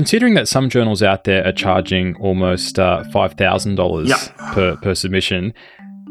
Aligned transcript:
considering 0.00 0.32
that 0.32 0.48
some 0.48 0.70
journals 0.70 1.02
out 1.02 1.24
there 1.24 1.46
are 1.46 1.52
charging 1.52 2.16
almost 2.16 2.78
uh, 2.78 3.04
five 3.12 3.34
thousand 3.34 3.72
yeah. 3.72 3.76
dollars 3.76 4.30
per 4.54 4.74
per 4.76 4.94
submission, 4.94 5.52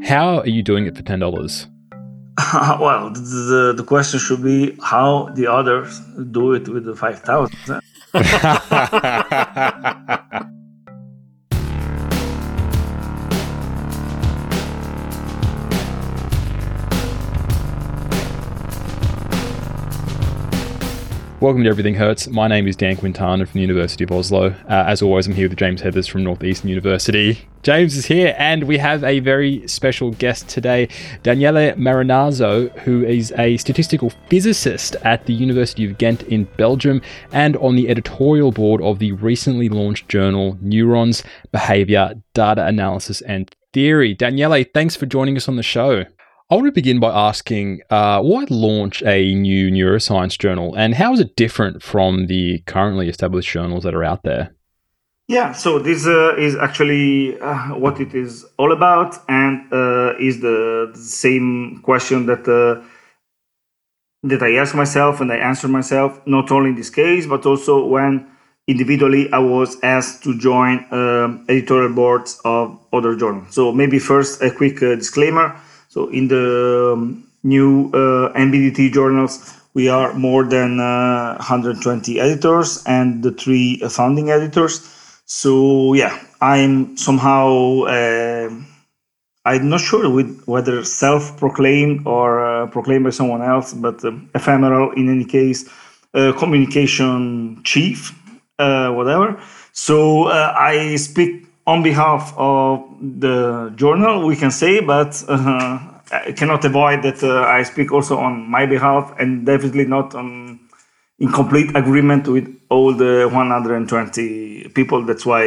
how 0.04 0.42
are 0.42 0.47
you 0.47 0.62
doing 0.62 0.85
it 0.85 0.96
for 0.96 1.01
ten 1.01 1.17
dollars? 1.17 1.65
well, 2.54 3.10
the, 3.10 3.73
the 3.75 3.83
question 3.83 4.20
should 4.20 4.44
be 4.44 4.78
how 4.83 5.29
the 5.33 5.47
others 5.47 5.99
do 6.29 6.53
it 6.53 6.70
with 6.70 6.85
the 6.85 6.96
five 6.96 7.20
thousand. 7.21 7.81
Welcome 21.41 21.63
to 21.63 21.70
Everything 21.70 21.95
Hertz. 21.95 22.27
My 22.27 22.49
name 22.49 22.67
is 22.67 22.75
Dan 22.75 22.98
Quintana 22.98 23.45
from 23.45 23.53
the 23.53 23.61
University 23.61 24.03
of 24.03 24.11
Oslo. 24.11 24.48
Uh, 24.48 24.84
as 24.88 25.02
always, 25.02 25.25
I'm 25.25 25.34
here 25.34 25.48
with 25.48 25.57
James 25.57 25.81
Heathers 25.81 26.09
from 26.09 26.25
Northeastern 26.25 26.67
University. 26.67 27.48
James 27.63 27.95
is 27.95 28.05
here, 28.05 28.35
and 28.38 28.65
we 28.65 28.77
have 28.77 29.05
a 29.05 29.21
very 29.21 29.65
special 29.65 30.12
guest 30.12 30.49
today, 30.49 30.89
Daniele 31.23 31.75
Marinazzo, 31.75 32.77
who 32.79 33.05
is 33.05 33.31
a 33.38 33.55
statistical 33.55 34.12
physicist 34.27 34.98
at 35.05 35.27
the 35.27 35.34
University 35.34 35.85
of 35.85 35.98
Ghent 35.98 36.23
in 36.23 36.43
Belgium 36.57 37.02
and 37.31 37.55
on 37.55 37.77
the 37.77 37.87
editorial 37.87 38.51
board 38.51 38.81
of 38.81 38.99
the 38.99 39.13
recently 39.13 39.70
launched 39.70 40.09
journal 40.09 40.57
Neurons, 40.59 41.23
Behavior, 41.53 42.15
Data 42.34 42.65
Analysis 42.65 43.21
and 43.21 43.49
Theory. 43.71 44.13
Daniele, 44.13 44.65
thanks 44.73 44.98
for 44.98 45.05
joining 45.05 45.37
us 45.37 45.48
on 45.48 45.55
the 45.55 45.63
show. 45.63 46.03
I 46.52 46.55
want 46.55 46.66
to 46.66 46.71
begin 46.71 46.99
by 46.99 47.12
asking 47.12 47.81
uh, 47.91 48.23
why 48.23 48.48
launch 48.49 49.03
a 49.03 49.35
new 49.35 49.70
neuroscience 49.70 50.35
journal 50.35 50.73
and 50.73 50.95
how 50.95 51.13
is 51.13 51.20
it 51.20 51.35
different 51.35 51.84
from 51.84 52.26
the 52.26 52.63
currently 52.66 53.07
established 53.07 53.52
journals 53.52 53.84
that 53.84 53.94
are 53.94 54.03
out 54.03 54.23
there? 54.23 54.55
Yeah, 55.27 55.51
so 55.51 55.77
this 55.77 56.07
uh, 56.07 56.35
is 56.40 56.55
actually 56.55 57.40
uh, 57.40 57.76
what 57.76 57.99
it 57.99 58.15
is 58.15 58.48
all 58.57 58.71
about, 58.71 59.15
and 59.27 59.71
uh, 59.71 60.15
is 60.20 60.41
the, 60.41 60.90
the, 60.91 60.99
same 60.99 61.82
question 61.84 62.26
that 62.26 62.48
uh, 62.48 62.84
that 64.23 64.42
I 64.42 64.56
ask 64.56 64.73
myself 64.73 65.22
and 65.22 65.32
I 65.32 65.36
answer 65.36 65.68
myself, 65.68 66.20
not 66.26 66.50
only 66.50 66.72
in 66.72 66.76
this 66.76 66.90
case, 66.90 67.28
but 67.28 67.45
also 67.45 67.86
when 67.86 68.26
individually 68.68 69.32
I 69.32 69.38
was 69.38 69.78
asked 69.84 70.23
to 70.23 70.36
join 70.36 70.84
um, 70.92 71.45
editorial 71.48 71.94
boards 71.94 72.42
of 72.44 72.80
other 72.92 73.16
journals. 73.16 73.54
So 73.54 73.72
maybe 73.72 74.00
first 74.00 74.42
a 74.42 74.50
quick 74.50 74.82
uh, 74.82 74.95
disclaimer 74.95 75.56
so 75.90 76.08
in 76.09 76.28
the 76.28 76.94
um, 76.94 77.28
new 77.42 77.90
uh, 77.90 78.32
NBDT 78.38 78.94
journals, 78.94 79.56
we 79.73 79.90
are 79.90 80.14
more 80.14 80.44
than 80.44 80.80
uh, 80.80 81.36
120 81.38 82.20
editors 82.20 82.84
and 82.86 83.23
the 83.23 83.32
three 83.32 83.78
founding 83.90 84.30
editors. 84.30 84.86
So 85.26 85.94
yeah, 85.95 86.16
I'm 86.42 86.95
somehow 86.95 87.86
uh, 87.88 88.50
I'm 89.45 89.70
not 89.70 89.82
sure 89.82 90.08
with 90.12 90.44
whether 90.45 90.84
self-proclaimed 90.84 92.06
or 92.06 92.45
uh, 92.45 92.67
proclaimed 92.67 93.06
by 93.06 93.10
someone 93.10 93.42
else, 93.42 93.73
but 93.73 94.06
um, 94.06 94.30
ephemeral 94.36 94.92
in 94.92 95.10
any 95.10 95.26
case, 95.26 95.67
uh, 96.14 96.34
communication 96.38 97.64
chief, 97.64 98.14
uh, 98.60 98.92
whatever. 98.92 99.42
So 99.72 100.28
I 100.28 100.98
speak 100.98 101.48
on 101.70 101.84
behalf 101.84 102.34
of 102.36 102.84
the 103.00 103.72
journal, 103.75 104.25
we 104.25 104.36
can 104.36 104.50
say, 104.50 104.81
but 104.81 105.23
uh, 105.28 105.78
I 106.11 106.31
cannot 106.36 106.66
avoid 106.66 107.03
that 107.03 107.23
uh, 107.23 107.44
I 107.44 107.61
speak 107.61 107.92
also 107.92 108.17
on 108.17 108.50
my 108.50 108.66
behalf 108.66 109.14
and 109.20 109.45
definitely 109.45 109.86
not 109.86 110.16
on 110.16 110.59
in 111.20 111.31
complete 111.31 111.76
agreement 111.76 112.28
with 112.28 112.48
all 112.70 112.94
the 112.94 113.30
120 113.31 114.70
people. 114.70 115.06
That's 115.06 115.26
why 115.26 115.44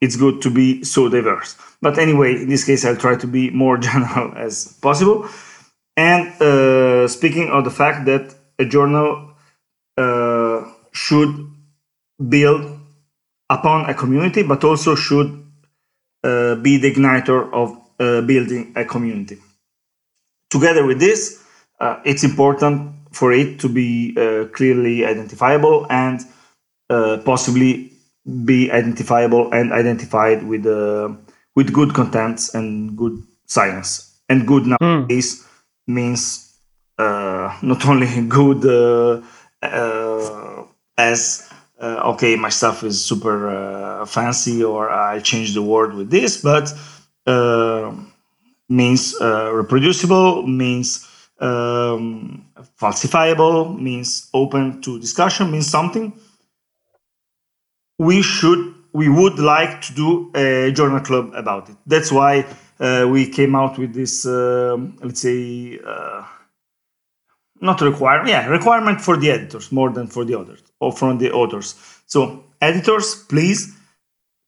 it's 0.00 0.16
good 0.16 0.42
to 0.42 0.50
be 0.50 0.82
so 0.82 1.08
diverse. 1.08 1.56
But 1.80 1.98
anyway, 1.98 2.42
in 2.42 2.48
this 2.48 2.64
case, 2.64 2.84
I'll 2.84 2.96
try 2.96 3.14
to 3.16 3.26
be 3.26 3.50
more 3.50 3.78
general 3.88 4.32
as 4.36 4.76
possible. 4.82 5.28
And 5.96 6.26
uh, 6.42 7.06
speaking 7.06 7.50
of 7.50 7.62
the 7.64 7.70
fact 7.70 8.06
that 8.06 8.34
a 8.58 8.64
journal 8.64 9.30
uh, 9.96 10.64
should 10.92 11.52
build 12.28 12.75
upon 13.50 13.88
a 13.88 13.94
community, 13.94 14.42
but 14.42 14.64
also 14.64 14.94
should 14.94 15.46
uh, 16.24 16.56
be 16.56 16.78
the 16.78 16.92
igniter 16.92 17.52
of 17.52 17.76
uh, 18.00 18.20
building 18.22 18.72
a 18.76 18.84
community. 18.84 19.38
Together 20.50 20.84
with 20.84 20.98
this, 20.98 21.42
uh, 21.80 22.00
it's 22.04 22.24
important 22.24 22.92
for 23.12 23.32
it 23.32 23.58
to 23.60 23.68
be 23.68 24.14
uh, 24.16 24.46
clearly 24.52 25.04
identifiable 25.04 25.86
and 25.90 26.20
uh, 26.90 27.18
possibly 27.24 27.92
be 28.44 28.70
identifiable 28.70 29.52
and 29.52 29.72
identified 29.72 30.42
with 30.42 30.66
uh, 30.66 31.08
with 31.54 31.72
good 31.72 31.94
contents 31.94 32.54
and 32.54 32.96
good 32.96 33.22
science. 33.46 34.18
And 34.28 34.46
good 34.46 34.64
hmm. 34.64 34.74
nowadays 34.80 35.46
mm. 35.88 35.94
means 35.94 36.58
not 36.98 37.86
only 37.86 38.26
good 38.28 39.22
as 40.98 41.52
uh, 41.86 42.12
okay, 42.12 42.36
my 42.36 42.48
stuff 42.50 42.82
is 42.82 43.04
super 43.04 43.48
uh, 43.48 44.06
fancy, 44.06 44.64
or 44.64 44.90
I 44.90 45.20
change 45.20 45.54
the 45.54 45.62
word 45.62 45.94
with 45.94 46.10
this, 46.10 46.42
but 46.42 46.72
uh, 47.26 47.94
means 48.68 49.14
uh, 49.20 49.50
reproducible, 49.52 50.46
means 50.46 51.06
um, 51.38 52.46
falsifiable, 52.80 53.78
means 53.80 54.28
open 54.34 54.82
to 54.82 54.98
discussion, 54.98 55.50
means 55.50 55.68
something. 55.68 56.12
We 57.98 58.22
should, 58.22 58.74
we 58.92 59.08
would 59.08 59.38
like 59.38 59.80
to 59.82 59.94
do 59.94 60.30
a 60.34 60.72
journal 60.72 61.00
club 61.00 61.32
about 61.34 61.70
it. 61.70 61.76
That's 61.86 62.10
why 62.10 62.46
uh, 62.80 63.06
we 63.08 63.28
came 63.28 63.54
out 63.54 63.78
with 63.78 63.94
this, 63.94 64.26
um, 64.26 64.98
let's 65.02 65.20
say, 65.20 65.78
uh, 65.86 66.24
not 67.60 67.80
requirement, 67.80 68.28
yeah, 68.28 68.46
requirement 68.48 69.00
for 69.00 69.16
the 69.16 69.30
editors 69.30 69.72
more 69.72 69.90
than 69.90 70.08
for 70.08 70.24
the 70.24 70.38
others 70.38 70.62
or 70.80 70.92
from 70.92 71.18
the 71.18 71.32
authors. 71.32 71.74
So 72.06 72.44
editors, 72.60 73.24
please 73.28 73.76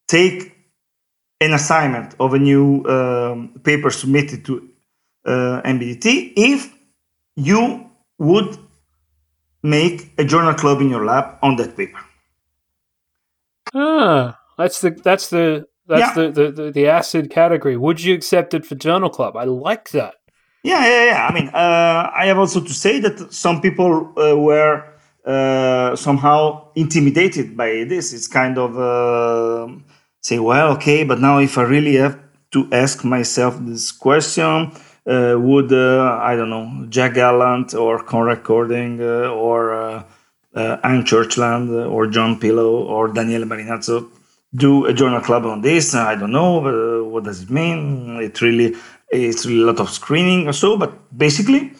take 0.07 0.55
an 1.41 1.53
assignment 1.53 2.15
of 2.19 2.33
a 2.33 2.39
new 2.39 2.83
um, 2.85 3.59
paper 3.63 3.89
submitted 3.89 4.45
to 4.45 4.69
uh, 5.25 5.61
NBDT 5.63 6.33
if 6.35 6.73
you 7.35 7.89
would 8.17 8.57
make 9.63 10.11
a 10.17 10.23
journal 10.23 10.53
club 10.53 10.81
in 10.81 10.89
your 10.89 11.05
lab 11.05 11.37
on 11.41 11.55
that 11.57 11.75
paper. 11.77 11.99
Ah, 13.73 14.39
that's 14.57 14.81
the 14.81 14.91
that's 14.91 15.29
the 15.29 15.67
that's 15.87 16.15
yeah. 16.15 16.23
the, 16.23 16.31
the, 16.31 16.51
the, 16.51 16.71
the 16.71 16.87
acid 16.87 17.29
category. 17.29 17.77
Would 17.77 18.01
you 18.01 18.13
accept 18.13 18.53
it 18.53 18.65
for 18.65 18.75
journal 18.75 19.09
club? 19.09 19.35
I 19.35 19.45
like 19.45 19.89
that. 19.91 20.15
Yeah, 20.63 20.85
yeah, 20.85 21.05
yeah. 21.05 21.27
I 21.27 21.33
mean, 21.33 21.49
uh, 21.49 22.11
I 22.13 22.25
have 22.25 22.37
also 22.37 22.59
to 22.61 22.73
say 22.73 22.99
that 22.99 23.33
some 23.33 23.61
people 23.61 24.13
uh, 24.17 24.35
were 24.37 24.85
uh, 25.25 25.95
somehow 25.95 26.71
intimidated 26.75 27.55
by 27.55 27.85
this. 27.87 28.13
It's 28.13 28.27
kind 28.27 28.57
of 28.57 28.77
uh, 28.77 29.73
say, 30.21 30.39
well, 30.39 30.71
okay, 30.73 31.03
but 31.03 31.19
now 31.19 31.39
if 31.39 31.57
I 31.57 31.63
really 31.63 31.95
have 31.95 32.17
to 32.51 32.67
ask 32.71 33.03
myself 33.03 33.57
this 33.59 33.91
question, 33.91 34.71
uh, 35.05 35.35
would 35.37 35.71
uh, 35.71 36.19
I 36.21 36.35
don't 36.35 36.49
know 36.49 36.85
Jack 36.89 37.13
Gallant 37.15 37.73
or 37.73 38.03
Konrad 38.03 38.43
Kording 38.43 38.99
or 38.99 40.05
Anne 40.53 41.03
Churchland 41.03 41.89
or 41.89 42.07
John 42.07 42.39
Pillow 42.39 42.83
or 42.83 43.07
Daniele 43.07 43.45
Marinazzo 43.45 44.09
do 44.55 44.85
a 44.85 44.93
journal 44.93 45.21
club 45.21 45.45
on 45.45 45.61
this? 45.61 45.93
I 45.93 46.15
don't 46.15 46.31
know. 46.31 47.03
what 47.03 47.23
does 47.23 47.43
it 47.43 47.49
mean? 47.49 48.19
It 48.21 48.41
really 48.41 48.75
it's 49.11 49.45
really 49.45 49.63
a 49.63 49.65
lot 49.65 49.79
of 49.79 49.89
screening 49.89 50.47
or 50.47 50.53
so, 50.53 50.77
but 50.77 50.93
basically, 51.17 51.71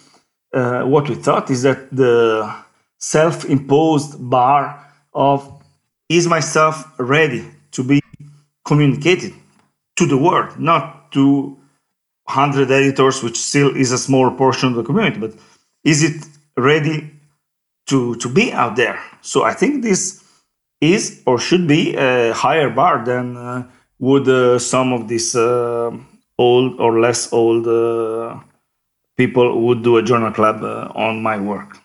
uh, 0.53 0.83
what 0.83 1.07
we 1.07 1.15
thought 1.15 1.49
is 1.49 1.61
that 1.63 1.89
the 1.91 2.53
self-imposed 2.99 4.29
bar 4.29 4.85
of 5.13 5.61
is 6.09 6.27
myself 6.27 6.91
ready 6.99 7.45
to 7.71 7.83
be 7.83 8.01
communicated 8.65 9.33
to 9.95 10.05
the 10.05 10.17
world, 10.17 10.59
not 10.59 11.11
to 11.11 11.57
100 12.25 12.69
editors, 12.71 13.23
which 13.23 13.37
still 13.37 13.75
is 13.75 13.91
a 13.91 13.97
small 13.97 14.29
portion 14.31 14.69
of 14.69 14.75
the 14.75 14.83
community, 14.83 15.19
but 15.19 15.33
is 15.83 16.03
it 16.03 16.25
ready 16.57 17.11
to, 17.87 18.15
to 18.17 18.29
be 18.29 18.51
out 18.53 18.75
there? 18.75 18.99
So 19.21 19.43
I 19.43 19.53
think 19.53 19.83
this 19.83 20.23
is 20.79 21.21
or 21.25 21.39
should 21.39 21.67
be 21.67 21.95
a 21.95 22.33
higher 22.33 22.69
bar 22.69 23.03
than 23.03 23.35
uh, 23.35 23.67
would 23.99 24.27
uh, 24.27 24.59
some 24.59 24.93
of 24.93 25.07
these 25.07 25.35
uh, 25.35 25.91
old 26.37 26.79
or 26.79 26.99
less 26.99 27.33
old 27.33 27.67
uh, 27.67 28.39
people 29.17 29.61
would 29.65 29.83
do 29.83 29.97
a 29.97 30.03
journal 30.03 30.31
club 30.31 30.63
uh, 30.63 30.91
on 30.95 31.21
my 31.21 31.37
work. 31.37 31.78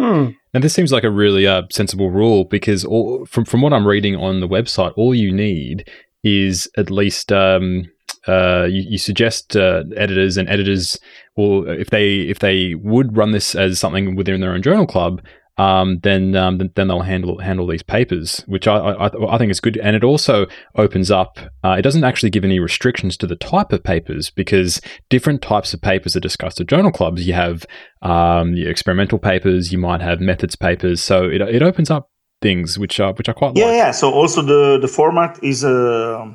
Hmm. 0.00 0.30
And 0.54 0.64
this 0.64 0.72
seems 0.72 0.92
like 0.92 1.04
a 1.04 1.10
really 1.10 1.46
uh, 1.46 1.64
sensible 1.70 2.10
rule 2.10 2.44
because 2.44 2.86
all, 2.86 3.26
from 3.26 3.44
from 3.44 3.60
what 3.60 3.74
I'm 3.74 3.86
reading 3.86 4.16
on 4.16 4.40
the 4.40 4.48
website, 4.48 4.94
all 4.96 5.14
you 5.14 5.30
need 5.30 5.90
is 6.24 6.68
at 6.78 6.90
least 6.90 7.30
um, 7.30 7.84
uh, 8.26 8.66
you, 8.70 8.82
you, 8.88 8.98
suggest 8.98 9.56
uh, 9.56 9.84
editors 9.96 10.38
and 10.38 10.48
editors 10.48 10.98
will 11.36 11.68
if 11.68 11.90
they 11.90 12.20
if 12.20 12.38
they 12.38 12.74
would 12.76 13.14
run 13.14 13.32
this 13.32 13.54
as 13.54 13.78
something 13.78 14.16
within 14.16 14.40
their 14.40 14.54
own 14.54 14.62
journal 14.62 14.86
club, 14.86 15.20
um, 15.60 15.98
then, 16.02 16.34
um, 16.36 16.56
then 16.56 16.88
they'll 16.88 17.02
handle 17.02 17.38
handle 17.38 17.66
these 17.66 17.82
papers, 17.82 18.42
which 18.46 18.66
I, 18.66 18.78
I, 18.78 19.34
I 19.34 19.36
think 19.36 19.50
is 19.50 19.60
good. 19.60 19.76
And 19.76 19.94
it 19.94 20.02
also 20.02 20.46
opens 20.76 21.10
up. 21.10 21.38
Uh, 21.62 21.72
it 21.78 21.82
doesn't 21.82 22.02
actually 22.02 22.30
give 22.30 22.44
any 22.44 22.58
restrictions 22.58 23.14
to 23.18 23.26
the 23.26 23.36
type 23.36 23.70
of 23.70 23.84
papers 23.84 24.30
because 24.30 24.80
different 25.10 25.42
types 25.42 25.74
of 25.74 25.82
papers 25.82 26.16
are 26.16 26.20
discussed 26.20 26.60
at 26.62 26.66
journal 26.66 26.90
clubs. 26.90 27.26
You 27.26 27.34
have 27.34 27.66
um, 28.00 28.54
experimental 28.56 29.18
papers, 29.18 29.70
you 29.70 29.76
might 29.76 30.00
have 30.00 30.18
methods 30.20 30.56
papers. 30.56 31.02
So 31.02 31.24
it, 31.24 31.42
it 31.42 31.62
opens 31.62 31.90
up 31.90 32.08
things 32.40 32.78
which 32.78 32.98
are 32.98 33.12
which 33.12 33.28
are 33.28 33.34
quite 33.34 33.54
yeah 33.54 33.66
like. 33.66 33.76
yeah. 33.76 33.90
So 33.90 34.10
also 34.10 34.40
the 34.40 34.78
the 34.80 34.88
format 34.88 35.38
is 35.42 35.62
uh, 35.62 36.26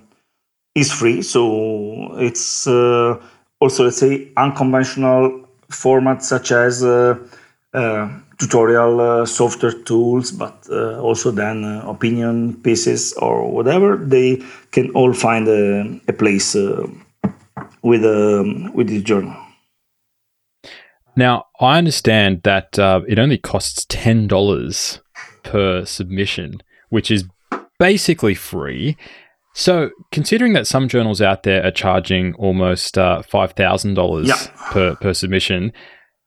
is 0.76 0.92
free. 0.92 1.24
So 1.24 2.16
it's 2.20 2.68
uh, 2.68 3.20
also 3.60 3.86
let's 3.86 3.98
say 3.98 4.32
unconventional 4.38 5.48
formats 5.72 6.24
such 6.24 6.52
as. 6.52 6.84
Uh, 6.84 7.18
uh 7.74 8.08
tutorial 8.38 9.00
uh, 9.00 9.26
software 9.26 9.72
tools, 9.72 10.32
but 10.32 10.68
uh, 10.70 11.00
also 11.00 11.32
then 11.32 11.64
uh, 11.64 11.84
opinion 11.88 12.56
pieces 12.62 13.14
or 13.14 13.52
whatever, 13.52 13.98
they 13.98 14.42
can 14.72 14.90
all 14.92 15.14
find 15.14 15.48
a, 15.48 16.00
a 16.08 16.14
place 16.14 16.56
with 17.82 18.04
um, 18.04 18.74
with 18.74 18.90
this 18.90 19.04
journal. 19.04 19.36
Now, 21.16 21.46
I 21.62 21.78
understand 21.78 22.42
that 22.44 22.78
uh, 22.78 23.02
it 23.08 23.20
only 23.20 23.38
costs 23.38 23.86
ten 23.88 24.28
dollars 24.28 25.02
per 25.44 25.86
submission, 25.86 26.62
which 26.90 27.10
is 27.10 27.24
basically 27.80 28.36
free. 28.36 28.98
So, 29.54 29.92
considering 30.12 30.52
that 30.54 30.68
some 30.68 30.90
journals 30.90 31.22
out 31.22 31.44
there 31.44 31.66
are 31.66 31.72
charging 31.72 32.34
almost 32.34 32.98
uh, 32.98 33.22
five 33.22 33.54
thousand 33.54 33.92
yeah. 33.92 33.96
dollars 33.96 34.50
per 34.72 34.96
per 34.96 35.14
submission, 35.14 35.72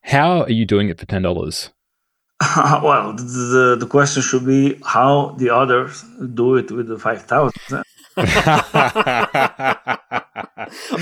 how 0.02 0.42
are 0.44 0.50
you 0.50 0.64
doing 0.64 0.88
it 0.88 0.98
for 0.98 1.06
ten 1.06 1.22
dollars? 1.22 1.70
well, 2.56 3.14
the, 3.14 3.76
the 3.78 3.86
question 3.86 4.22
should 4.22 4.46
be 4.46 4.80
how 4.84 5.34
the 5.38 5.50
others 5.50 6.04
do 6.34 6.54
it 6.54 6.70
with 6.70 6.86
the 6.86 6.98
5,000. 6.98 7.82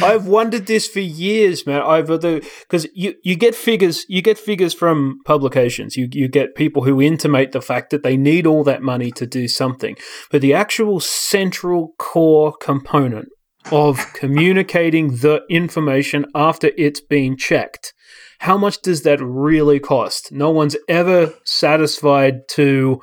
I've 0.03 0.27
wondered 0.27 0.67
this 0.67 0.87
for 0.87 1.01
years, 1.01 1.67
man. 1.67 1.81
Over 1.83 2.19
the 2.19 2.47
because 2.63 2.87
you, 2.95 3.15
you 3.23 3.37
get 3.37 3.55
figures 3.55 4.05
you 4.09 4.21
get 4.21 4.39
figures 4.39 4.75
from 4.75 5.21
publications. 5.25 5.97
You 5.97 6.09
you 6.13 6.29
get 6.29 6.55
people 6.55 6.85
who 6.85 7.01
intimate 7.01 7.53
the 7.53 7.63
fact 7.63 7.89
that 7.91 8.03
they 8.03 8.19
need 8.19 8.47
all 8.47 8.65
that 8.65 8.83
money 8.83 9.11
to 9.13 9.27
do 9.27 9.49
something, 9.49 9.97
but 10.31 10.43
the 10.43 10.53
actual 10.53 11.01
central 11.01 11.95
core 11.99 12.55
component 12.61 13.29
of 13.73 14.13
communicating 14.13 15.17
the 15.17 15.43
information 15.49 16.27
after 16.35 16.71
it's 16.77 17.01
been 17.01 17.37
checked 17.37 17.95
how 18.39 18.57
much 18.57 18.83
does 18.83 19.03
that 19.03 19.21
really 19.21 19.81
cost? 19.81 20.33
No 20.33 20.51
one's 20.51 20.77
ever 20.89 21.35
satisfied 21.45 22.49
to 22.51 23.01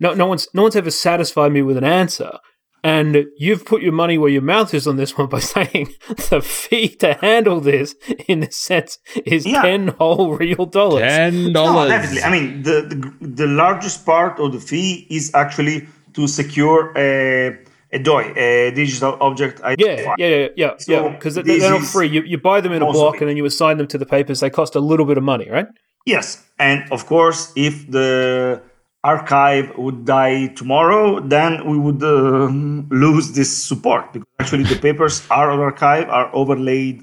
no 0.00 0.14
no 0.14 0.26
one's 0.26 0.48
no 0.54 0.62
one's 0.62 0.76
ever 0.76 0.90
satisfied 0.90 1.52
me 1.52 1.62
with 1.62 1.76
an 1.76 1.84
answer. 1.84 2.38
And 2.84 3.24
you've 3.36 3.64
put 3.64 3.82
your 3.82 3.92
money 3.92 4.16
where 4.16 4.30
your 4.30 4.42
mouth 4.42 4.72
is 4.72 4.86
on 4.86 4.96
this 4.96 5.18
one 5.18 5.28
by 5.28 5.40
saying 5.54 5.92
the 6.30 6.40
fee 6.40 6.88
to 6.96 7.14
handle 7.14 7.60
this, 7.60 7.96
in 8.28 8.44
a 8.44 8.52
sense, 8.52 8.98
is 9.24 9.44
yeah. 9.44 9.62
ten 9.62 9.88
whole 9.88 10.36
real 10.36 10.66
dollars. 10.66 11.00
Ten 11.00 11.52
dollars. 11.52 11.88
No, 11.90 11.96
definitely. 11.96 12.22
I 12.22 12.30
mean, 12.30 12.62
the, 12.62 12.82
the 12.82 13.26
the 13.26 13.46
largest 13.46 14.06
part 14.06 14.38
of 14.38 14.52
the 14.52 14.60
fee 14.60 15.06
is 15.10 15.34
actually 15.34 15.88
to 16.14 16.28
secure 16.28 16.92
a 16.96 17.48
a 17.48 17.58
DOI, 17.98 18.32
a 18.36 18.70
digital 18.72 19.16
object 19.20 19.60
identifier. 19.62 20.14
Yeah, 20.18 20.28
yeah, 20.28 20.48
yeah, 20.56 20.76
so 20.78 20.92
yeah. 20.92 21.08
Because 21.08 21.34
they're 21.34 21.70
not 21.70 21.82
free. 21.82 22.08
You, 22.08 22.22
you 22.22 22.38
buy 22.38 22.60
them 22.60 22.72
in 22.72 22.82
a 22.82 22.90
block 22.90 23.20
and 23.20 23.28
then 23.28 23.36
you 23.36 23.44
assign 23.44 23.78
them 23.78 23.86
to 23.88 23.98
the 23.98 24.06
papers. 24.06 24.40
They 24.40 24.50
cost 24.50 24.74
a 24.74 24.80
little 24.80 25.06
bit 25.06 25.18
of 25.18 25.24
money, 25.24 25.48
right? 25.50 25.66
Yes, 26.06 26.44
and 26.58 26.90
of 26.92 27.06
course, 27.06 27.52
if 27.56 27.90
the 27.90 28.62
arXiv 29.04 29.76
would 29.78 30.04
die 30.04 30.48
tomorrow, 30.48 31.20
then 31.20 31.66
we 31.68 31.78
would 31.78 32.02
uh, 32.02 32.46
lose 32.90 33.32
this 33.32 33.50
support 33.56 34.12
because 34.12 34.28
actually 34.38 34.64
the 34.64 34.76
papers 34.76 35.26
are 35.30 35.50
on 35.50 35.58
arXiv, 35.58 36.08
are 36.08 36.28
overlaid 36.34 37.02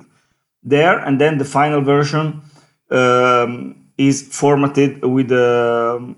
there, 0.63 0.99
and 0.99 1.19
then 1.19 1.37
the 1.37 1.45
final 1.45 1.81
version 1.81 2.41
um, 2.91 3.75
is 3.97 4.21
formatted 4.21 5.03
with 5.03 5.27
the, 5.29 6.15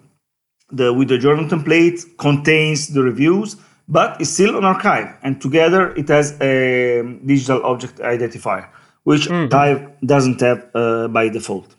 the 0.72 0.94
with 0.94 1.08
the 1.08 1.18
journal 1.18 1.46
template, 1.46 2.18
contains 2.18 2.88
the 2.90 3.02
reviews 3.02 3.58
but 3.88 4.20
it's 4.20 4.32
still 4.32 4.56
on 4.56 4.64
arXiv. 4.64 5.18
And 5.24 5.42
together 5.42 5.92
it 5.96 6.08
has 6.10 6.40
a 6.42 7.02
digital 7.26 7.64
object 7.64 8.00
identifier, 8.00 8.68
which 9.04 9.28
mm. 9.28 9.50
arXiv 9.50 9.94
doesn't 10.06 10.42
have 10.42 10.70
uh, 10.74 11.08
by 11.08 11.30
default. 11.30 11.76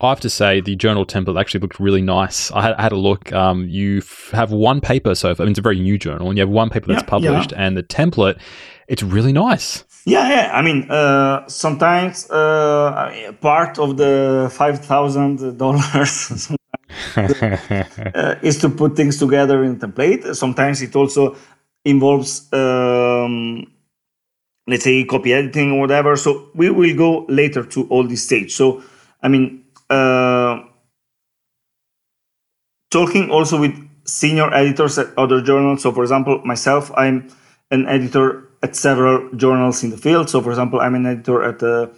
I 0.00 0.08
have 0.08 0.20
to 0.20 0.30
say 0.30 0.60
the 0.60 0.74
journal 0.74 1.06
template 1.06 1.40
actually 1.40 1.60
looked 1.60 1.78
really 1.78 2.02
nice. 2.02 2.50
I 2.50 2.62
had, 2.62 2.72
I 2.72 2.82
had 2.82 2.92
a 2.92 2.96
look. 2.96 3.32
Um, 3.32 3.68
you 3.68 3.98
f- 3.98 4.30
have 4.32 4.50
one 4.50 4.80
paper 4.80 5.14
so 5.14 5.32
far. 5.32 5.44
I 5.44 5.46
mean, 5.46 5.52
it's 5.52 5.60
a 5.60 5.62
very 5.62 5.78
new 5.78 5.96
journal, 5.96 6.28
and 6.28 6.36
you 6.36 6.42
have 6.42 6.50
one 6.50 6.70
paper 6.70 6.88
that's 6.88 7.04
yeah, 7.04 7.08
published, 7.08 7.52
yeah. 7.52 7.58
and 7.58 7.76
the 7.76 7.84
template, 7.84 8.40
it's 8.88 9.04
really 9.04 9.32
nice. 9.32 9.84
Yeah, 10.04 10.28
yeah. 10.28 10.50
I 10.52 10.62
mean, 10.62 10.90
uh, 10.90 11.46
sometimes 11.46 12.28
uh, 12.30 13.32
part 13.40 13.78
of 13.78 13.96
the 13.96 14.50
five 14.52 14.84
thousand 14.84 15.56
dollars 15.56 16.50
uh, 17.16 18.34
is 18.42 18.58
to 18.58 18.68
put 18.68 18.96
things 18.96 19.18
together 19.18 19.64
in 19.64 19.78
template. 19.78 20.34
Sometimes 20.34 20.82
it 20.82 20.94
also 20.96 21.36
involves, 21.84 22.52
um, 22.52 23.66
let's 24.66 24.84
say, 24.84 25.04
copy 25.04 25.32
editing 25.32 25.72
or 25.72 25.80
whatever. 25.80 26.16
So 26.16 26.50
we 26.54 26.70
will 26.70 26.96
go 26.96 27.26
later 27.28 27.64
to 27.64 27.86
all 27.88 28.04
this 28.04 28.24
stage. 28.24 28.54
So, 28.54 28.82
I 29.22 29.28
mean, 29.28 29.64
uh, 29.90 30.62
talking 32.90 33.30
also 33.30 33.60
with 33.60 33.74
senior 34.04 34.52
editors 34.52 34.98
at 34.98 35.16
other 35.16 35.40
journals. 35.40 35.82
So, 35.82 35.92
for 35.92 36.02
example, 36.02 36.40
myself, 36.44 36.90
I'm 36.96 37.30
an 37.70 37.88
editor 37.88 38.48
at 38.62 38.76
several 38.76 39.30
journals 39.34 39.82
in 39.82 39.90
the 39.90 39.96
field. 39.96 40.30
So, 40.30 40.40
for 40.40 40.50
example, 40.50 40.80
I'm 40.80 40.94
an 40.94 41.06
editor 41.06 41.42
at 41.42 41.62
uh, 41.62 41.88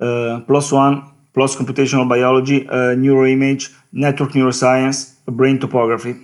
uh, 0.00 0.40
One, 0.46 1.10
PLOS 1.34 1.56
computational 1.56 2.08
biology, 2.08 2.66
uh, 2.68 2.94
neuroimage, 2.94 3.74
network 3.94 4.32
neuroscience, 4.32 5.14
brain 5.26 5.58
topography. 5.58 6.16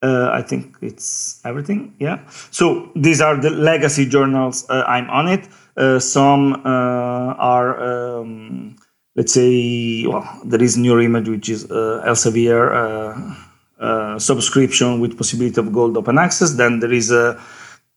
Uh, 0.00 0.30
I 0.32 0.42
think 0.42 0.76
it's 0.80 1.40
everything. 1.44 1.94
Yeah. 1.98 2.20
So 2.50 2.90
these 2.94 3.20
are 3.20 3.36
the 3.36 3.50
legacy 3.50 4.06
journals. 4.06 4.64
Uh, 4.70 4.84
I'm 4.86 5.10
on 5.10 5.28
it. 5.28 5.46
Uh, 5.76 5.98
some 5.98 6.54
uh, 6.64 7.34
are, 7.38 8.20
um, 8.20 8.76
let's 9.16 9.32
say, 9.34 10.06
well, 10.06 10.26
there 10.44 10.62
is 10.62 10.76
Neuroimage, 10.76 11.28
which 11.28 11.48
is 11.48 11.70
uh, 11.70 12.02
Elsevier 12.06 13.36
uh, 13.80 14.18
subscription 14.18 15.00
with 15.00 15.16
possibility 15.16 15.60
of 15.60 15.72
gold 15.72 15.96
open 15.96 16.18
access. 16.18 16.52
Then 16.54 16.80
there 16.80 16.92
is 16.92 17.10
a 17.10 17.40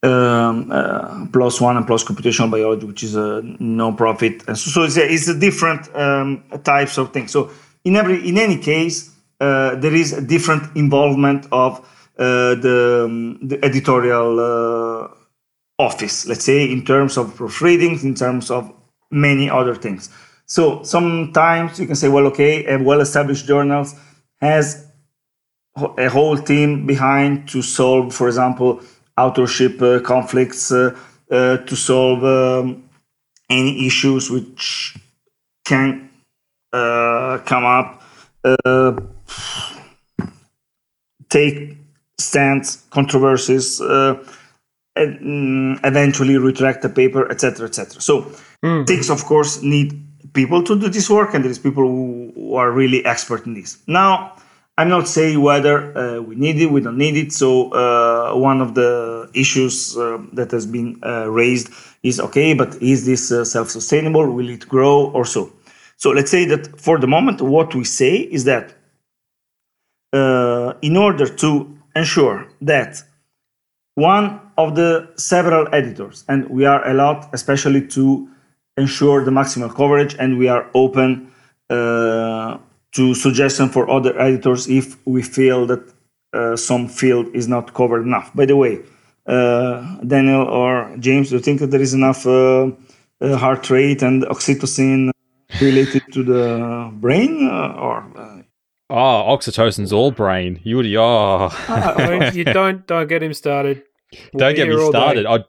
um, 0.04 0.72
uh, 0.72 1.26
one 1.60 1.78
and 1.78 1.88
PLOS 1.88 2.04
computational 2.04 2.50
biology, 2.50 2.86
which 2.86 3.04
is 3.04 3.16
a 3.16 3.42
non-profit. 3.60 4.42
So, 4.48 4.56
so 4.56 4.84
it's, 4.84 4.98
it's 4.98 5.28
a 5.28 5.40
different 5.40 5.96
um, 5.96 6.44
types 6.64 6.98
of 6.98 7.14
things. 7.14 7.32
So 7.32 7.52
in 7.84 7.96
every 7.96 8.28
in 8.28 8.38
any 8.38 8.58
case, 8.58 9.12
uh, 9.40 9.76
there 9.76 9.94
is 9.94 10.14
a 10.14 10.22
different 10.22 10.76
involvement 10.76 11.48
of 11.52 11.80
uh, 12.18 12.56
the, 12.56 13.04
um, 13.06 13.40
the, 13.42 13.64
editorial 13.66 14.40
uh, 14.40 15.08
office, 15.80 16.28
let's 16.28 16.44
say, 16.44 16.72
in 16.72 16.86
terms 16.86 17.18
of 17.18 17.36
proofreading, 17.36 18.00
in 18.04 18.14
terms 18.14 18.52
of 18.52 18.72
many 19.10 19.50
other 19.50 19.74
things. 19.74 20.10
So 20.46 20.84
sometimes 20.84 21.80
you 21.80 21.88
can 21.88 21.96
say, 21.96 22.10
well, 22.10 22.28
okay, 22.28 22.66
a 22.66 22.78
well-established 22.78 23.48
journals 23.48 23.96
has 24.40 24.86
a 25.98 26.10
whole 26.10 26.38
team 26.38 26.86
behind 26.86 27.48
to 27.50 27.62
solve, 27.62 28.14
for 28.14 28.28
example, 28.28 28.82
authorship 29.18 29.82
uh, 29.82 30.00
conflicts 30.02 30.72
uh, 30.72 30.96
uh, 31.32 31.58
to 31.58 31.76
solve 31.76 32.24
um, 32.24 32.84
any 33.50 33.88
issues 33.88 34.30
which 34.30 34.96
can 35.66 36.11
come 36.72 37.66
up, 37.66 38.04
take 41.30 41.78
stands, 42.18 42.84
controversies, 42.90 43.82
and 44.96 45.20
mm, 45.20 45.80
eventually 45.86 46.38
retract 46.38 46.82
the 46.82 46.90
paper, 46.90 47.30
etc., 47.32 47.68
etc. 47.68 48.02
So 48.02 48.24
mm. 48.64 48.86
things, 48.86 49.10
of 49.10 49.26
course, 49.26 49.62
need 49.62 50.02
people 50.34 50.64
to 50.64 50.80
do 50.80 50.90
this 50.90 51.10
work, 51.10 51.34
and 51.34 51.44
there 51.44 51.52
is 51.52 51.60
people 51.60 51.88
who, 51.88 52.32
who 52.36 52.56
are 52.56 52.72
really 52.72 53.06
expert 53.06 53.46
in 53.46 53.54
this. 53.54 53.78
Now, 53.88 54.36
I'm 54.78 54.90
not 54.90 55.08
saying 55.08 55.42
whether 55.42 55.98
uh, 55.98 56.22
we 56.22 56.36
need 56.36 56.60
it, 56.62 56.72
we 56.72 56.82
don't 56.82 56.98
need 56.98 57.18
it. 57.18 57.32
So 57.34 57.72
uh, 57.72 58.34
one 58.36 58.62
of 58.62 58.74
the 58.74 59.30
issues 59.34 59.98
uh, 59.98 60.20
that 60.34 60.52
has 60.52 60.66
been 60.66 61.00
uh, 61.04 61.30
raised 61.30 61.70
is 62.04 62.20
okay, 62.20 62.54
but 62.54 62.82
is 62.82 63.06
this 63.06 63.32
uh, 63.32 63.44
self-sustainable? 63.46 64.32
Will 64.32 64.50
it 64.50 64.68
grow 64.68 65.12
or 65.12 65.26
so? 65.26 65.52
So 66.02 66.10
let's 66.10 66.32
say 66.32 66.46
that 66.46 66.82
for 66.82 66.98
the 66.98 67.06
moment, 67.06 67.42
what 67.42 67.76
we 67.76 67.84
say 67.84 68.16
is 68.16 68.46
that 68.46 68.74
uh, 70.12 70.74
in 70.82 70.98
order 70.98 71.28
to 71.28 71.78
ensure 71.96 72.48
that 72.62 73.04
one 73.94 74.40
of 74.58 74.76
the 74.76 75.12
several 75.18 75.68
editors, 75.72 76.26
and 76.28 76.50
we 76.50 76.66
are 76.66 76.82
allowed 76.90 77.30
especially 77.34 77.86
to 77.90 78.28
ensure 78.78 79.24
the 79.24 79.30
maximal 79.30 79.74
coverage, 79.76 80.16
and 80.18 80.40
we 80.40 80.48
are 80.48 80.66
open 80.74 81.32
to 81.70 83.14
suggestion 83.14 83.70
for 83.70 83.90
other 83.90 84.20
editors 84.20 84.68
if 84.68 84.98
we 85.06 85.22
feel 85.22 85.68
that 85.68 85.84
uh, 86.34 86.56
some 86.56 86.88
field 86.88 87.28
is 87.34 87.48
not 87.48 87.74
covered 87.76 88.04
enough. 88.04 88.34
By 88.34 88.46
the 88.46 88.58
way, 88.58 88.80
uh, 89.28 89.98
Daniel 90.04 90.48
or 90.48 90.94
James, 90.98 91.30
do 91.30 91.36
you 91.36 91.42
think 91.42 91.60
that 91.60 91.72
there 91.72 91.82
is 91.82 91.94
enough 91.94 92.26
uh, 92.26 92.72
uh 93.22 93.38
heart 93.38 93.70
rate 93.70 94.02
and 94.02 94.24
oxytocin 94.24 95.12
related 95.60 96.04
to 96.14 96.24
the 96.24 96.92
brain, 96.94 97.48
uh, 97.48 97.74
or? 97.80 98.46
Oh, 98.90 99.36
oxytocin's 99.38 99.94
all 99.94 100.12
brain. 100.12 100.60
You 100.64 100.78
would, 100.78 100.96
oh. 100.96 101.50
you 102.34 102.44
don't 102.44 102.86
don't 102.88 103.08
get 103.08 103.24
him 103.24 103.34
started. 103.34 103.84
We'll 104.34 104.40
don't 104.40 104.56
get 104.56 104.68
me 104.68 104.90
started. 104.90 105.26
I, 105.26 105.46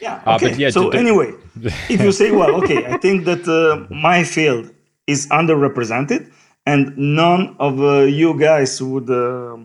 yeah. 0.00 0.22
Okay. 0.26 0.52
Uh, 0.52 0.56
yeah, 0.56 0.70
so 0.70 0.90
anyway, 0.90 1.32
if 1.88 2.00
you 2.00 2.12
say, 2.12 2.30
well, 2.30 2.54
okay, 2.62 2.86
I 2.86 2.98
think 2.98 3.24
that 3.24 3.46
uh, 3.48 3.86
my 3.94 4.24
field 4.24 4.70
is 5.06 5.26
underrepresented, 5.28 6.30
and 6.66 6.96
none 6.96 7.56
of 7.58 7.80
uh, 7.80 8.00
you 8.00 8.38
guys 8.38 8.82
would 8.82 9.10
uh, 9.10 9.56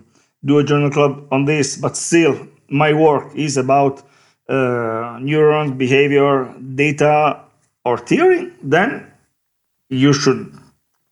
do 0.46 0.60
a 0.60 0.64
journal 0.64 0.90
club 0.90 1.28
on 1.32 1.46
this, 1.46 1.78
but 1.78 1.96
still, 1.98 2.48
my 2.70 2.94
work 2.94 3.36
is 3.36 3.58
about 3.58 4.04
uh, 4.48 5.18
neurons, 5.22 5.72
behavior, 5.72 6.54
data, 6.76 7.42
or 7.86 7.98
theory, 7.98 8.52
then 8.64 9.09
you 9.90 10.14
should 10.14 10.54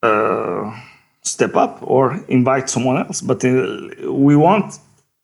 uh, 0.03 0.79
step 1.23 1.55
up 1.55 1.79
or 1.81 2.23
invite 2.27 2.69
someone 2.69 2.97
else. 2.97 3.21
But 3.21 3.43
we 3.43 4.35
want 4.35 4.79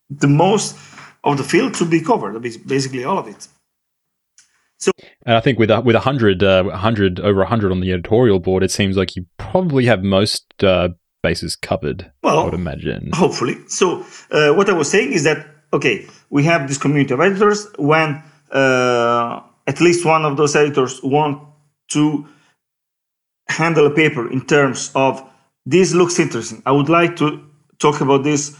the 0.09 0.27
most 0.27 0.75
of 1.23 1.37
the 1.37 1.43
field 1.43 1.73
to 1.75 1.85
be 1.85 2.01
covered, 2.01 2.41
basically 2.41 3.03
all 3.03 3.17
of 3.17 3.27
it. 3.27 3.47
So, 4.79 4.91
and 5.25 5.37
I 5.37 5.39
think 5.39 5.59
with 5.59 5.71
a, 5.71 5.79
with 5.79 5.95
a 5.95 6.01
hundred, 6.01 6.43
uh, 6.43 6.69
hundred 6.71 7.19
over 7.21 7.41
a 7.41 7.45
hundred 7.45 7.71
on 7.71 7.79
the 7.79 7.93
editorial 7.93 8.39
board, 8.39 8.63
it 8.63 8.71
seems 8.71 8.97
like 8.97 9.15
you 9.15 9.25
probably 9.37 9.85
have 9.85 10.03
most 10.03 10.61
uh, 10.61 10.89
bases 11.21 11.55
covered. 11.55 12.11
Well, 12.21 12.39
I 12.39 12.43
would 12.43 12.53
imagine. 12.53 13.11
Hopefully. 13.13 13.57
So, 13.67 14.05
uh, 14.29 14.51
what 14.53 14.69
I 14.69 14.73
was 14.73 14.91
saying 14.91 15.13
is 15.13 15.23
that 15.23 15.47
okay, 15.71 16.05
we 16.29 16.43
have 16.43 16.67
this 16.67 16.77
community 16.77 17.13
of 17.13 17.21
editors. 17.21 17.67
When 17.77 18.21
uh, 18.51 19.41
at 19.67 19.79
least 19.79 20.05
one 20.05 20.25
of 20.25 20.35
those 20.35 20.55
editors 20.55 21.01
want 21.01 21.41
to 21.91 22.27
handle 23.47 23.85
a 23.87 23.91
paper 23.91 24.31
in 24.31 24.45
terms 24.45 24.91
of 24.95 25.23
this 25.65 25.93
looks 25.93 26.19
interesting. 26.19 26.61
I 26.65 26.71
would 26.71 26.89
like 26.89 27.15
to 27.17 27.43
talk 27.79 28.01
about 28.01 28.23
this 28.23 28.55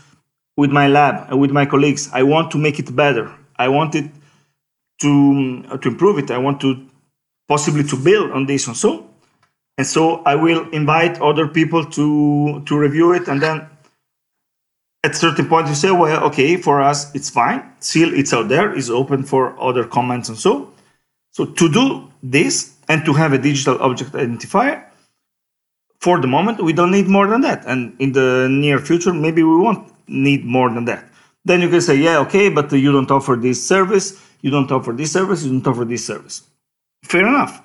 with 0.58 0.72
my 0.72 0.88
lab 0.88 1.30
and 1.30 1.40
with 1.40 1.52
my 1.52 1.66
colleagues. 1.66 2.10
I 2.14 2.24
want 2.24 2.52
to 2.52 2.58
make 2.58 2.80
it 2.80 2.96
better. 2.96 3.34
I 3.58 3.68
want 3.68 3.96
it 3.96 4.10
to 5.02 5.64
uh, 5.70 5.78
to 5.78 5.90
improve 5.90 6.18
it. 6.18 6.32
I 6.32 6.38
want 6.38 6.62
to 6.62 6.88
possibly 7.48 7.84
to 7.84 7.96
build 7.96 8.32
on 8.32 8.46
this 8.46 8.68
and 8.68 8.78
so. 8.78 9.10
And 9.78 9.88
so 9.88 10.22
I 10.24 10.36
will 10.36 10.70
invite 10.70 11.20
other 11.22 11.48
people 11.48 11.86
to 11.86 12.62
to 12.66 12.78
review 12.78 13.14
it, 13.14 13.28
and 13.28 13.42
then 13.42 13.68
at 15.04 15.16
certain 15.16 15.48
point 15.48 15.68
you 15.68 15.76
say, 15.76 15.92
well, 15.92 16.24
okay, 16.26 16.58
for 16.58 16.82
us 16.82 17.14
it's 17.16 17.30
fine. 17.30 17.64
Still, 17.80 18.14
it's 18.14 18.34
out 18.34 18.48
there. 18.48 18.74
It's 18.74 18.90
open 18.90 19.24
for 19.24 19.60
other 19.60 19.84
comments 19.84 20.30
and 20.30 20.38
so. 20.38 20.72
So 21.32 21.46
to 21.46 21.70
do 21.70 22.12
this 22.22 22.73
and 22.88 23.06
to 23.06 23.14
have 23.14 23.34
a 23.34 23.38
digital 23.38 23.82
object 23.82 24.12
identifier, 24.12 24.84
for 26.00 26.20
the 26.20 26.28
moment 26.28 26.64
we 26.64 26.74
don't 26.74 26.92
need 26.92 27.08
more 27.08 27.28
than 27.28 27.42
that, 27.42 27.66
and 27.66 27.96
in 28.00 28.12
the 28.12 28.48
near 28.50 28.80
future 28.80 29.14
maybe 29.14 29.44
we 29.44 29.58
won't 29.58 29.92
need 30.08 30.46
more 30.46 30.70
than 30.70 30.86
that. 30.86 31.08
Then 31.46 31.62
you 31.62 31.70
can 31.70 31.82
say, 31.82 31.96
yeah, 31.96 32.20
okay, 32.20 32.50
but 32.50 32.72
you 32.72 32.92
don't 32.92 33.12
offer 33.12 33.36
this 33.36 33.66
service 33.66 34.20
you 34.44 34.52
don't 34.52 34.72
offer 34.72 34.92
this 34.92 35.12
service, 35.12 35.44
you 35.44 35.52
don't 35.52 35.66
offer 35.66 35.86
this 35.86 36.06
service. 36.06 36.44
Fair 37.04 37.26
enough. 37.26 37.64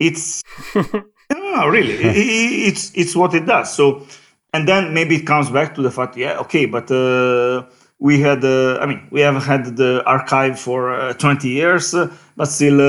It's 0.00 0.42
no, 0.74 1.68
really, 1.68 1.94
it's 1.94 2.90
it's 2.96 3.14
what 3.14 3.32
it 3.34 3.46
does. 3.46 3.72
So, 3.72 4.06
and 4.52 4.66
then 4.66 4.92
maybe 4.92 5.16
it 5.16 5.26
comes 5.26 5.50
back 5.50 5.74
to 5.76 5.82
the 5.82 5.90
fact, 5.90 6.16
yeah, 6.16 6.38
okay, 6.38 6.66
but 6.66 6.90
uh, 6.90 7.66
we 8.00 8.20
had, 8.20 8.44
uh, 8.44 8.78
I 8.78 8.86
mean, 8.86 9.06
we 9.10 9.20
have 9.20 9.40
had 9.44 9.76
the 9.76 10.02
arXiv 10.06 10.58
for 10.58 10.92
uh, 10.92 11.12
20 11.12 11.48
years, 11.48 11.94
uh, 11.94 12.12
but 12.36 12.46
still, 12.46 12.80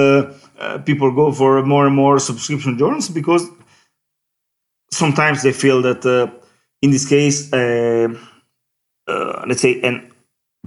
uh, 0.60 0.62
uh, 0.62 0.78
people 0.80 1.12
go 1.12 1.32
for 1.32 1.64
more 1.66 1.88
and 1.88 1.96
more 1.96 2.20
subscription 2.20 2.78
journals 2.78 3.10
because 3.10 3.48
sometimes 4.92 5.44
they 5.44 5.52
feel 5.52 5.82
that, 5.82 6.06
in 6.82 6.92
this 6.92 7.08
case, 7.08 7.52
let's 7.52 9.62
say, 9.62 9.82
an 9.82 10.12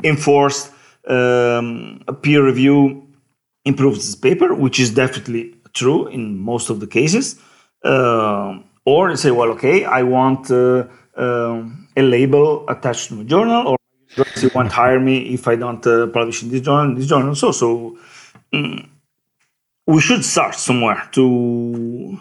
enforced 0.05 0.71
um, 1.09 2.03
peer 2.23 2.45
review 2.45 3.07
improves 3.65 3.99
this 3.99 4.15
paper, 4.15 4.55
which 4.55 4.81
is 4.81 4.91
definitely 4.91 5.55
true 5.75 6.07
in 6.09 6.39
most 6.39 6.71
of 6.71 6.81
the 6.81 6.87
cases. 6.87 7.39
Uh, 7.85 8.59
or 8.85 9.15
say, 9.17 9.31
well, 9.31 9.51
okay, 9.51 9.85
I 9.85 10.03
want 10.03 10.51
uh, 10.51 10.87
uh, 11.17 11.63
a 11.97 12.03
label 12.03 12.65
attached 12.69 13.09
to 13.09 13.17
my 13.17 13.25
journal, 13.25 13.69
or 13.69 13.77
you 14.41 14.51
won't 14.55 14.73
hire 14.73 14.99
me 14.99 15.35
if 15.35 15.47
I 15.47 15.57
don't 15.57 15.87
uh, 15.87 16.07
publish 16.07 16.43
in 16.43 16.51
this 16.51 16.63
journal, 16.63 16.95
this 16.95 17.07
journal. 17.07 17.35
So, 17.35 17.53
so 17.53 17.99
um, 18.55 18.89
we 19.89 20.03
should 20.03 20.23
start 20.23 20.55
somewhere 20.55 21.09
to 21.13 22.21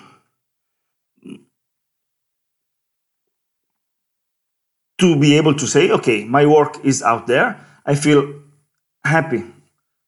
to 4.97 5.19
be 5.19 5.37
able 5.37 5.53
to 5.53 5.67
say, 5.67 5.91
okay, 5.91 6.23
my 6.23 6.45
work 6.45 6.79
is 6.83 7.03
out 7.03 7.27
there. 7.27 7.59
I 7.85 7.93
feel 7.93 8.33
happy 9.03 9.43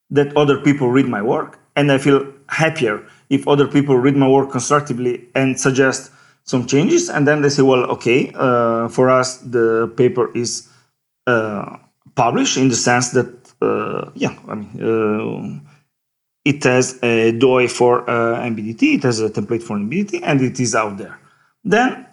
that 0.09 0.35
other 0.37 0.61
people 0.61 0.89
read 0.89 1.07
my 1.07 1.21
work, 1.21 1.59
and 1.75 1.91
I 1.91 1.97
feel 1.97 2.33
happier 2.47 3.05
if 3.29 3.47
other 3.47 3.67
people 3.67 3.97
read 3.97 4.15
my 4.15 4.27
work 4.27 4.51
constructively 4.51 5.27
and 5.35 5.59
suggest 5.59 6.11
some 6.45 6.65
changes. 6.65 7.09
And 7.09 7.27
then 7.27 7.41
they 7.41 7.49
say, 7.49 7.61
well, 7.61 7.83
okay, 7.91 8.31
uh, 8.35 8.87
for 8.87 9.09
us, 9.09 9.37
the 9.37 9.93
paper 9.97 10.35
is 10.35 10.67
uh, 11.27 11.77
published 12.15 12.57
in 12.57 12.69
the 12.69 12.75
sense 12.75 13.11
that, 13.11 13.29
uh, 13.61 14.09
yeah, 14.15 14.35
I 14.47 14.55
mean, 14.55 14.71
uh, 14.81 15.68
it 16.49 16.63
has 16.63 16.85
a 17.03 17.31
DOI 17.31 17.67
for 17.67 18.09
uh, 18.09 18.49
NBDT, 18.51 18.83
it 18.97 19.03
has 19.03 19.19
a 19.19 19.29
template 19.29 19.63
for 19.63 19.77
NBDT, 19.77 20.21
and 20.23 20.41
it 20.41 20.59
is 20.59 20.73
out 20.75 20.97
there. 20.97 21.19
Then 21.63 22.05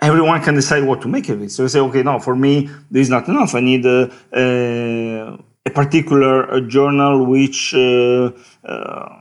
everyone 0.00 0.42
can 0.42 0.54
decide 0.54 0.84
what 0.84 1.02
to 1.02 1.08
make 1.08 1.28
of 1.28 1.42
it. 1.42 1.50
So 1.50 1.64
you 1.64 1.68
say, 1.68 1.80
okay, 1.80 2.02
no, 2.02 2.18
for 2.18 2.34
me, 2.34 2.70
this 2.90 3.02
is 3.06 3.10
not 3.10 3.28
enough. 3.28 3.54
I 3.54 3.60
need 3.60 3.84
a, 3.84 4.10
a 4.32 5.38
a 5.66 5.70
particular 5.70 6.34
uh, 6.50 6.60
journal 6.60 7.24
which 7.24 7.74
uh, 7.74 8.30
uh, 8.64 9.20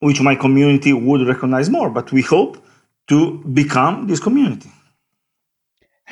which 0.00 0.20
my 0.20 0.34
community 0.34 0.92
would 0.92 1.26
recognize 1.26 1.68
more. 1.70 1.90
But 1.90 2.12
we 2.12 2.22
hope 2.22 2.52
to 3.08 3.18
become 3.60 4.06
this 4.06 4.20
community. 4.20 4.70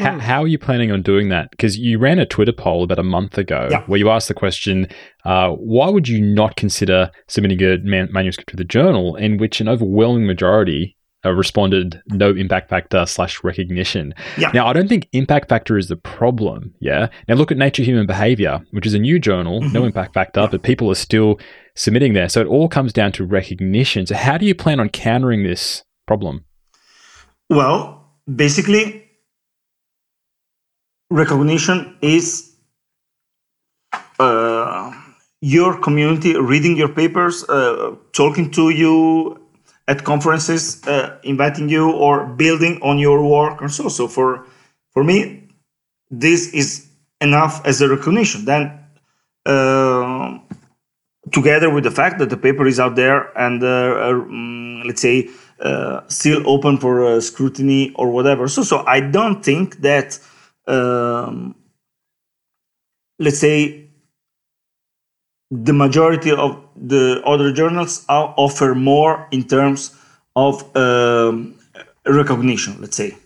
How, 0.00 0.18
how, 0.18 0.42
are 0.42 0.48
you 0.48 0.58
planning 0.58 0.90
on 0.90 1.02
doing 1.02 1.28
that? 1.28 1.50
Because 1.50 1.78
you 1.78 1.98
ran 1.98 2.18
a 2.18 2.26
Twitter 2.26 2.52
poll 2.52 2.82
about 2.82 2.98
a 2.98 3.04
month 3.04 3.38
ago 3.38 3.68
yeah. 3.70 3.82
where 3.84 3.98
you 3.98 4.10
asked 4.10 4.28
the 4.28 4.34
question, 4.34 4.86
uh, 5.24 5.50
why 5.50 5.88
would 5.88 6.08
you 6.08 6.20
not 6.20 6.56
consider 6.56 7.10
submitting 7.28 7.62
a 7.62 7.78
man- 7.78 8.08
manuscript 8.12 8.50
to 8.50 8.56
the 8.56 8.64
journal? 8.64 9.16
In 9.16 9.38
which 9.38 9.60
an 9.60 9.68
overwhelming 9.68 10.26
majority 10.26 10.96
uh, 11.24 11.32
responded 11.32 12.00
no 12.06 12.30
impact 12.30 12.70
factor 12.70 13.04
slash 13.06 13.44
recognition. 13.44 14.14
Yeah. 14.38 14.50
Now, 14.54 14.66
I 14.66 14.72
don't 14.72 14.88
think 14.88 15.08
impact 15.12 15.48
factor 15.48 15.76
is 15.76 15.88
the 15.88 15.96
problem. 15.96 16.74
Yeah. 16.80 17.08
Now, 17.28 17.34
look 17.34 17.50
at 17.50 17.58
Nature 17.58 17.82
Human 17.82 18.06
Behavior, 18.06 18.60
which 18.70 18.86
is 18.86 18.94
a 18.94 18.98
new 18.98 19.18
journal, 19.18 19.60
mm-hmm. 19.60 19.72
no 19.72 19.84
impact 19.84 20.14
factor, 20.14 20.48
but 20.50 20.62
people 20.62 20.90
are 20.90 20.94
still 20.94 21.38
submitting 21.74 22.14
there. 22.14 22.28
So 22.28 22.40
it 22.40 22.46
all 22.46 22.68
comes 22.68 22.92
down 22.92 23.12
to 23.12 23.24
recognition. 23.24 24.06
So, 24.06 24.14
how 24.14 24.38
do 24.38 24.46
you 24.46 24.54
plan 24.54 24.80
on 24.80 24.88
countering 24.88 25.42
this 25.42 25.84
problem? 26.06 26.44
Well, 27.50 28.14
basically, 28.32 29.09
recognition 31.10 31.96
is 32.00 32.54
uh, 34.18 34.92
your 35.40 35.80
community 35.80 36.36
reading 36.36 36.76
your 36.76 36.88
papers, 36.88 37.44
uh, 37.48 37.94
talking 38.12 38.50
to 38.52 38.70
you, 38.70 39.40
at 39.90 40.04
conferences 40.04 40.86
uh, 40.86 41.18
inviting 41.24 41.68
you 41.68 41.90
or 41.90 42.24
building 42.26 42.78
on 42.82 42.98
your 42.98 43.20
work 43.26 43.60
and 43.60 43.72
so. 43.72 43.88
So 43.88 44.06
for 44.06 44.46
for 44.92 45.02
me, 45.02 45.48
this 46.10 46.52
is 46.54 46.86
enough 47.20 47.60
as 47.64 47.80
a 47.80 47.88
recognition. 47.88 48.44
Then 48.44 48.62
uh, 49.46 50.38
together 51.32 51.70
with 51.74 51.84
the 51.84 51.90
fact 51.90 52.20
that 52.20 52.30
the 52.30 52.36
paper 52.36 52.66
is 52.68 52.78
out 52.78 52.94
there 52.94 53.36
and 53.36 53.62
uh, 53.64 54.10
um, 54.10 54.82
let's 54.86 55.02
say 55.02 55.28
uh, 55.60 56.00
still 56.06 56.48
open 56.48 56.78
for 56.78 57.20
scrutiny 57.20 57.92
or 57.96 58.10
whatever. 58.10 58.46
So 58.46 58.62
so 58.62 58.84
I 58.86 59.00
don't 59.00 59.42
think 59.44 59.80
that 59.80 60.20
um, 60.70 61.54
let's 63.18 63.38
say 63.38 63.88
the 65.50 65.72
majority 65.72 66.30
of 66.30 66.64
the 66.76 67.20
other 67.26 67.52
journals 67.52 68.04
offer 68.08 68.74
more 68.74 69.26
in 69.32 69.44
terms 69.44 69.96
of 70.36 70.76
um, 70.76 71.54
recognition, 72.06 72.80
let's 72.80 72.96
say, 72.96 73.16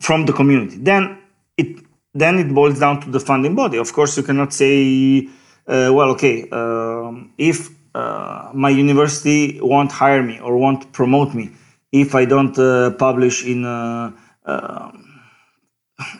from 0.00 0.26
the 0.26 0.32
community. 0.32 0.76
Then 0.78 1.18
it 1.56 1.84
then 2.14 2.38
it 2.38 2.52
boils 2.52 2.80
down 2.80 3.00
to 3.02 3.10
the 3.10 3.20
funding 3.20 3.54
body. 3.54 3.78
Of 3.78 3.92
course, 3.92 4.16
you 4.16 4.22
cannot 4.24 4.52
say, 4.52 5.28
uh, 5.68 5.90
well, 5.92 6.10
okay, 6.10 6.48
um, 6.50 7.32
if 7.38 7.68
uh, 7.94 8.50
my 8.54 8.70
university 8.70 9.60
won't 9.60 9.92
hire 9.92 10.22
me 10.22 10.40
or 10.40 10.56
won't 10.56 10.92
promote 10.92 11.34
me 11.34 11.50
if 11.92 12.14
I 12.14 12.24
don't 12.24 12.58
uh, 12.58 12.92
publish 12.92 13.44
in 13.44 13.64
uh, 13.64 14.12
uh, 14.44 14.90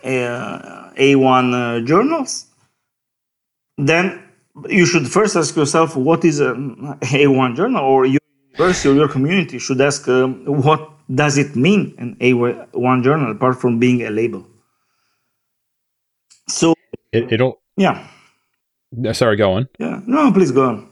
Uh, 0.04 0.90
A1 0.98 1.54
uh, 1.54 1.86
journals, 1.86 2.46
then 3.78 4.22
you 4.68 4.84
should 4.84 5.06
first 5.08 5.36
ask 5.36 5.56
yourself 5.56 5.96
what 5.96 6.24
is 6.24 6.40
an 6.40 6.76
A1 7.02 7.56
journal, 7.56 7.84
or 7.84 8.04
your 8.04 8.20
university 8.52 8.88
or 8.90 8.94
your 8.94 9.08
community 9.08 9.58
should 9.58 9.80
ask 9.80 10.06
um, 10.08 10.44
what 10.44 10.90
does 11.14 11.38
it 11.38 11.56
mean 11.56 11.94
an 11.98 12.16
A1 12.20 13.02
journal 13.02 13.32
apart 13.32 13.60
from 13.60 13.78
being 13.78 14.02
a 14.02 14.10
label. 14.10 14.46
So 16.48 16.74
it, 17.12 17.32
it 17.32 17.40
all 17.40 17.60
yeah. 17.76 18.06
Uh, 19.06 19.12
sorry, 19.12 19.36
go 19.36 19.52
on. 19.52 19.68
Yeah, 19.78 20.00
no, 20.06 20.32
please 20.32 20.52
go 20.52 20.68
on. 20.68 20.90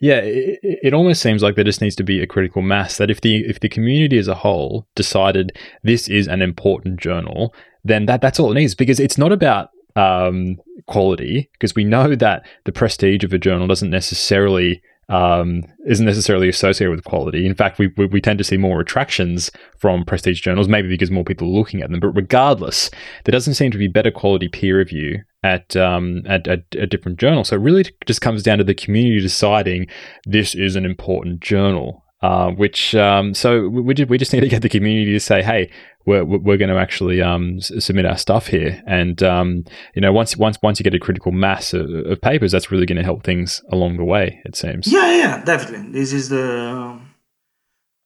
Yeah, 0.00 0.16
it, 0.16 0.58
it, 0.62 0.94
almost 0.94 1.22
seems 1.22 1.42
like 1.42 1.54
there 1.54 1.64
just 1.64 1.80
needs 1.80 1.96
to 1.96 2.02
be 2.02 2.20
a 2.22 2.26
critical 2.26 2.60
mass 2.60 2.98
that 2.98 3.10
if 3.10 3.20
the 3.20 3.44
if 3.46 3.60
the 3.60 3.68
community 3.68 4.18
as 4.18 4.28
a 4.28 4.34
whole 4.34 4.86
decided 4.94 5.56
this 5.82 6.08
is 6.08 6.26
an 6.26 6.42
important 6.42 7.00
journal, 7.00 7.54
then 7.86 8.06
that 8.06 8.20
that's 8.20 8.40
all 8.40 8.50
it 8.50 8.54
needs 8.54 8.74
because 8.74 9.00
it's 9.00 9.18
not 9.18 9.32
about 9.32 9.70
um, 9.96 10.56
quality 10.86 11.48
because 11.52 11.74
we 11.74 11.84
know 11.84 12.14
that 12.14 12.46
the 12.64 12.72
prestige 12.72 13.24
of 13.24 13.32
a 13.32 13.38
journal 13.38 13.66
doesn't 13.66 13.90
necessarily 13.90 14.82
um, 15.08 15.62
isn't 15.86 16.04
necessarily 16.04 16.48
associated 16.48 16.90
with 16.90 17.04
quality. 17.04 17.46
In 17.46 17.54
fact, 17.54 17.78
we, 17.78 17.92
we, 17.96 18.06
we 18.06 18.20
tend 18.20 18.38
to 18.38 18.44
see 18.44 18.56
more 18.56 18.80
attractions 18.80 19.52
from 19.78 20.04
prestige 20.04 20.40
journals, 20.40 20.68
maybe 20.68 20.88
because 20.88 21.12
more 21.12 21.22
people 21.22 21.46
are 21.46 21.58
looking 21.58 21.80
at 21.80 21.90
them. 21.90 22.00
But 22.00 22.08
regardless, 22.08 22.90
there 23.24 23.32
doesn't 23.32 23.54
seem 23.54 23.70
to 23.70 23.78
be 23.78 23.86
better 23.86 24.10
quality 24.10 24.48
peer 24.48 24.78
review 24.78 25.22
at 25.44 25.76
um, 25.76 26.22
at, 26.26 26.48
at 26.48 26.64
a 26.76 26.86
different 26.86 27.20
journal. 27.20 27.44
So 27.44 27.56
it 27.56 27.60
really 27.60 27.84
just 28.06 28.20
comes 28.20 28.42
down 28.42 28.58
to 28.58 28.64
the 28.64 28.74
community 28.74 29.20
deciding 29.20 29.86
this 30.24 30.54
is 30.54 30.74
an 30.74 30.84
important 30.84 31.40
journal. 31.40 32.04
Uh, 32.26 32.50
which 32.50 32.92
um, 32.96 33.34
so 33.34 33.68
we, 33.68 33.94
we 34.04 34.18
just 34.18 34.32
need 34.32 34.40
to 34.40 34.48
get 34.48 34.62
the 34.62 34.68
community 34.68 35.12
to 35.12 35.20
say, 35.20 35.44
hey, 35.44 35.70
we're, 36.06 36.24
we're 36.24 36.56
going 36.56 36.74
to 36.76 36.80
actually 36.86 37.22
um, 37.22 37.60
submit 37.60 38.04
our 38.04 38.16
stuff 38.16 38.48
here. 38.48 38.82
And 38.84 39.22
um, 39.22 39.64
you 39.94 40.02
know, 40.02 40.12
once 40.12 40.36
once 40.36 40.58
once 40.60 40.80
you 40.80 40.84
get 40.84 40.94
a 40.94 40.98
critical 40.98 41.30
mass 41.30 41.72
of, 41.72 41.88
of 41.88 42.20
papers, 42.20 42.50
that's 42.50 42.68
really 42.72 42.86
going 42.86 42.98
to 42.98 43.04
help 43.04 43.22
things 43.22 43.62
along 43.70 43.98
the 43.98 44.04
way. 44.04 44.40
It 44.44 44.56
seems. 44.56 44.92
Yeah, 44.92 45.08
yeah, 45.22 45.44
definitely. 45.44 45.92
This 45.92 46.12
is 46.12 46.28
the 46.28 46.98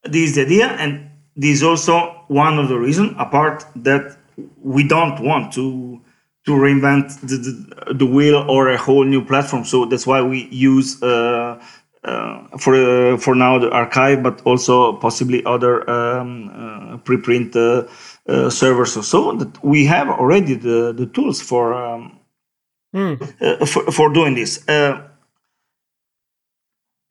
this 0.04 0.30
is 0.30 0.34
the 0.34 0.42
idea, 0.42 0.66
and 0.66 0.90
this 1.34 1.52
is 1.58 1.62
also 1.62 2.24
one 2.28 2.58
of 2.58 2.68
the 2.68 2.78
reasons. 2.78 3.14
Apart 3.18 3.64
that 3.76 4.18
we 4.62 4.86
don't 4.86 5.18
want 5.24 5.54
to 5.54 5.98
to 6.44 6.52
reinvent 6.52 7.20
the, 7.20 7.36
the, 7.36 7.94
the 7.94 8.06
wheel 8.06 8.44
or 8.48 8.68
a 8.68 8.76
whole 8.76 9.04
new 9.04 9.24
platform. 9.24 9.64
So 9.64 9.86
that's 9.86 10.06
why 10.06 10.20
we 10.20 10.46
use. 10.50 11.02
Uh, 11.02 11.62
for 12.02 12.74
uh, 12.74 13.16
for 13.18 13.34
now 13.34 13.58
the 13.58 13.68
arXiv, 13.68 14.22
but 14.22 14.40
also 14.42 14.94
possibly 14.94 15.44
other 15.44 15.88
um, 15.88 16.48
uh, 16.48 16.96
preprint 16.98 17.54
uh, 17.56 18.50
servers 18.50 18.96
or 18.96 19.02
so 19.02 19.32
that 19.36 19.62
we 19.64 19.84
have 19.84 20.08
already 20.08 20.54
the, 20.54 20.92
the 20.92 21.06
tools 21.06 21.40
for, 21.42 21.74
um, 21.74 22.18
mm. 22.94 23.68
for, 23.68 23.90
for 23.90 24.12
doing 24.12 24.34
this. 24.34 24.64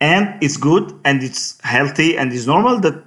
and 0.01 0.41
it's 0.41 0.57
good 0.57 0.97
and 1.03 1.21
it's 1.23 1.59
healthy 1.61 2.17
and 2.17 2.31
it's 2.31 2.45
normal 2.45 2.79
that 2.79 3.03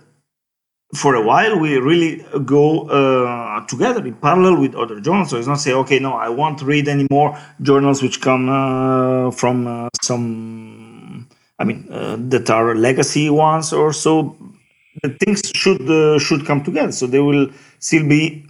for 0.95 1.15
a 1.15 1.23
while 1.23 1.59
we 1.59 1.79
really 1.79 2.23
go 2.45 2.87
uh, 2.89 3.65
together 3.67 4.05
in 4.05 4.15
parallel 4.15 4.61
with 4.61 4.75
other 4.75 5.01
journals 5.01 5.31
so 5.31 5.39
it's 5.39 5.47
not 5.49 5.59
say 5.59 5.73
okay 5.73 5.99
no 5.99 6.13
i 6.13 6.29
won't 6.29 6.61
read 6.61 6.87
any 6.87 7.07
more 7.11 7.39
journals 7.63 8.03
which 8.03 8.21
come 8.21 8.49
uh, 8.51 9.31
from 9.31 9.67
uh, 9.67 9.89
some 10.03 10.82
I 11.63 11.65
mean, 11.65 11.87
uh, 11.93 12.17
that 12.33 12.51
are 12.51 12.75
legacy 12.75 13.31
ones 13.31 13.73
or 13.73 13.93
so. 13.93 14.37
Things 15.21 15.41
should 15.55 15.89
uh, 15.89 16.19
should 16.19 16.45
come 16.45 16.61
together. 16.65 16.91
So 16.91 17.07
there 17.07 17.23
will 17.23 17.47
still 17.79 18.07
be 18.17 18.45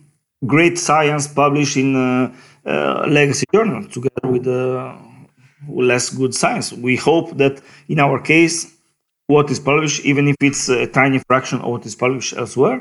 great 0.46 0.78
science 0.78 1.24
published 1.42 1.76
in 1.76 1.90
uh, 1.94 2.32
uh 2.64 3.04
legacy 3.18 3.44
journal 3.54 3.82
together 3.96 4.26
with 4.34 4.46
uh, 4.46 4.96
less 5.90 6.08
good 6.20 6.34
science. 6.34 6.72
We 6.72 6.96
hope 6.96 7.36
that 7.36 7.54
in 7.92 7.98
our 8.00 8.18
case, 8.32 8.56
what 9.26 9.50
is 9.50 9.60
published, 9.60 9.98
even 10.10 10.24
if 10.28 10.36
it's 10.40 10.68
a 10.68 10.86
tiny 10.86 11.18
fraction 11.28 11.60
of 11.60 11.68
what 11.72 11.84
is 11.86 11.94
published 11.94 12.32
elsewhere, 12.42 12.78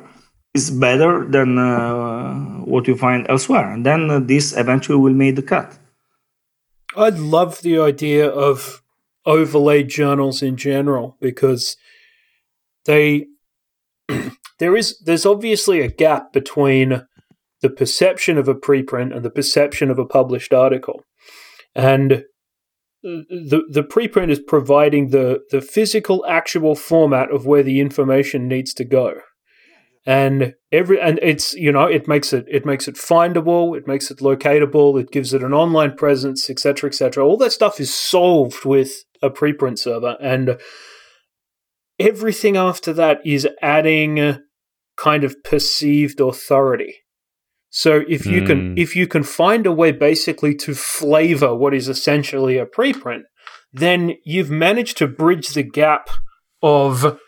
is 0.54 0.72
better 0.72 1.26
than 1.36 1.58
uh, 1.58 2.34
what 2.72 2.88
you 2.88 2.96
find 2.96 3.28
elsewhere. 3.30 3.68
And 3.74 3.86
then 3.86 4.28
this 4.28 4.46
eventually 4.58 5.00
will 5.04 5.18
make 5.24 5.36
the 5.36 5.48
cut. 5.54 5.78
I'd 6.96 7.20
love 7.20 7.62
the 7.62 7.80
idea 7.80 8.28
of 8.30 8.82
overlaid 9.26 9.90
journals 9.90 10.42
in 10.42 10.58
general 10.58 11.18
because 11.20 11.78
they 12.86 13.28
there 14.60 14.76
is 14.76 15.00
there's 15.00 15.26
obviously 15.26 15.82
a 15.82 15.92
gap 15.92 16.34
between 16.34 17.04
the 17.62 17.70
perception 17.70 18.38
of 18.38 18.48
a 18.48 18.56
preprint 18.56 19.16
and 19.16 19.24
the 19.24 19.30
perception 19.30 19.90
of 19.90 20.00
a 20.00 20.06
published 20.06 20.54
article. 20.54 21.04
And 21.76 22.26
the 23.04 23.64
the 23.70 23.84
preprint 23.84 24.30
is 24.30 24.40
providing 24.40 25.10
the 25.10 25.42
the 25.52 25.62
physical 25.62 26.26
actual 26.28 26.76
format 26.76 27.32
of 27.32 27.46
where 27.46 27.64
the 27.64 27.80
information 27.80 28.48
needs 28.48 28.74
to 28.76 28.84
go. 28.84 29.22
And 30.06 30.56
every 30.72 31.00
and 31.00 31.20
it's 31.22 31.54
you 31.54 31.72
know 31.72 31.86
it 31.86 32.08
makes 32.08 32.34
it 32.34 32.46
it 32.50 32.66
makes 32.66 32.88
it 32.88 32.96
findable 32.96 33.78
it 33.78 33.88
makes 33.88 34.10
it 34.10 34.18
locatable 34.18 35.00
it 35.00 35.12
gives 35.12 35.32
it 35.32 35.44
an 35.44 35.54
online 35.54 35.96
presence 35.96 36.50
etc 36.50 36.90
etc 36.90 37.24
all 37.24 37.38
that 37.38 37.52
stuff 37.52 37.80
is 37.80 37.94
solved 37.94 38.66
with 38.66 39.04
a 39.22 39.30
preprint 39.30 39.80
server 39.80 40.18
and 40.22 40.60
everything 42.00 42.58
after 42.58 42.94
that 42.94 43.20
is 43.26 43.48
adding 43.62 44.40
kind 44.98 45.24
of 45.24 45.36
perceived 45.44 46.20
authority 46.20 46.96
so 47.70 48.04
if 48.08 48.26
you 48.26 48.42
mm. 48.42 48.48
can 48.48 48.60
hmm. 48.72 48.78
if 48.78 48.96
you 48.96 49.08
can 49.08 49.24
find 49.24 49.66
a 49.66 49.72
way 49.72 49.92
basically 49.92 50.54
to 50.54 50.74
flavor 50.74 51.56
what 51.56 51.74
is 51.74 51.88
essentially 51.88 52.58
a 52.58 52.66
preprint 52.66 53.24
then 53.74 54.14
you've 54.26 54.50
managed 54.50 54.98
to 54.98 55.08
bridge 55.08 55.50
the 55.50 55.64
gap 55.64 56.10
of 56.62 57.20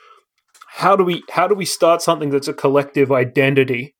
how 0.67 0.95
do 0.95 1.03
we 1.03 1.23
how 1.31 1.47
do 1.47 1.55
we 1.55 1.65
start 1.65 2.01
something 2.01 2.29
that's 2.29 2.47
a 2.47 2.53
collective 2.53 3.11
identity 3.11 3.95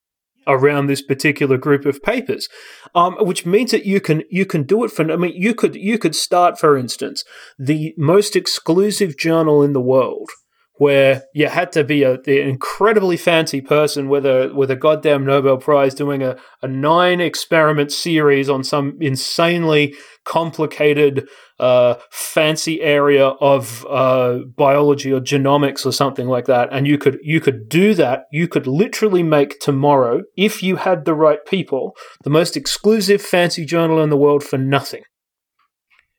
around 0.48 0.88
this 0.88 1.02
particular 1.02 1.58
group 1.58 1.86
of 1.86 2.02
papers, 2.02 2.50
um, 2.96 3.16
which 3.20 3.46
means 3.46 3.72
that 3.72 3.86
you 3.86 4.00
can 4.00 4.24
you 4.30 4.46
can 4.46 4.64
do 4.64 4.84
it 4.84 4.92
for. 4.92 5.10
I 5.12 5.16
mean, 5.16 5.34
you 5.36 5.54
could 5.54 5.76
you 5.76 5.98
could 5.98 6.16
start, 6.16 6.60
for 6.60 6.78
instance, 6.78 7.24
the 7.58 7.94
most 7.98 8.36
exclusive 8.36 9.18
journal 9.18 9.64
in 9.64 9.74
the 9.74 9.82
world 9.82 10.30
where 10.78 11.24
you 11.36 11.48
had 11.48 11.72
to 11.72 11.84
be 11.84 12.02
a, 12.02 12.14
an 12.14 12.22
incredibly 12.26 13.16
fancy 13.16 13.62
person 13.62 14.10
with 14.10 14.26
a 14.26 14.52
with 14.56 14.72
a 14.72 14.76
goddamn 14.76 15.26
Nobel 15.26 15.58
Prize 15.58 15.94
doing 15.94 16.24
a, 16.24 16.36
a 16.62 16.68
nine 16.68 17.22
experiment 17.22 17.92
series 17.92 18.50
on 18.50 18.64
some 18.64 18.98
insanely 19.00 19.94
complicated 20.26 21.28
uh, 21.60 21.96
fancy 22.10 22.82
area 22.82 23.28
of 23.28 23.86
uh, 23.88 24.40
biology 24.58 25.12
or 25.12 25.22
genomics 25.22 25.86
or 25.86 25.92
something 25.92 26.28
like 26.28 26.46
that, 26.46 26.70
and 26.72 26.88
you 26.88 26.98
could 26.98 27.20
you 27.22 27.40
could 27.40 27.70
do 27.70 27.94
that. 27.94 28.24
You 28.32 28.48
could 28.48 28.66
literally 28.66 29.24
make 29.24 29.60
tomorrow, 29.60 30.24
if 30.36 30.64
you 30.64 30.78
had 30.78 31.06
the 31.06 31.14
right 31.14 31.46
people, 31.46 31.96
the 32.24 32.32
most 32.32 32.58
exclusive 32.58 33.22
fancy 33.22 33.64
journal 33.64 34.02
in 34.02 34.10
the 34.10 34.18
world 34.18 34.44
for 34.44 34.58
nothing. 34.58 35.04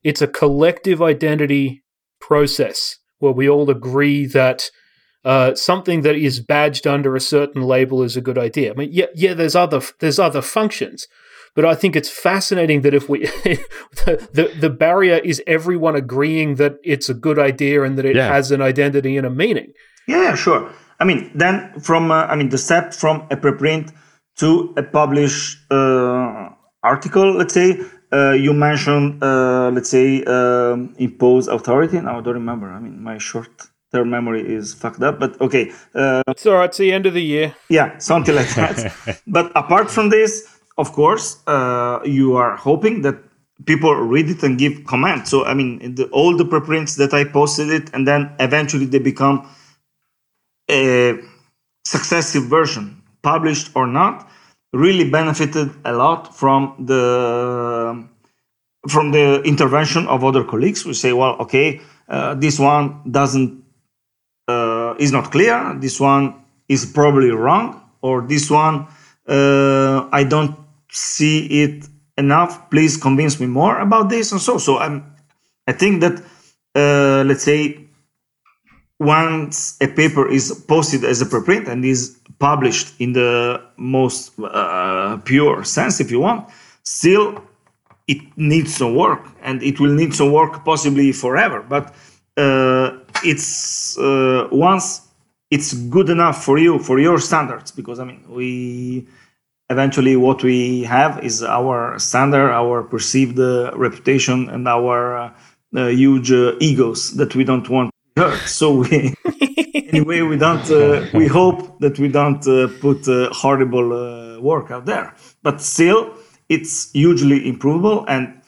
It's 0.05 0.23
a 0.23 0.29
collective 0.29 1.03
identity 1.03 1.83
process 2.21 2.99
where 3.24 3.32
we 3.32 3.48
all 3.48 3.70
agree 3.70 4.26
that 4.26 4.70
uh, 5.24 5.54
something 5.54 6.02
that 6.02 6.14
is 6.14 6.38
badged 6.38 6.87
under 6.87 7.16
a 7.16 7.20
certain 7.20 7.62
label 7.62 8.02
is 8.02 8.16
a 8.16 8.20
good 8.20 8.37
idea. 8.37 8.72
I 8.72 8.74
mean, 8.74 8.90
yeah, 8.92 9.06
yeah, 9.14 9.32
there's 9.32 9.56
other 9.56 9.80
there's 10.00 10.18
other 10.18 10.42
functions, 10.42 11.08
but 11.54 11.64
I 11.64 11.74
think 11.74 11.96
it's 11.96 12.10
fascinating 12.10 12.82
that 12.82 12.92
if 12.92 13.08
we 13.08 13.20
the, 14.04 14.28
the, 14.32 14.52
the 14.60 14.70
barrier 14.70 15.16
is 15.24 15.42
everyone 15.46 15.96
agreeing 15.96 16.56
that 16.56 16.76
it's 16.84 17.08
a 17.08 17.14
good 17.14 17.38
idea 17.38 17.82
and 17.82 17.96
that 17.96 18.04
it 18.04 18.16
yeah. 18.16 18.28
has 18.28 18.50
an 18.50 18.60
identity 18.60 19.16
and 19.16 19.26
a 19.26 19.30
meaning. 19.30 19.72
Yeah, 20.06 20.34
sure. 20.34 20.70
I 21.00 21.04
mean, 21.04 21.30
then 21.34 21.80
from 21.80 22.10
uh, 22.10 22.26
I 22.26 22.37
mean 22.37 22.50
the 22.50 22.58
step 22.58 22.92
from 22.92 23.26
a 23.30 23.37
preprint 23.37 23.92
to 24.37 24.74
a 24.76 24.82
published 24.82 25.58
uh, 25.70 26.50
article, 26.82 27.32
let's 27.32 27.54
say, 27.54 27.80
uh, 28.14 28.33
you 28.33 28.53
mentioned, 28.53 29.22
uh, 29.22 29.70
let's 29.74 29.90
say, 29.90 30.22
um, 30.24 30.94
impose 30.98 31.48
authority. 31.48 32.00
Now 32.00 32.18
I 32.18 32.20
don't 32.22 32.35
remember. 32.35 32.70
I 32.70 32.79
mean, 32.79 33.03
my 33.03 33.18
short 33.18 33.50
term 33.92 34.11
memory 34.11 34.42
is 34.42 34.74
fucked 34.74 35.03
up, 35.03 35.18
but 35.18 35.40
okay. 35.40 35.72
Uh, 35.94 36.22
it's 36.29 36.46
all 36.46 36.55
right. 36.55 36.66
It's 36.66 36.79
the 36.79 36.92
end 36.92 37.07
of 37.07 37.14
the 37.14 37.22
year. 37.22 37.55
Yeah, 37.68 37.98
something 37.98 38.35
like 38.35 38.55
that. 38.55 39.20
but 39.27 39.50
apart 39.57 39.90
from 39.90 40.11
this, 40.11 40.48
of 40.79 40.92
course, 40.92 41.42
uh, 41.46 42.00
you 42.05 42.37
are 42.37 42.57
hoping 42.57 43.03
that 43.03 43.16
people 43.66 43.94
read 43.94 44.29
it 44.29 44.42
and 44.42 44.59
give 44.59 44.85
comments. 44.85 45.31
So, 45.31 45.44
I 45.44 45.55
mean, 45.55 45.94
the, 45.94 46.05
all 46.07 46.37
the 46.37 46.44
preprints 46.44 46.96
that 46.96 47.14
I 47.14 47.24
posted 47.24 47.70
it, 47.70 47.90
and 47.94 48.07
then 48.07 48.35
eventually 48.38 48.87
they 48.87 48.98
become 48.98 49.48
a 50.70 51.18
successive 51.85 52.44
version, 52.44 53.03
published 53.22 53.70
or 53.74 53.87
not 53.87 54.29
really 54.74 55.08
benefited 55.08 55.70
a 55.84 55.92
lot 55.92 56.34
from 56.34 56.74
the 56.78 58.06
from 58.88 59.12
the 59.12 59.40
intervention 59.44 60.06
of 60.08 60.24
other 60.24 60.44
colleagues. 60.44 60.84
We 60.84 60.92
say, 60.92 61.12
well, 61.12 61.37
okay, 61.40 61.80
uh, 62.08 62.34
this 62.34 62.58
one 62.58 63.00
doesn't 63.10 63.64
uh, 64.48 64.94
is 64.98 65.12
not 65.12 65.30
clear. 65.30 65.74
This 65.80 66.00
one 66.00 66.34
is 66.68 66.84
probably 66.84 67.30
wrong, 67.30 67.80
or 68.02 68.22
this 68.22 68.50
one 68.50 68.87
uh, 69.26 70.08
I 70.12 70.24
don't 70.24 70.58
see 70.90 71.46
it 71.62 71.88
enough. 72.18 72.70
Please 72.70 72.96
convince 72.96 73.40
me 73.40 73.46
more 73.46 73.78
about 73.78 74.08
this 74.08 74.32
and 74.32 74.40
so. 74.40 74.58
So 74.58 74.78
I'm, 74.78 75.14
I 75.66 75.72
think 75.72 76.00
that 76.02 76.22
uh, 76.74 77.24
let's 77.24 77.44
say 77.44 77.84
once 79.00 79.76
a 79.80 79.88
paper 79.88 80.28
is 80.28 80.64
posted 80.68 81.04
as 81.04 81.20
a 81.20 81.26
preprint 81.26 81.68
and 81.68 81.85
is 81.85 82.18
published 82.38 82.94
in 83.00 83.12
the 83.12 83.61
most 83.76 84.33
uh, 84.38 85.16
pure 85.24 85.64
sense, 85.64 86.00
if 86.00 86.11
you 86.11 86.20
want, 86.20 86.48
still 86.83 87.42
it 88.07 88.18
needs 88.37 88.74
some 88.74 88.94
work 88.94 89.26
and 89.42 89.62
it 89.62 89.80
will 89.80 89.92
need 89.92 90.14
some 90.14 90.33
work 90.33 90.64
possibly 90.64 91.12
forever. 91.12 91.62
But 91.62 91.94
uh, 92.37 92.98
it's 93.24 93.96
uh, 93.98 94.48
once 94.50 95.00
it's 95.50 95.72
good 95.72 96.11
enough 96.11 96.44
for 96.44 96.59
you 96.59 96.78
for 96.78 96.98
your 96.98 97.18
standards 97.18 97.70
because 97.70 97.98
I 97.98 98.04
mean 98.04 98.24
we 98.28 99.07
eventually 99.70 100.16
what 100.16 100.42
we 100.42 100.83
have 100.83 101.24
is 101.24 101.42
our 101.42 101.98
standard, 101.98 102.50
our 102.50 102.83
perceived 102.83 103.38
uh, 103.38 103.72
reputation, 103.76 104.48
and 104.50 104.68
our 104.68 105.16
uh, 105.16 105.33
uh, 105.76 105.87
huge 105.87 106.30
egos 106.61 107.12
that 107.16 107.35
we 107.35 107.44
don't 107.44 107.68
want 107.68 107.93
hurt. 108.16 108.38
So 108.48 108.72
we, 108.72 109.14
anyway, 109.88 110.20
we 110.22 110.37
don't. 110.37 110.70
Uh, 110.70 111.07
we 111.14 111.27
hope 111.27 111.79
that 111.81 111.98
we 111.98 112.09
don't 112.09 112.46
uh, 112.46 112.68
put 112.81 113.09
uh, 113.09 113.29
horrible 113.33 114.40
work 114.40 114.70
out 114.70 114.87
there. 114.87 115.14
But 115.42 115.61
still, 115.61 116.14
it's 116.48 116.92
hugely 116.92 117.48
improvable, 117.48 118.05
and 118.07 118.40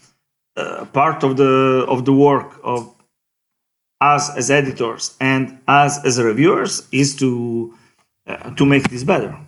part 0.92 1.22
of 1.22 1.36
the 1.36 1.84
of 1.88 2.04
the 2.04 2.12
work 2.12 2.60
of 2.62 2.92
us 4.00 4.34
as 4.36 4.50
editors 4.50 5.16
and 5.20 5.58
us 5.66 6.04
as 6.04 6.22
reviewers 6.22 6.86
is 6.92 7.16
to 7.16 7.74
to 8.56 8.66
make 8.66 8.88
this 8.90 9.04
better. 9.04 9.38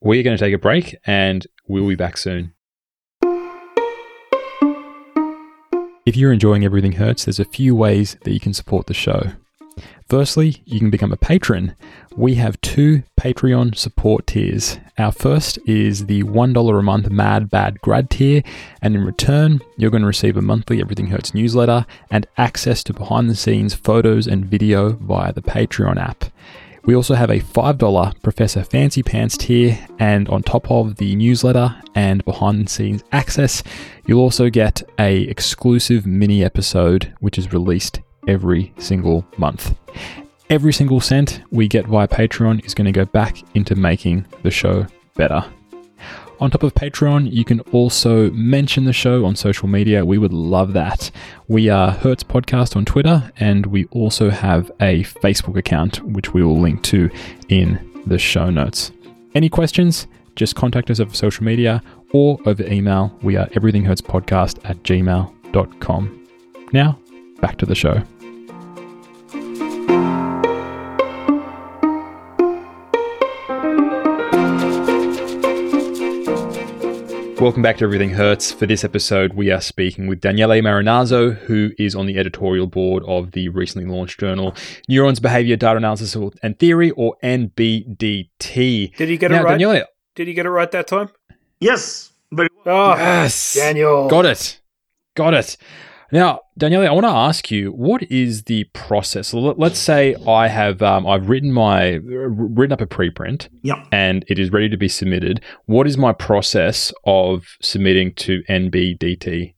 We're 0.00 0.22
going 0.22 0.36
to 0.36 0.44
take 0.44 0.54
a 0.54 0.58
break, 0.58 0.96
and 1.04 1.46
we'll 1.66 1.88
be 1.88 1.96
back 1.96 2.16
soon. 2.16 2.54
If 6.08 6.16
you're 6.16 6.32
enjoying 6.32 6.64
Everything 6.64 6.92
Hertz, 6.92 7.26
there's 7.26 7.38
a 7.38 7.44
few 7.44 7.76
ways 7.76 8.16
that 8.24 8.32
you 8.32 8.40
can 8.40 8.54
support 8.54 8.86
the 8.86 8.94
show. 8.94 9.32
Firstly, 10.08 10.62
you 10.64 10.78
can 10.78 10.88
become 10.88 11.12
a 11.12 11.18
patron. 11.18 11.76
We 12.16 12.36
have 12.36 12.58
two 12.62 13.02
Patreon 13.20 13.76
support 13.76 14.26
tiers. 14.26 14.78
Our 14.96 15.12
first 15.12 15.58
is 15.66 16.06
the 16.06 16.22
$1 16.22 16.78
a 16.78 16.82
month 16.82 17.10
Mad 17.10 17.50
Bad 17.50 17.82
Grad 17.82 18.08
tier, 18.08 18.42
and 18.80 18.94
in 18.94 19.04
return, 19.04 19.60
you're 19.76 19.90
going 19.90 20.00
to 20.00 20.06
receive 20.06 20.38
a 20.38 20.40
monthly 20.40 20.80
Everything 20.80 21.08
Hertz 21.08 21.34
newsletter 21.34 21.84
and 22.10 22.26
access 22.38 22.82
to 22.84 22.94
behind 22.94 23.28
the 23.28 23.36
scenes 23.36 23.74
photos 23.74 24.26
and 24.26 24.46
video 24.46 24.92
via 24.92 25.34
the 25.34 25.42
Patreon 25.42 25.98
app. 25.98 26.24
We 26.88 26.96
also 26.96 27.14
have 27.16 27.28
a 27.28 27.40
$5 27.40 28.22
Professor 28.22 28.64
Fancy 28.64 29.02
Pants 29.02 29.36
tier, 29.36 29.78
and 29.98 30.26
on 30.30 30.42
top 30.42 30.70
of 30.70 30.96
the 30.96 31.14
newsletter 31.16 31.76
and 31.94 32.24
behind 32.24 32.64
the 32.64 32.70
scenes 32.70 33.04
access, 33.12 33.62
you'll 34.06 34.22
also 34.22 34.48
get 34.48 34.82
a 34.98 35.18
exclusive 35.24 36.06
mini 36.06 36.42
episode 36.42 37.12
which 37.20 37.36
is 37.36 37.52
released 37.52 38.00
every 38.26 38.72
single 38.78 39.26
month. 39.36 39.76
Every 40.48 40.72
single 40.72 40.98
cent 40.98 41.42
we 41.50 41.68
get 41.68 41.86
via 41.86 42.08
Patreon 42.08 42.64
is 42.64 42.72
going 42.72 42.86
to 42.86 42.92
go 42.92 43.04
back 43.04 43.36
into 43.54 43.74
making 43.74 44.24
the 44.42 44.50
show 44.50 44.86
better. 45.14 45.44
On 46.40 46.50
top 46.50 46.62
of 46.62 46.72
Patreon, 46.74 47.32
you 47.32 47.44
can 47.44 47.60
also 47.72 48.30
mention 48.30 48.84
the 48.84 48.92
show 48.92 49.24
on 49.24 49.34
social 49.34 49.66
media. 49.66 50.04
We 50.04 50.18
would 50.18 50.32
love 50.32 50.72
that. 50.74 51.10
We 51.48 51.68
are 51.68 51.90
Hertz 51.90 52.22
Podcast 52.22 52.76
on 52.76 52.84
Twitter, 52.84 53.32
and 53.38 53.66
we 53.66 53.86
also 53.86 54.30
have 54.30 54.70
a 54.80 55.02
Facebook 55.04 55.56
account, 55.56 56.00
which 56.04 56.32
we 56.32 56.44
will 56.44 56.60
link 56.60 56.82
to 56.84 57.10
in 57.48 58.02
the 58.06 58.18
show 58.18 58.50
notes. 58.50 58.92
Any 59.34 59.48
questions? 59.48 60.06
Just 60.36 60.54
contact 60.54 60.90
us 60.90 61.00
over 61.00 61.12
social 61.12 61.44
media 61.44 61.82
or 62.12 62.38
over 62.46 62.64
email. 62.64 63.18
We 63.20 63.36
are 63.36 63.46
everythinghertzpodcast 63.48 64.60
at 64.64 64.80
gmail.com. 64.84 66.28
Now, 66.72 66.98
back 67.40 67.58
to 67.58 67.66
the 67.66 67.74
show. 67.74 68.00
Welcome 77.40 77.62
back 77.62 77.76
to 77.76 77.84
Everything 77.84 78.10
Hertz. 78.10 78.50
For 78.50 78.66
this 78.66 78.82
episode, 78.82 79.34
we 79.34 79.52
are 79.52 79.60
speaking 79.60 80.08
with 80.08 80.20
Daniele 80.20 80.60
Marinazzo, 80.60 81.36
who 81.36 81.70
is 81.78 81.94
on 81.94 82.06
the 82.06 82.18
editorial 82.18 82.66
board 82.66 83.04
of 83.06 83.30
the 83.30 83.48
recently 83.48 83.88
launched 83.88 84.18
journal 84.18 84.56
Neurons 84.88 85.20
Behavior 85.20 85.54
Data 85.54 85.76
Analysis 85.76 86.16
and 86.42 86.58
Theory, 86.58 86.90
or 86.90 87.16
NBDT. 87.22 88.96
Did 88.96 89.08
he 89.08 89.16
get 89.16 89.30
now, 89.30 89.42
it 89.42 89.44
right? 89.44 89.50
Daniele, 89.52 89.84
Did 90.16 90.26
he 90.26 90.34
get 90.34 90.46
it 90.46 90.50
right 90.50 90.68
that 90.72 90.88
time? 90.88 91.10
Yes. 91.60 92.10
Very 92.32 92.48
well. 92.64 92.90
Oh, 92.90 92.96
yes. 92.96 93.54
Daniel. 93.54 94.08
Got 94.08 94.26
it. 94.26 94.60
Got 95.14 95.34
it. 95.34 95.56
Now, 96.10 96.40
Daniele, 96.56 96.88
I 96.88 96.90
want 96.90 97.04
to 97.04 97.10
ask 97.10 97.50
you, 97.50 97.70
what 97.72 98.02
is 98.10 98.44
the 98.44 98.64
process? 98.72 99.34
Let's 99.34 99.78
say 99.78 100.16
I 100.26 100.48
have 100.48 100.80
um, 100.82 101.06
I've 101.06 101.28
written 101.28 101.52
my 101.52 102.00
written 102.02 102.72
up 102.72 102.80
a 102.80 102.86
preprint, 102.86 103.48
yeah. 103.62 103.84
and 103.92 104.24
it 104.28 104.38
is 104.38 104.50
ready 104.50 104.70
to 104.70 104.78
be 104.78 104.88
submitted. 104.88 105.42
What 105.66 105.86
is 105.86 105.98
my 105.98 106.12
process 106.14 106.92
of 107.04 107.44
submitting 107.60 108.14
to 108.14 108.42
NBDT? 108.48 109.54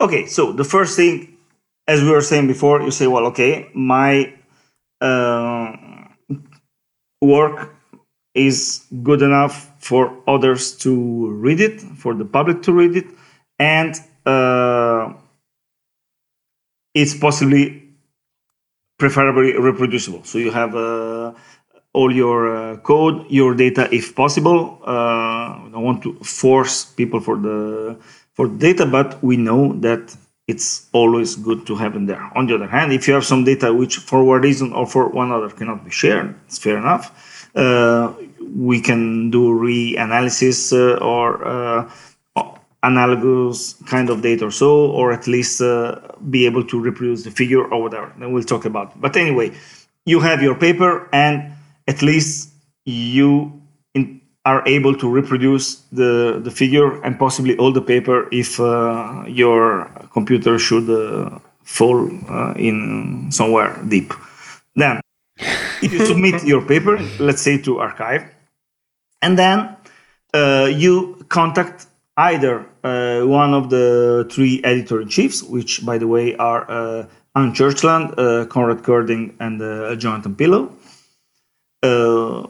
Okay, 0.00 0.26
so 0.26 0.52
the 0.52 0.64
first 0.64 0.96
thing, 0.96 1.36
as 1.86 2.02
we 2.02 2.10
were 2.10 2.22
saying 2.22 2.46
before, 2.46 2.80
you 2.80 2.90
say, 2.90 3.06
well, 3.06 3.26
okay, 3.26 3.68
my 3.74 4.34
uh, 5.02 5.72
work 7.20 7.74
is 8.34 8.84
good 9.02 9.22
enough 9.22 9.70
for 9.78 10.18
others 10.26 10.76
to 10.78 11.30
read 11.30 11.60
it, 11.60 11.80
for 11.80 12.14
the 12.14 12.24
public 12.24 12.62
to 12.62 12.72
read 12.72 12.96
it, 12.96 13.06
and 13.58 13.94
uh, 14.26 14.83
it's 16.94 17.14
possibly 17.14 17.82
preferably 18.98 19.58
reproducible. 19.58 20.22
So 20.24 20.38
you 20.38 20.50
have 20.50 20.74
uh, 20.74 21.32
all 21.92 22.14
your 22.14 22.56
uh, 22.56 22.76
code, 22.78 23.26
your 23.28 23.54
data, 23.54 23.88
if 23.92 24.14
possible. 24.14 24.78
Uh, 24.86 24.90
I 24.90 25.68
don't 25.72 25.82
want 25.82 26.02
to 26.04 26.14
force 26.22 26.84
people 26.84 27.20
for 27.20 27.36
the 27.36 27.96
for 28.32 28.48
data, 28.48 28.86
but 28.86 29.22
we 29.22 29.36
know 29.36 29.74
that 29.80 30.16
it's 30.46 30.88
always 30.92 31.36
good 31.36 31.66
to 31.66 31.74
have 31.76 31.96
in 31.96 32.06
there. 32.06 32.30
On 32.34 32.46
the 32.46 32.54
other 32.54 32.66
hand, 32.66 32.92
if 32.92 33.08
you 33.08 33.14
have 33.14 33.24
some 33.24 33.44
data 33.44 33.72
which, 33.72 33.96
for 33.96 34.24
one 34.24 34.42
reason 34.42 34.72
or 34.72 34.86
for 34.86 35.08
one 35.08 35.32
other, 35.32 35.48
cannot 35.48 35.84
be 35.84 35.90
shared, 35.90 36.34
it's 36.46 36.58
fair 36.58 36.76
enough. 36.76 37.50
Uh, 37.54 38.12
we 38.54 38.80
can 38.80 39.30
do 39.30 39.54
reanalysis 39.54 40.72
uh, 40.72 40.98
or 40.98 41.46
uh, 41.46 41.90
analogous 42.84 43.74
kind 43.86 44.10
of 44.10 44.22
data 44.22 44.46
or 44.46 44.50
so, 44.50 44.90
or 44.92 45.12
at 45.12 45.26
least 45.26 45.60
uh, 45.60 45.98
be 46.30 46.46
able 46.46 46.64
to 46.64 46.78
reproduce 46.78 47.24
the 47.24 47.30
figure 47.30 47.64
or 47.64 47.82
whatever. 47.82 48.12
Then 48.18 48.32
we'll 48.32 48.44
talk 48.44 48.64
about 48.64 48.92
it. 48.92 49.00
But 49.00 49.16
anyway, 49.16 49.52
you 50.04 50.20
have 50.20 50.42
your 50.42 50.54
paper, 50.54 51.08
and 51.12 51.52
at 51.88 52.02
least 52.02 52.50
you 52.84 53.60
in, 53.94 54.20
are 54.44 54.62
able 54.66 54.94
to 54.96 55.08
reproduce 55.08 55.76
the, 55.90 56.40
the 56.44 56.50
figure 56.50 57.02
and 57.02 57.18
possibly 57.18 57.56
all 57.56 57.72
the 57.72 57.80
paper 57.80 58.28
if 58.30 58.60
uh, 58.60 59.24
your 59.26 59.90
computer 60.12 60.58
should 60.58 60.88
uh, 60.90 61.38
fall 61.62 62.10
uh, 62.28 62.52
in 62.56 63.30
somewhere 63.32 63.82
deep. 63.88 64.12
Then, 64.76 65.00
if 65.82 65.92
you 65.92 66.04
submit 66.04 66.44
your 66.44 66.62
paper, 66.62 66.98
let's 67.18 67.40
say 67.40 67.58
to 67.62 67.76
arXiv, 67.76 68.28
and 69.22 69.38
then 69.38 69.74
uh, 70.34 70.68
you 70.70 71.24
contact 71.28 71.86
either 72.16 72.66
uh, 72.82 73.22
one 73.22 73.54
of 73.54 73.70
the 73.70 74.28
three 74.30 74.62
editor 74.64 75.00
in 75.00 75.08
chiefs, 75.08 75.42
which, 75.42 75.84
by 75.84 75.98
the 75.98 76.06
way, 76.06 76.36
are 76.36 76.70
uh, 76.70 77.06
Anne 77.34 77.52
Churchland, 77.52 78.14
uh, 78.16 78.46
Konrad 78.46 78.82
Kording, 78.82 79.34
and 79.40 79.60
uh, 79.60 79.96
Jonathan 79.96 80.36
Pillow, 80.36 80.72
uh, 81.82 82.46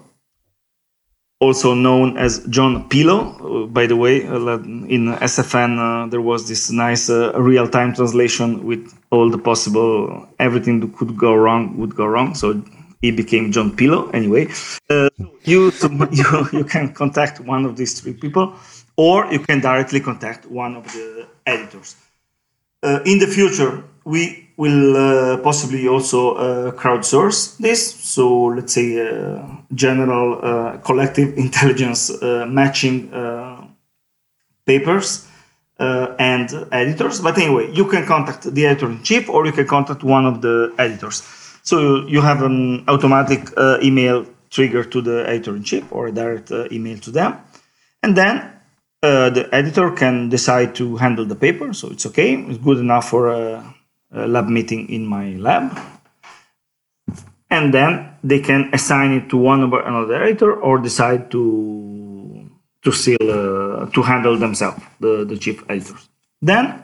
also 1.40 1.74
known 1.74 2.18
as 2.18 2.44
John 2.48 2.88
Pillow. 2.88 3.64
Uh, 3.64 3.66
by 3.66 3.86
the 3.86 3.96
way, 3.96 4.22
in 4.22 5.16
SFN 5.20 6.10
there 6.10 6.20
was 6.20 6.48
this 6.48 6.70
nice 6.70 7.08
real-time 7.08 7.94
translation 7.94 8.64
with 8.64 8.92
all 9.10 9.30
the 9.30 9.38
possible 9.38 10.28
everything 10.38 10.80
that 10.80 10.94
could 10.96 11.16
go 11.16 11.34
wrong 11.34 11.78
would 11.78 11.94
go 11.94 12.06
wrong. 12.06 12.34
So 12.34 12.62
he 13.00 13.10
became 13.10 13.52
John 13.52 13.74
Pillow. 13.74 14.10
Anyway, 14.10 14.48
you, 15.44 15.72
you 16.12 16.48
you 16.52 16.64
can 16.64 16.92
contact 16.92 17.40
one 17.40 17.64
of 17.64 17.76
these 17.76 17.98
three 18.00 18.14
people 18.14 18.54
or 18.96 19.26
you 19.32 19.40
can 19.40 19.60
directly 19.60 20.00
contact 20.00 20.46
one 20.46 20.76
of 20.76 20.84
the 20.92 21.26
editors. 21.46 21.96
Uh, 22.82 23.00
in 23.04 23.18
the 23.18 23.26
future, 23.26 23.82
we 24.04 24.50
will 24.56 24.96
uh, 24.96 25.38
possibly 25.38 25.88
also 25.88 26.34
uh, 26.34 26.70
crowdsource 26.72 27.56
this. 27.58 27.94
So 27.94 28.44
let's 28.44 28.74
say 28.74 29.00
uh, 29.00 29.42
general 29.74 30.38
uh, 30.42 30.76
collective 30.78 31.36
intelligence 31.46 32.10
uh, 32.10 32.46
matching 32.46 33.10
papers 34.66 35.26
and 35.78 36.48
editors. 36.72 37.20
But 37.20 37.38
anyway, 37.38 37.72
you 37.72 37.86
can 37.86 38.06
contact 38.06 38.54
the 38.54 38.66
editor 38.66 38.90
in 38.90 39.02
chief 39.02 39.28
or 39.28 39.44
you 39.46 39.52
can 39.52 39.66
contact 39.66 40.04
one 40.04 40.24
of 40.26 40.40
the 40.40 40.72
editors. 40.78 41.22
So 41.62 42.06
you 42.06 42.20
have 42.20 42.42
an 42.42 42.84
automatic 42.88 43.48
email 43.82 44.26
trigger 44.50 44.84
to 44.84 45.02
the 45.02 45.28
editor 45.28 45.56
in 45.56 45.64
chief 45.64 45.90
or 45.90 46.06
a 46.06 46.12
direct 46.12 46.52
email 46.70 46.98
to 46.98 47.10
them. 47.10 47.38
And 48.02 48.16
then 48.16 48.53
uh, 49.04 49.30
the 49.30 49.48
editor 49.52 49.90
can 49.90 50.30
decide 50.30 50.74
to 50.76 50.96
handle 50.96 51.26
the 51.26 51.36
paper. 51.36 51.72
So 51.74 51.90
it's 51.90 52.06
okay. 52.06 52.34
It's 52.34 52.58
good 52.58 52.78
enough 52.78 53.08
for 53.08 53.28
a, 53.28 53.74
a 54.12 54.26
lab 54.26 54.48
meeting 54.48 54.88
in 54.88 55.06
my 55.06 55.36
lab. 55.36 55.78
And 57.50 57.72
then 57.72 58.16
they 58.24 58.40
can 58.40 58.70
assign 58.72 59.12
it 59.12 59.28
to 59.28 59.36
one 59.36 59.62
or 59.62 59.82
another 59.82 60.22
editor 60.22 60.52
or 60.54 60.78
decide 60.78 61.30
to 61.32 61.42
to 62.82 62.92
still 62.92 63.28
uh, 63.30 63.86
to 63.94 64.02
handle 64.02 64.36
themselves, 64.36 64.82
the, 65.00 65.24
the 65.24 65.38
chief 65.38 65.62
editors. 65.68 66.08
Then 66.42 66.82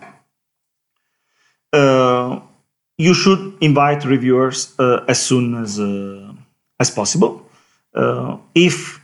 uh, 1.73 2.41
you 2.97 3.15
should 3.15 3.57
invite 3.61 4.05
reviewers 4.05 4.75
uh, 4.79 5.05
as 5.09 5.21
soon 5.21 5.55
as 5.63 5.81
uh, 5.81 6.33
as 6.79 6.91
possible. 6.91 7.47
Uh, 7.95 8.39
if 8.55 9.01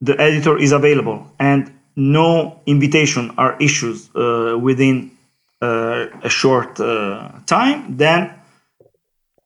the 0.00 0.18
editor 0.20 0.58
is 0.58 0.72
available 0.72 1.26
and 1.38 1.75
no 1.96 2.60
invitation 2.66 3.32
are 3.38 3.56
issued 3.60 3.98
uh, 4.14 4.56
within 4.58 5.10
uh, 5.62 6.06
a 6.22 6.28
short 6.28 6.78
uh, 6.78 7.32
time, 7.46 7.96
then 7.96 8.32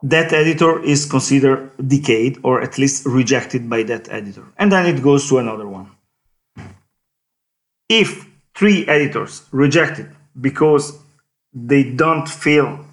that 0.03 0.33
editor 0.33 0.83
is 0.83 1.07
considered 1.07 1.71
decayed 1.87 2.39
or 2.43 2.63
at 2.63 2.79
least 2.79 3.07
rejected 3.07 3.71
by 3.71 3.83
that 3.85 4.11
editor. 4.11 4.45
And 4.59 4.73
then 4.73 4.87
it 4.87 5.03
goes 5.03 5.29
to 5.29 5.39
another 5.39 5.69
one. 5.69 5.91
If 7.89 8.27
three 8.55 8.87
editors 8.87 9.43
reject 9.53 9.99
it 9.99 10.09
because 10.41 10.99
they 11.53 11.93
don't 11.93 12.29
feel 12.29 12.85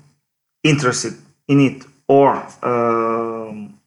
interested 0.64 1.14
in 1.48 1.60
it 1.62 1.84
or 2.08 2.36
um, 2.64 3.80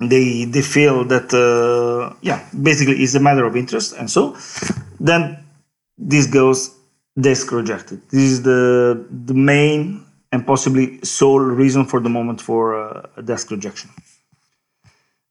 they 0.00 0.44
they 0.44 0.62
feel 0.62 1.04
that 1.04 1.32
uh, 1.32 2.14
yeah 2.22 2.46
basically 2.62 3.02
it's 3.02 3.14
a 3.14 3.20
matter 3.20 3.44
of 3.44 3.56
interest 3.56 3.94
and 3.94 4.10
so 4.10 4.36
then 5.00 5.38
this 5.98 6.26
goes 6.26 6.74
desk 7.20 7.52
rejected 7.52 8.00
this 8.10 8.22
is 8.32 8.42
the 8.42 9.06
the 9.24 9.34
main 9.34 10.04
and 10.32 10.46
possibly 10.46 11.00
sole 11.02 11.40
reason 11.40 11.84
for 11.84 12.00
the 12.00 12.08
moment 12.08 12.40
for 12.40 12.74
uh, 12.74 13.06
a 13.16 13.22
desk 13.22 13.50
rejection 13.50 13.90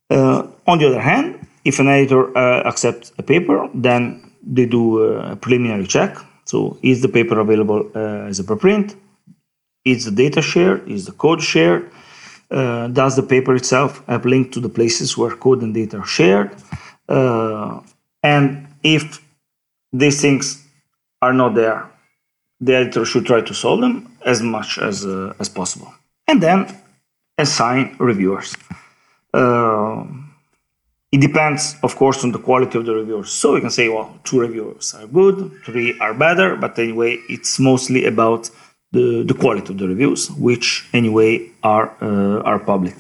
uh, 0.10 0.48
on 0.68 0.80
the 0.80 0.88
other 0.88 1.02
hand 1.02 1.48
if 1.64 1.80
an 1.80 1.88
editor 1.88 2.36
uh, 2.38 2.62
accepts 2.68 3.12
a 3.18 3.24
paper 3.24 3.70
then 3.74 4.26
they 4.46 4.66
do 4.66 5.02
a 5.04 5.36
preliminary 5.36 5.88
check. 5.88 6.18
So 6.46 6.78
is 6.84 7.02
the 7.02 7.10
paper 7.10 7.40
available 7.40 7.90
uh, 7.96 8.30
as 8.30 8.40
a 8.40 8.44
preprint? 8.44 8.96
Is 9.84 10.06
the 10.06 10.12
data 10.12 10.42
shared? 10.42 10.88
Is 10.88 11.06
the 11.06 11.12
code 11.12 11.42
shared? 11.42 11.92
Uh, 12.52 12.88
does 12.88 13.16
the 13.16 13.24
paper 13.24 13.56
itself 13.56 14.06
have 14.08 14.26
link 14.26 14.52
to 14.54 14.60
the 14.60 14.70
places 14.70 15.18
where 15.18 15.36
code 15.36 15.62
and 15.64 15.74
data 15.74 15.98
are 15.98 16.06
shared? 16.06 16.56
Uh, 17.10 17.82
and 18.22 18.68
if 18.84 19.25
these 19.94 20.22
things 20.22 20.64
are 21.22 21.34
not 21.34 21.56
there, 21.56 21.90
the 22.60 22.76
editor 22.76 23.06
should 23.06 23.26
try 23.26 23.42
to 23.42 23.54
solve 23.54 23.82
them 23.82 24.12
as 24.26 24.42
much 24.42 24.78
as 24.78 25.06
uh, 25.06 25.34
as 25.40 25.50
possible, 25.50 25.94
and 26.28 26.42
then 26.42 26.68
assign 27.38 27.96
reviewers. 28.00 28.56
Uh, 29.34 30.06
it 31.12 31.22
depends, 31.22 31.76
of 31.84 31.96
course, 31.96 32.24
on 32.24 32.32
the 32.32 32.40
quality 32.40 32.78
of 32.78 32.86
the 32.86 32.94
reviewers. 32.94 33.32
So 33.32 33.54
we 33.54 33.62
can 33.62 33.70
say, 33.70 33.88
well, 33.90 34.20
two 34.24 34.40
reviewers 34.40 34.94
are 34.94 35.08
good, 35.08 35.52
three 35.64 35.98
are 36.00 36.14
better, 36.14 36.56
but 36.56 36.78
anyway, 36.78 37.20
it's 37.30 37.60
mostly 37.60 38.06
about 38.06 38.50
the, 38.92 39.24
the 39.24 39.34
quality 39.34 39.72
of 39.72 39.78
the 39.78 39.88
reviews, 39.88 40.32
which 40.32 40.88
anyway 40.94 41.50
are 41.64 41.96
uh, 42.02 42.42
are 42.42 42.60
public. 42.60 42.96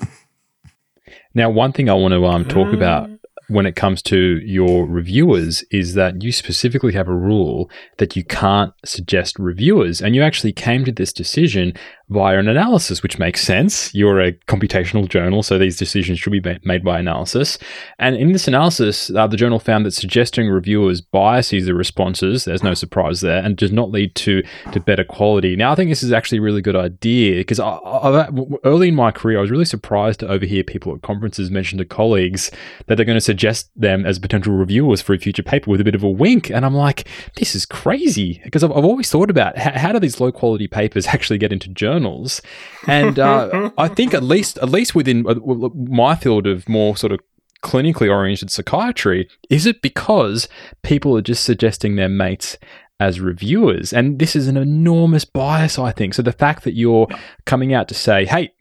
Now, 1.33 1.49
one 1.49 1.73
thing 1.73 1.89
I 1.89 1.93
want 1.93 2.13
to 2.13 2.25
um, 2.25 2.45
talk 2.45 2.73
about 2.73 3.09
when 3.47 3.65
it 3.65 3.75
comes 3.75 4.01
to 4.03 4.39
your 4.43 4.85
reviewers 4.85 5.63
is 5.71 5.93
that 5.93 6.23
you 6.23 6.31
specifically 6.31 6.93
have 6.93 7.07
a 7.07 7.15
rule 7.15 7.69
that 7.97 8.15
you 8.15 8.23
can't 8.23 8.73
suggest 8.83 9.37
reviewers. 9.37 10.01
And 10.01 10.15
you 10.15 10.23
actually 10.23 10.53
came 10.53 10.85
to 10.85 10.91
this 10.91 11.13
decision 11.13 11.73
via 12.09 12.37
an 12.37 12.47
analysis, 12.47 13.01
which 13.01 13.17
makes 13.17 13.41
sense. 13.41 13.93
You're 13.95 14.21
a 14.21 14.33
computational 14.33 15.09
journal, 15.09 15.41
so 15.41 15.57
these 15.57 15.75
decisions 15.75 16.19
should 16.19 16.31
be 16.31 16.59
made 16.63 16.83
by 16.83 16.99
analysis. 16.99 17.57
And 17.97 18.15
in 18.15 18.31
this 18.31 18.47
analysis, 18.47 19.09
uh, 19.09 19.25
the 19.25 19.37
journal 19.37 19.59
found 19.59 19.85
that 19.85 19.91
suggesting 19.91 20.47
reviewers 20.47 21.01
biases 21.01 21.65
the 21.65 21.73
responses, 21.73 22.45
there's 22.45 22.61
no 22.61 22.75
surprise 22.75 23.21
there, 23.21 23.43
and 23.43 23.57
does 23.57 23.71
not 23.71 23.89
lead 23.89 24.13
to, 24.15 24.43
to 24.71 24.79
better 24.79 25.03
quality. 25.03 25.55
Now, 25.55 25.71
I 25.71 25.75
think 25.75 25.89
this 25.89 26.03
is 26.03 26.11
actually 26.11 26.37
a 26.37 26.43
really 26.43 26.61
good 26.61 26.75
idea 26.75 27.37
because 27.37 27.59
I, 27.59 27.69
I, 27.69 28.29
early 28.63 28.89
in 28.89 28.95
my 28.95 29.11
career, 29.11 29.39
I 29.39 29.41
was 29.41 29.51
really 29.51 29.65
surprised 29.65 30.19
to 30.19 30.27
overhear 30.27 30.63
people 30.63 30.93
at 30.93 31.01
conferences 31.01 31.49
mention 31.49 31.79
to 31.79 31.85
colleagues 31.85 32.51
that 32.85 32.95
they're 32.95 33.05
going 33.05 33.17
to 33.17 33.21
suggest 33.21 33.71
them 33.75 34.05
as 34.05 34.19
potential 34.19 34.53
reviewers 34.53 35.01
for 35.01 35.13
a 35.13 35.17
future 35.19 35.43
paper 35.43 35.71
with 35.71 35.81
a 35.81 35.83
bit 35.83 35.95
of 35.95 36.03
a 36.03 36.09
wink. 36.09 36.51
And 36.51 36.65
I'm 36.65 36.75
like, 36.75 37.07
this 37.37 37.55
is 37.55 37.65
crazy 37.65 38.41
because 38.43 38.63
I've, 38.63 38.71
I've 38.71 38.85
always 38.85 39.09
thought 39.09 39.31
about 39.31 39.57
how, 39.57 39.71
how 39.71 39.91
do 39.91 39.99
these 39.99 40.19
low 40.19 40.31
quality 40.31 40.67
papers 40.67 41.07
actually 41.15 41.39
get 41.39 41.51
into 41.51 41.69
journals? 41.69 41.94
Journals, 41.95 42.41
and 42.87 43.19
uh, 43.19 43.71
I 43.77 43.87
think 43.87 44.13
at 44.13 44.23
least 44.23 44.57
at 44.59 44.69
least 44.69 44.95
within 44.95 45.25
uh, 45.27 45.35
my 45.73 46.15
field 46.15 46.47
of 46.47 46.67
more 46.69 46.97
sort 46.97 47.11
of 47.11 47.19
clinically 47.61 48.09
oriented 48.09 48.51
psychiatry, 48.51 49.27
is 49.49 49.65
it 49.65 49.81
because 49.81 50.47
people 50.83 51.17
are 51.17 51.21
just 51.21 51.43
suggesting 51.43 51.95
their 51.95 52.09
mates 52.09 52.57
as 52.99 53.19
reviewers, 53.19 53.91
and 53.91 54.19
this 54.19 54.35
is 54.35 54.47
an 54.47 54.57
enormous 54.57 55.25
bias, 55.25 55.77
I 55.77 55.91
think. 55.91 56.13
So 56.13 56.21
the 56.21 56.31
fact 56.31 56.63
that 56.63 56.75
you're 56.75 57.07
coming 57.45 57.73
out 57.73 57.87
to 57.89 57.93
say, 57.93 58.25
"Hey," 58.25 58.51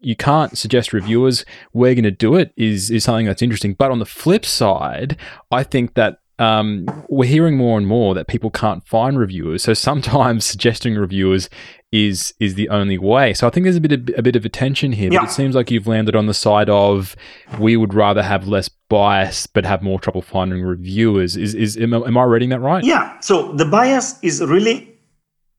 you 0.00 0.16
can't 0.16 0.58
suggest 0.58 0.92
reviewers. 0.92 1.44
We're 1.72 1.94
going 1.94 2.04
to 2.04 2.10
do 2.10 2.34
it 2.36 2.52
is 2.56 2.90
is 2.90 3.04
something 3.04 3.26
that's 3.26 3.42
interesting. 3.42 3.74
But 3.74 3.90
on 3.90 4.00
the 4.00 4.06
flip 4.06 4.44
side, 4.44 5.16
I 5.50 5.62
think 5.62 5.94
that 5.94 6.18
um, 6.38 6.86
we're 7.08 7.28
hearing 7.28 7.56
more 7.56 7.78
and 7.78 7.86
more 7.86 8.14
that 8.14 8.26
people 8.26 8.50
can't 8.50 8.86
find 8.86 9.18
reviewers. 9.18 9.62
So 9.62 9.74
sometimes 9.74 10.44
suggesting 10.54 10.94
reviewers 10.96 11.48
is 11.94 12.34
is 12.40 12.56
the 12.56 12.68
only 12.70 12.98
way. 12.98 13.32
So 13.32 13.46
I 13.46 13.50
think 13.50 13.64
there's 13.64 13.76
a 13.76 13.80
bit 13.80 13.92
of, 13.92 14.10
a 14.18 14.22
bit 14.22 14.34
of 14.34 14.44
a 14.44 14.48
tension 14.48 14.90
here. 14.90 15.12
Yeah. 15.12 15.20
But 15.20 15.28
it 15.28 15.32
seems 15.32 15.54
like 15.54 15.70
you've 15.70 15.86
landed 15.86 16.16
on 16.16 16.26
the 16.26 16.34
side 16.34 16.68
of 16.68 17.14
we 17.60 17.76
would 17.76 17.94
rather 17.94 18.22
have 18.22 18.48
less 18.48 18.68
bias 18.68 19.46
but 19.46 19.64
have 19.64 19.80
more 19.80 20.00
trouble 20.00 20.20
finding 20.20 20.62
reviewers. 20.62 21.36
Is 21.36 21.54
is 21.54 21.76
am, 21.76 21.94
am 21.94 22.16
I 22.18 22.24
reading 22.24 22.48
that 22.48 22.58
right? 22.58 22.82
Yeah. 22.82 23.18
So 23.20 23.52
the 23.52 23.64
bias 23.64 24.18
is 24.22 24.42
really 24.42 24.92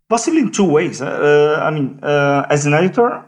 possibly 0.10 0.42
in 0.42 0.52
two 0.52 0.70
ways. 0.70 1.02
Uh, 1.02 1.60
I 1.64 1.72
mean, 1.72 2.00
uh, 2.04 2.46
as 2.50 2.66
an 2.66 2.74
editor, 2.74 3.24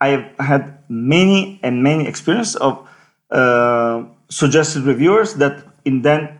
I 0.00 0.08
have 0.08 0.30
had 0.38 0.78
many 0.88 1.58
and 1.64 1.82
many 1.82 2.06
experience 2.06 2.54
of 2.54 2.88
uh, 3.32 4.04
suggested 4.30 4.84
reviewers 4.84 5.34
that 5.34 5.64
in 5.84 6.02
then 6.02 6.38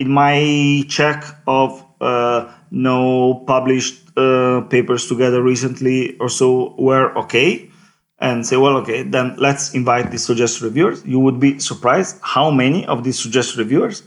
in 0.00 0.10
my 0.10 0.84
check 0.88 1.22
of 1.46 1.84
uh, 2.00 2.50
no 2.70 3.44
published 3.46 4.08
uh, 4.16 4.62
papers 4.68 5.06
together 5.06 5.42
recently 5.42 6.16
or 6.18 6.28
so 6.28 6.74
were 6.78 7.16
okay 7.16 7.70
and 8.18 8.44
say 8.46 8.56
well 8.56 8.76
okay 8.76 9.02
then 9.02 9.34
let's 9.38 9.74
invite 9.74 10.10
these 10.10 10.24
suggested 10.24 10.62
reviewers. 10.62 11.04
You 11.04 11.20
would 11.20 11.38
be 11.40 11.58
surprised 11.58 12.18
how 12.22 12.50
many 12.50 12.86
of 12.86 13.04
these 13.04 13.18
suggested 13.18 13.58
reviewers 13.58 14.02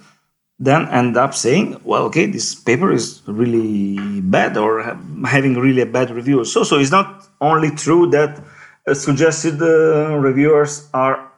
then 0.60 0.88
end 0.90 1.18
up 1.18 1.34
saying 1.34 1.82
well 1.84 2.04
okay 2.04 2.26
this 2.28 2.54
paper 2.54 2.92
is 2.92 3.22
really 3.26 4.22
bad 4.22 4.58
or 4.58 4.84
having 5.26 5.56
really 5.56 5.82
a 5.82 5.86
bad 5.86 6.12
review 6.12 6.44
so. 6.46 6.64
So 6.64 6.78
it's 6.78 6.92
not 6.92 7.28
only 7.40 7.72
true 7.72 8.10
that 8.12 8.44
uh, 8.88 8.94
suggested 8.94 9.62
uh, 9.62 10.18
reviewers 10.18 10.90
are 10.94 11.32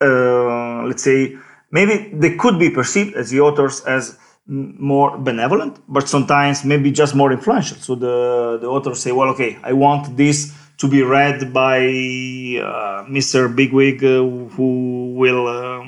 uh, 0.00 0.84
let's 0.84 1.02
say 1.02 1.36
maybe 1.70 2.10
they 2.14 2.36
could 2.36 2.58
be 2.58 2.70
perceived 2.70 3.14
as 3.14 3.30
the 3.30 3.40
authors 3.40 3.82
as 3.82 4.18
more 4.46 5.16
benevolent, 5.18 5.78
but 5.88 6.08
sometimes 6.08 6.64
maybe 6.64 6.90
just 6.90 7.14
more 7.14 7.32
influential. 7.32 7.76
So 7.78 7.94
the 7.94 8.58
the 8.60 8.66
authors 8.66 9.00
say, 9.00 9.12
well, 9.12 9.28
okay, 9.30 9.58
I 9.62 9.72
want 9.72 10.16
this 10.16 10.52
to 10.78 10.88
be 10.88 11.02
read 11.02 11.52
by 11.52 11.78
uh, 11.78 13.04
Mr. 13.06 13.54
Bigwig, 13.54 14.02
uh, 14.02 14.24
who 14.54 15.14
will 15.14 15.46
uh, 15.46 15.86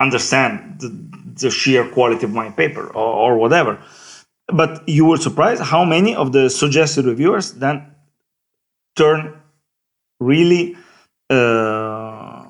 understand 0.00 0.80
the, 0.80 0.88
the, 1.42 1.50
sheer 1.50 1.86
quality 1.88 2.24
of 2.24 2.32
my 2.32 2.48
paper 2.48 2.86
or, 2.86 3.34
or, 3.34 3.36
whatever. 3.36 3.78
But 4.46 4.88
you 4.88 5.04
were 5.04 5.18
surprised 5.18 5.60
how 5.60 5.84
many 5.84 6.16
of 6.16 6.32
the 6.32 6.48
suggested 6.48 7.04
reviewers 7.04 7.52
then 7.52 7.94
turn 8.96 9.38
really 10.20 10.74
uh, 11.28 12.46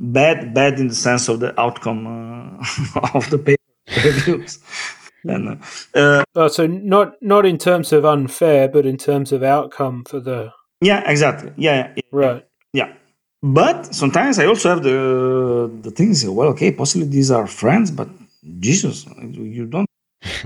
bad, 0.00 0.52
bad 0.52 0.80
in 0.80 0.88
the 0.88 0.96
sense 0.96 1.28
of 1.28 1.38
the 1.38 1.58
outcome 1.60 2.58
uh, 2.58 3.10
of 3.14 3.30
the 3.30 3.38
paper 3.38 3.63
reviews. 4.02 4.58
And, 5.26 5.58
uh, 5.94 6.22
oh, 6.36 6.48
so 6.48 6.66
not 6.66 7.14
not 7.22 7.46
in 7.46 7.56
terms 7.56 7.94
of 7.94 8.04
unfair, 8.04 8.68
but 8.68 8.84
in 8.84 8.98
terms 8.98 9.32
of 9.32 9.42
outcome 9.42 10.04
for 10.04 10.20
the. 10.20 10.52
Yeah, 10.82 11.02
exactly. 11.10 11.50
Yeah, 11.56 11.94
yeah 11.96 12.02
right. 12.12 12.46
Yeah, 12.74 12.92
but 13.42 13.94
sometimes 13.94 14.38
I 14.38 14.44
also 14.44 14.68
have 14.68 14.82
the 14.82 15.70
the 15.80 15.90
things. 15.90 16.28
Well, 16.28 16.48
okay, 16.48 16.72
possibly 16.72 17.08
these 17.08 17.30
are 17.30 17.46
friends, 17.46 17.90
but 17.90 18.08
Jesus, 18.60 19.06
you 19.32 19.64
don't 19.64 19.88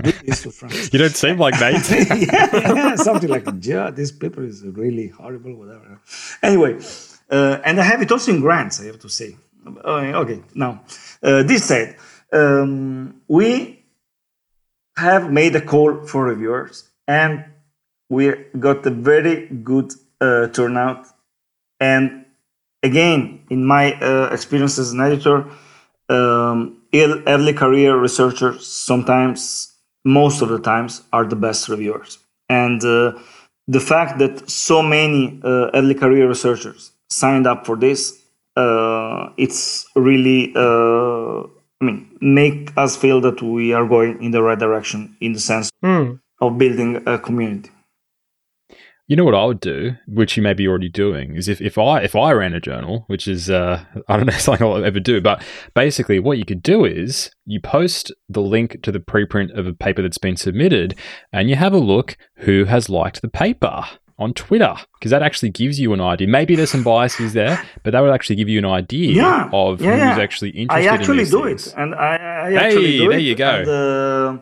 do 0.01 0.13
this 0.23 0.43
to 0.43 0.51
friends. 0.51 0.89
you 0.93 0.99
don't 0.99 1.15
seem 1.15 1.37
like 1.37 1.59
mates. 1.59 1.91
yeah, 1.91 2.47
yeah, 2.53 2.95
something 2.95 3.29
like 3.29 3.45
yeah, 3.59 3.89
this 3.91 4.13
paper 4.13 4.45
is 4.45 4.63
really 4.63 5.09
horrible, 5.09 5.55
whatever. 5.55 5.99
Anyway, 6.41 6.79
uh, 7.29 7.59
and 7.65 7.81
I 7.81 7.83
have 7.83 8.01
it 8.01 8.13
also 8.13 8.31
in 8.31 8.39
grants. 8.39 8.79
I 8.79 8.85
have 8.85 8.99
to 8.99 9.09
say 9.09 9.35
okay, 9.67 10.41
now 10.55 10.81
uh, 11.23 11.43
this 11.43 11.65
said, 11.65 11.95
um, 12.33 13.21
we 13.27 13.83
have 14.97 15.31
made 15.31 15.55
a 15.55 15.61
call 15.61 16.05
for 16.05 16.25
reviewers, 16.25 16.89
and 17.07 17.45
we 18.09 18.33
got 18.59 18.85
a 18.85 18.89
very 18.89 19.47
good 19.47 19.93
uh, 20.21 20.47
turnout. 20.47 21.07
And 21.79 22.25
again, 22.83 23.45
in 23.49 23.65
my 23.65 23.93
uh, 23.93 24.29
experience 24.31 24.77
as 24.77 24.91
an 24.91 25.01
editor, 25.01 25.45
um, 26.09 26.81
early 26.93 27.53
career 27.53 27.97
researchers 27.97 28.65
sometimes, 28.67 29.73
most 30.03 30.41
of 30.41 30.49
the 30.49 30.59
times, 30.59 31.03
are 31.13 31.25
the 31.25 31.35
best 31.35 31.69
reviewers. 31.69 32.17
And 32.49 32.83
uh, 32.83 33.13
the 33.67 33.79
fact 33.79 34.17
that 34.19 34.49
so 34.49 34.81
many 34.81 35.39
uh, 35.43 35.69
early 35.73 35.93
career 35.93 36.27
researchers 36.27 36.91
signed 37.09 37.45
up 37.45 37.65
for 37.65 37.75
this, 37.75 38.19
uh, 38.55 39.29
it's 39.37 39.87
really, 39.95 40.51
uh, 40.55 41.43
I 41.81 41.85
mean, 41.85 42.17
make 42.19 42.71
us 42.77 42.97
feel 42.97 43.21
that 43.21 43.41
we 43.41 43.73
are 43.73 43.87
going 43.87 44.21
in 44.21 44.31
the 44.31 44.43
right 44.43 44.59
direction 44.59 45.15
in 45.21 45.33
the 45.33 45.39
sense 45.39 45.69
Mm. 45.83 46.19
of 46.41 46.57
building 46.57 47.01
a 47.05 47.17
community. 47.17 47.71
You 49.07 49.15
know 49.15 49.23
what 49.25 49.33
I 49.33 49.43
would 49.45 49.59
do, 49.59 49.93
which 50.07 50.37
you 50.37 50.43
may 50.43 50.53
be 50.53 50.67
already 50.67 50.89
doing, 50.89 51.35
is 51.35 51.47
if, 51.47 51.61
if 51.61 51.79
I 51.79 52.01
if 52.01 52.15
I 52.15 52.31
ran 52.31 52.53
a 52.53 52.59
journal, 52.59 53.05
which 53.07 53.27
is 53.27 53.49
uh, 53.49 53.83
I 54.07 54.17
don't 54.17 54.25
know 54.31 54.33
something 54.33 54.67
I'll 54.67 54.85
ever 54.85 54.99
do, 54.99 55.19
but 55.19 55.41
basically 55.73 56.19
what 56.19 56.37
you 56.37 56.45
could 56.45 56.61
do 56.61 56.85
is 56.85 57.31
you 57.45 57.59
post 57.59 58.11
the 58.27 58.41
link 58.41 58.83
to 58.83 58.91
the 58.91 58.99
preprint 58.99 59.57
of 59.57 59.65
a 59.65 59.73
paper 59.73 60.03
that's 60.03 60.19
been 60.19 60.35
submitted, 60.37 60.93
and 61.33 61.49
you 61.49 61.55
have 61.55 61.73
a 61.73 61.79
look 61.79 62.17
who 62.45 62.65
has 62.65 62.87
liked 62.87 63.23
the 63.23 63.29
paper 63.29 63.83
on 64.19 64.33
Twitter 64.33 64.75
because 64.99 65.11
that 65.11 65.23
actually 65.23 65.49
gives 65.49 65.79
you 65.79 65.93
an 65.93 66.01
idea. 66.01 66.27
Maybe 66.27 66.55
there's 66.55 66.69
some 66.69 66.83
biases 66.83 67.33
there, 67.33 67.55
but 67.83 67.91
that 67.91 68.01
would 68.01 68.11
actually 68.11 68.35
give 68.35 68.49
you 68.49 68.59
an 68.59 68.65
idea 68.65 69.13
Yeah, 69.15 69.49
of 69.51 69.81
yeah, 69.81 69.91
who's 70.09 70.17
yeah. 70.17 70.23
actually 70.23 70.49
interested. 70.51 70.61
In 70.61 70.67
this. 70.67 70.91
I 70.91 70.93
actually 70.95 71.23
in 71.23 71.29
do 71.29 71.43
things. 71.47 71.67
it, 71.67 71.73
and 71.77 71.95
I, 71.95 72.15
I 72.47 72.53
actually 72.53 72.91
Hey, 72.91 72.97
do 72.99 73.09
there 73.09 73.19
it. 73.19 73.23
you 73.23 73.35
go. 73.35 73.49
And, 73.49 73.67
uh, 73.69 74.37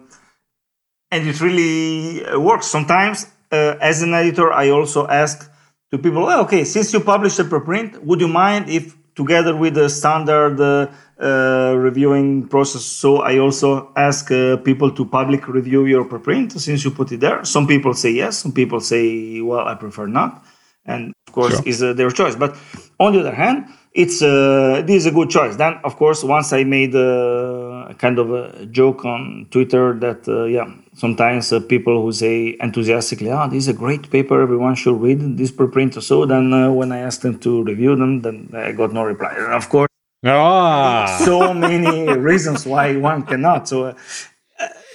and 1.12 1.28
it 1.28 1.40
really 1.42 2.26
uh, 2.26 2.40
works. 2.40 2.68
Sometimes, 2.68 3.28
uh, 3.52 3.76
as 3.80 4.02
an 4.02 4.14
editor, 4.14 4.52
I 4.52 4.70
also 4.72 5.08
ask 5.08 5.50
to 5.92 5.98
people, 5.98 6.24
well, 6.26 6.42
okay, 6.42 6.64
since 6.66 6.92
you 6.94 7.00
published 7.00 7.40
a 7.40 7.46
preprint, 7.46 7.98
would 8.04 8.20
you 8.20 8.28
mind 8.28 8.70
if, 8.70 8.96
together 9.18 9.54
with 9.58 9.74
the 9.74 9.90
standard 9.90 10.62
uh, 10.62 10.88
uh, 11.20 11.74
reviewing 11.76 12.48
process, 12.48 12.84
so 12.84 13.10
I 13.32 13.40
also 13.40 13.92
ask 13.96 14.32
uh, 14.32 14.58
people 14.58 14.90
to 14.92 15.04
public 15.04 15.48
review 15.48 15.86
your 15.86 16.06
preprint 16.06 16.52
since 16.60 16.86
you 16.86 16.92
put 16.92 17.12
it 17.12 17.20
there? 17.20 17.44
Some 17.44 17.66
people 17.68 17.94
say 17.96 18.12
yes, 18.12 18.38
some 18.38 18.54
people 18.54 18.80
say, 18.80 19.42
well, 19.42 19.68
I 19.68 19.74
prefer 19.76 20.06
not. 20.08 20.46
And 20.86 21.14
of 21.28 21.34
course, 21.34 21.56
Sure. 21.56 21.68
is 21.68 21.84
uh, 21.84 21.94
their 21.94 22.12
choice. 22.12 22.36
But 22.36 22.56
on 23.00 23.12
the 23.14 23.20
other 23.20 23.36
hand, 23.36 23.66
it's 23.94 24.22
uh, 24.22 24.84
this 24.88 24.98
is 25.02 25.06
a 25.08 25.12
good 25.12 25.30
choice. 25.30 25.58
Then, 25.58 25.74
of 25.84 25.96
course, 25.98 26.24
once 26.24 26.54
I 26.54 26.64
made 26.64 26.96
uh, 26.96 27.90
a 27.90 27.96
kind 27.98 28.20
of 28.20 28.32
a 28.32 28.66
joke 28.68 29.04
on 29.04 29.48
Twitter 29.50 29.86
that 30.00 30.28
uh, 30.28 30.46
yeah, 30.46 30.68
sometimes 30.98 31.54
uh, 31.54 31.60
people 31.60 32.02
who 32.02 32.12
say 32.12 32.58
enthusiastically, 32.60 33.32
"Ah, 33.32 33.48
this 33.48 33.64
is 33.66 33.70
a 33.70 33.78
great 33.84 34.10
paper. 34.10 34.42
Everyone 34.42 34.76
should 34.76 35.00
read 35.08 35.38
this 35.38 35.52
preprint." 35.52 35.96
or 35.98 36.02
so 36.02 36.26
then, 36.26 36.54
uh, 36.54 36.72
when 36.72 36.92
I 36.92 37.00
asked 37.08 37.22
them 37.22 37.38
to 37.46 37.64
review 37.64 37.96
them, 37.96 38.22
then 38.22 38.50
I 38.54 38.72
got 38.72 38.92
no 38.94 39.04
reply. 39.04 39.34
And 39.38 39.54
of 39.54 39.70
course, 39.70 39.92
Ah, 40.26 41.22
so 41.24 41.54
many 41.54 42.10
reasons 42.18 42.66
why 42.66 42.96
one 42.98 43.22
cannot. 43.24 43.68
So 43.68 43.86
uh, 43.86 43.94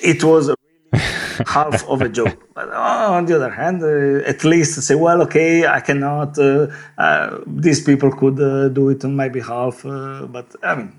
it 0.03 0.23
was 0.25 0.51
half 1.47 1.87
of 1.88 2.03
a 2.03 2.09
joke. 2.09 2.37
But 2.55 2.69
uh, 2.69 3.17
on 3.17 3.27
the 3.27 3.37
other 3.37 3.51
hand, 3.51 3.83
uh, 3.83 4.29
at 4.29 4.45
least 4.45 4.83
say, 4.83 4.95
well, 4.95 5.23
okay, 5.23 5.67
I 5.67 5.81
cannot. 5.81 6.38
Uh, 6.38 6.67
uh, 6.99 7.38
these 7.47 7.81
people 7.83 8.11
could 8.11 8.38
uh, 8.41 8.69
do 8.69 8.88
it 8.91 9.05
on 9.05 9.15
my 9.17 9.29
behalf. 9.29 9.87
Uh, 9.87 10.27
but 10.27 10.47
I 10.62 10.75
mean, 10.75 10.93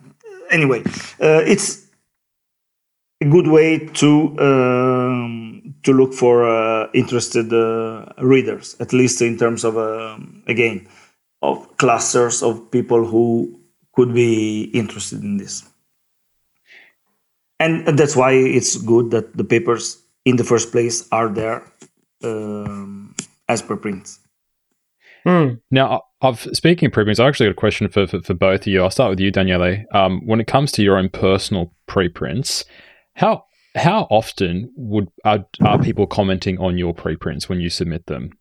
anyway, 0.50 0.82
uh, 1.22 1.44
it's 1.46 1.86
a 3.24 3.30
good 3.30 3.48
way 3.48 3.80
to 3.80 4.10
um, 4.40 5.76
to 5.84 5.94
look 5.94 6.14
for 6.14 6.44
uh, 6.44 6.90
interested 6.94 7.54
uh, 7.54 8.06
readers, 8.18 8.76
at 8.80 8.94
least 8.94 9.22
in 9.22 9.38
terms 9.38 9.64
of 9.64 9.78
um, 9.78 10.44
again 10.48 10.88
of 11.42 11.78
clusters 11.78 12.44
of 12.44 12.70
people 12.72 13.06
who 13.06 13.60
could 13.94 14.14
be 14.14 14.64
interested 14.74 15.22
in 15.22 15.38
this. 15.38 15.64
And 17.60 17.98
that's 17.98 18.16
why 18.16 18.32
it's 18.34 18.78
good 18.78 19.12
that 19.12 19.38
the 19.38 19.44
papers 19.44 20.02
in 20.26 20.36
the 20.36 20.44
first 20.44 20.72
place 20.72 21.08
are 21.12 21.30
there 21.30 21.64
um, 22.24 23.16
as 23.48 23.62
per 23.62 23.78
print. 23.78 24.18
Hmm. 25.24 25.56
Now, 25.72 26.04
I've 26.22 26.42
speaking 26.54 26.88
of 26.88 26.94
preprints, 26.94 27.20
I 27.20 27.28
actually 27.28 27.48
got 27.48 27.52
a 27.52 27.56
question 27.56 27.88
for, 27.88 28.08
for, 28.08 28.22
for 28.22 28.34
both 28.34 28.62
of 28.62 28.68
you. 28.68 28.84
I'll 28.84 28.92
start 28.92 29.12
with 29.12 29.20
you, 29.22 29.32
Daniele. 29.32 29.86
Um, 29.94 30.26
when 30.26 30.42
it 30.42 30.48
comes 30.48 30.72
to 30.74 30.84
your 30.84 30.98
own 30.98 31.10
personal 31.10 31.74
preprints, 31.88 32.66
how 33.16 33.46
how 33.76 34.08
often 34.10 34.72
would 34.76 35.10
are, 35.26 35.46
are 35.64 35.80
people 35.80 36.06
commenting 36.08 36.60
on 36.60 36.78
your 36.78 36.94
preprints 36.94 37.50
when 37.50 37.60
you 37.60 37.70
submit 37.70 38.06
them? 38.06 38.32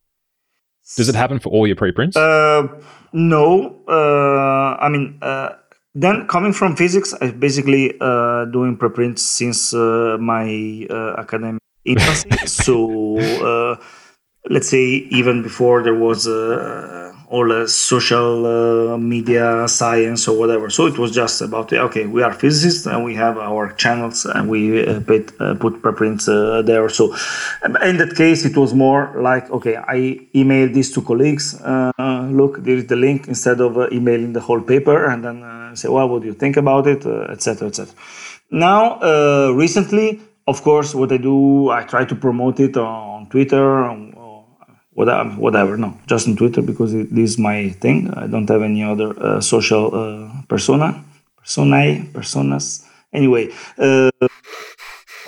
Does 0.96 1.08
it 1.08 1.14
happen 1.14 1.38
for 1.38 1.50
all 1.50 1.66
your 1.66 1.76
preprints? 1.76 2.16
Uh, 2.16 2.66
no, 3.12 3.80
uh, 3.88 4.76
I 4.82 4.88
mean, 4.88 5.18
uh, 5.22 5.50
then 5.94 6.26
coming 6.26 6.52
from 6.52 6.76
physics, 6.76 7.14
I've 7.20 7.38
basically 7.38 7.94
uh, 8.00 8.46
doing 8.46 8.76
preprints 8.76 9.22
since 9.22 9.72
uh, 9.72 10.16
my 10.20 10.86
uh, 10.90 11.14
academic 11.18 11.60
infancy. 11.84 12.30
so 12.46 13.18
uh, 13.18 13.76
let's 14.50 14.68
say 14.68 14.84
even 14.84 15.42
before 15.42 15.82
there 15.82 15.94
was 15.94 16.26
uh, 16.26 17.12
the 17.32 17.66
social 17.66 18.46
uh, 18.46 18.98
media 18.98 19.66
science 19.66 20.28
or 20.28 20.38
whatever. 20.38 20.68
So 20.68 20.86
it 20.86 20.98
was 20.98 21.10
just 21.12 21.40
about 21.40 21.72
okay, 21.72 22.04
we 22.06 22.22
are 22.22 22.32
physicists 22.32 22.84
and 22.86 23.04
we 23.04 23.14
have 23.14 23.38
our 23.38 23.72
channels 23.72 24.26
and 24.26 24.50
we 24.50 24.86
uh, 24.86 25.00
put, 25.00 25.40
uh, 25.40 25.54
put 25.54 25.80
preprints 25.80 26.28
uh, 26.28 26.60
there. 26.62 26.88
So 26.90 27.14
in 27.64 27.96
that 27.96 28.14
case, 28.16 28.44
it 28.44 28.56
was 28.56 28.74
more 28.74 29.14
like 29.16 29.50
okay, 29.50 29.76
I 29.76 30.28
email 30.34 30.68
this 30.68 30.92
to 30.92 31.00
colleagues. 31.00 31.46
Uh, 31.60 31.90
look, 32.30 32.62
there 32.64 32.76
is 32.76 32.86
the 32.86 32.96
link 32.96 33.28
instead 33.28 33.60
of 33.60 33.78
uh, 33.78 33.88
emailing 33.90 34.34
the 34.34 34.40
whole 34.40 34.60
paper 34.60 35.06
and 35.06 35.24
then 35.24 35.36
say, 35.74 35.88
well, 35.88 36.08
what 36.10 36.20
do 36.22 36.28
you 36.28 36.34
think 36.34 36.58
about 36.58 36.86
it, 36.86 37.06
etc., 37.06 37.68
etc. 37.68 37.94
Now, 38.50 39.00
recently, 39.52 40.20
of 40.46 40.62
course, 40.62 40.94
what 40.94 41.10
I 41.12 41.16
do, 41.16 41.70
I 41.70 41.84
try 41.84 42.04
to 42.04 42.14
promote 42.14 42.60
it 42.60 42.76
on 42.76 43.26
Twitter, 43.28 43.84
on, 43.84 44.12
or 44.14 44.21
whatever. 44.94 45.76
No, 45.76 45.98
just 46.06 46.28
on 46.28 46.36
Twitter 46.36 46.62
because 46.62 46.94
it, 46.94 47.14
this 47.14 47.32
is 47.32 47.38
my 47.38 47.70
thing. 47.70 48.10
I 48.14 48.26
don't 48.26 48.48
have 48.48 48.62
any 48.62 48.82
other 48.82 49.14
uh, 49.18 49.40
social 49.40 49.94
uh, 49.94 50.30
persona, 50.48 51.04
personae, 51.36 52.08
personas. 52.12 52.86
Anyway, 53.12 53.50
uh, 53.78 54.10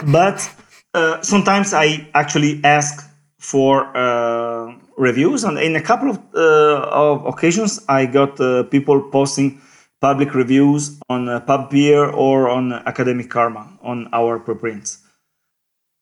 but 0.06 0.50
uh, 0.94 1.20
sometimes 1.22 1.74
I 1.74 2.08
actually 2.14 2.60
ask 2.64 3.10
for 3.38 3.94
uh, 3.96 4.74
reviews, 4.96 5.44
and 5.44 5.58
in 5.58 5.76
a 5.76 5.82
couple 5.82 6.10
of, 6.10 6.18
uh, 6.34 6.88
of 6.90 7.26
occasions, 7.26 7.84
I 7.88 8.06
got 8.06 8.38
people 8.70 9.02
posting 9.10 9.60
public 10.00 10.34
reviews 10.34 11.00
on 11.08 11.28
uh, 11.28 11.40
PubPeer 11.40 12.12
or 12.12 12.50
on 12.50 12.72
Academic 12.72 13.30
Karma 13.30 13.66
on 13.82 14.08
our 14.12 14.38
preprints, 14.38 14.98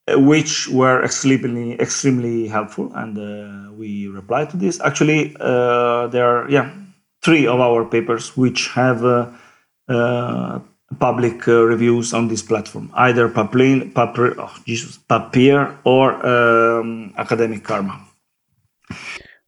which 0.09 0.69
were 0.69 1.03
extremely 1.05 1.81
extremely 1.81 2.49
helpful, 2.49 2.93
and 2.95 3.19
uh, 3.19 3.73
we 3.73 4.09
replied 4.09 4.51
to 4.51 4.57
this. 4.57 4.81
Actually, 4.81 5.37
uh, 5.41 6.09
there 6.09 6.27
are 6.27 6.51
yeah 6.51 6.71
three 7.23 7.47
of 7.47 7.61
our 7.61 7.85
papers 7.85 8.37
which 8.37 8.69
have. 8.69 9.05
Uh, 9.05 9.31
uh, 9.89 10.61
public 10.99 11.49
uh, 11.49 11.63
reviews 11.65 12.13
on 12.13 12.29
this 12.29 12.43
platform, 12.43 12.91
either 12.95 13.29
Paplin, 13.29 13.93
Papr, 13.93 14.35
oh, 14.39 14.55
Jesus, 14.67 14.99
Papier 15.09 15.77
or 15.85 16.25
um, 16.27 17.13
Academic 17.17 17.65
Karma. 17.65 18.01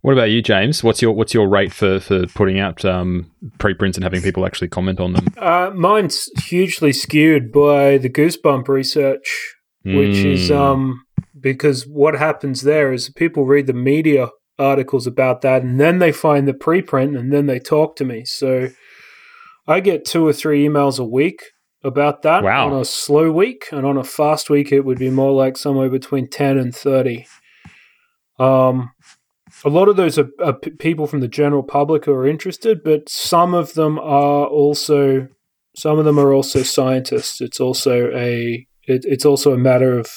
what 0.00 0.12
about 0.12 0.30
you, 0.30 0.42
James? 0.42 0.82
What's 0.82 1.02
your 1.02 1.12
what's 1.12 1.34
your 1.34 1.48
rate 1.48 1.72
for 1.72 2.00
for 2.00 2.26
putting 2.28 2.58
out 2.58 2.84
um, 2.84 3.30
preprints 3.58 3.96
and 3.96 4.04
having 4.04 4.22
people 4.22 4.46
actually 4.46 4.68
comment 4.68 5.00
on 5.00 5.12
them? 5.12 5.26
Uh, 5.36 5.70
mine's 5.74 6.28
hugely 6.44 6.92
skewed 6.92 7.52
by 7.52 7.98
the 7.98 8.08
Goosebump 8.08 8.68
research, 8.68 9.54
which 9.84 10.16
is 10.24 10.50
Mm. 10.50 10.56
um 10.56 11.04
because 11.40 11.86
what 11.86 12.14
happens 12.14 12.62
there 12.62 12.92
is 12.92 13.10
people 13.10 13.44
read 13.44 13.66
the 13.66 13.72
media 13.72 14.30
articles 14.58 15.06
about 15.06 15.40
that, 15.42 15.62
and 15.62 15.78
then 15.80 15.98
they 15.98 16.12
find 16.12 16.46
the 16.48 16.54
preprint, 16.54 17.18
and 17.18 17.32
then 17.32 17.46
they 17.46 17.58
talk 17.58 17.96
to 17.96 18.04
me. 18.04 18.24
So 18.24 18.68
I 19.66 19.80
get 19.80 20.04
two 20.04 20.26
or 20.26 20.32
three 20.32 20.64
emails 20.66 20.98
a 20.98 21.04
week 21.04 21.40
about 21.82 22.22
that 22.22 22.42
Wow. 22.44 22.68
on 22.68 22.80
a 22.80 22.84
slow 22.84 23.30
week, 23.32 23.66
and 23.72 23.84
on 23.84 23.96
a 23.98 24.04
fast 24.04 24.48
week, 24.48 24.72
it 24.72 24.84
would 24.84 24.98
be 24.98 25.10
more 25.10 25.32
like 25.32 25.56
somewhere 25.58 25.90
between 25.90 26.28
ten 26.28 26.56
and 26.56 26.74
thirty. 26.74 27.26
Um, 28.38 28.90
a 29.64 29.68
lot 29.68 29.88
of 29.88 29.96
those 29.96 30.18
are, 30.18 30.28
are 30.42 30.54
p- 30.54 30.70
people 30.70 31.06
from 31.06 31.20
the 31.20 31.28
general 31.28 31.62
public 31.62 32.04
who 32.04 32.12
are 32.12 32.26
interested, 32.26 32.82
but 32.82 33.08
some 33.08 33.54
of 33.54 33.74
them 33.74 33.98
are 33.98 34.46
also 34.46 35.28
some 35.76 35.98
of 35.98 36.04
them 36.04 36.18
are 36.18 36.32
also 36.32 36.62
scientists. 36.62 37.40
It's 37.40 37.60
also 37.60 38.10
a 38.14 38.66
it, 38.86 39.04
it's 39.04 39.24
also 39.24 39.52
a 39.52 39.58
matter 39.58 39.98
of 39.98 40.08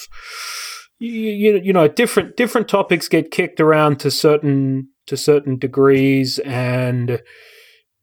you, 1.00 1.60
you, 1.64 1.74
know 1.74 1.88
different 1.88 2.36
different 2.36 2.68
topics 2.68 3.08
get 3.08 3.32
kicked 3.32 3.60
around 3.60 4.00
to 4.00 4.10
certain 4.10 4.90
to 5.06 5.16
certain 5.16 5.58
degrees 5.58 6.40
and 6.40 7.22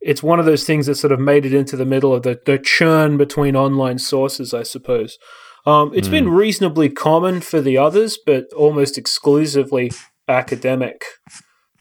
it's 0.04 0.22
one 0.22 0.38
of 0.38 0.44
those 0.44 0.64
things 0.64 0.86
that 0.86 0.96
sort 0.96 1.12
of 1.12 1.18
made 1.18 1.46
it 1.46 1.54
into 1.54 1.76
the 1.76 1.86
middle 1.86 2.14
of 2.14 2.22
the, 2.22 2.38
the 2.44 2.58
churn 2.58 3.16
between 3.16 3.56
online 3.56 3.98
sources, 3.98 4.52
I 4.52 4.62
suppose. 4.62 5.18
Um, 5.64 5.92
it's 5.94 6.08
mm. 6.08 6.12
been 6.12 6.24
hmm. 6.26 6.34
reasonably 6.34 6.90
common 6.90 7.40
for 7.40 7.62
the 7.62 7.78
others, 7.78 8.18
but 8.24 8.52
almost 8.52 8.98
exclusively 8.98 9.90
academic. 10.28 11.04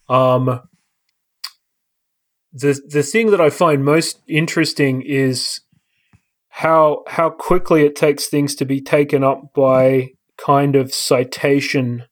Um, 0.07 0.61
the 2.53 2.79
the 2.87 3.03
thing 3.03 3.31
that 3.31 3.41
I 3.41 3.49
find 3.49 3.83
most 3.83 4.21
interesting 4.27 5.01
is 5.01 5.59
how 6.55 7.03
how 7.07 7.31
quickly 7.31 7.83
it 7.83 7.95
takes 7.95 8.27
things 8.27 8.53
to 8.53 8.63
be 8.63 8.79
taken 8.79 9.23
up 9.23 9.41
by 9.55 10.11
kind 10.37 10.75
of 10.75 10.93
citation 10.93 12.03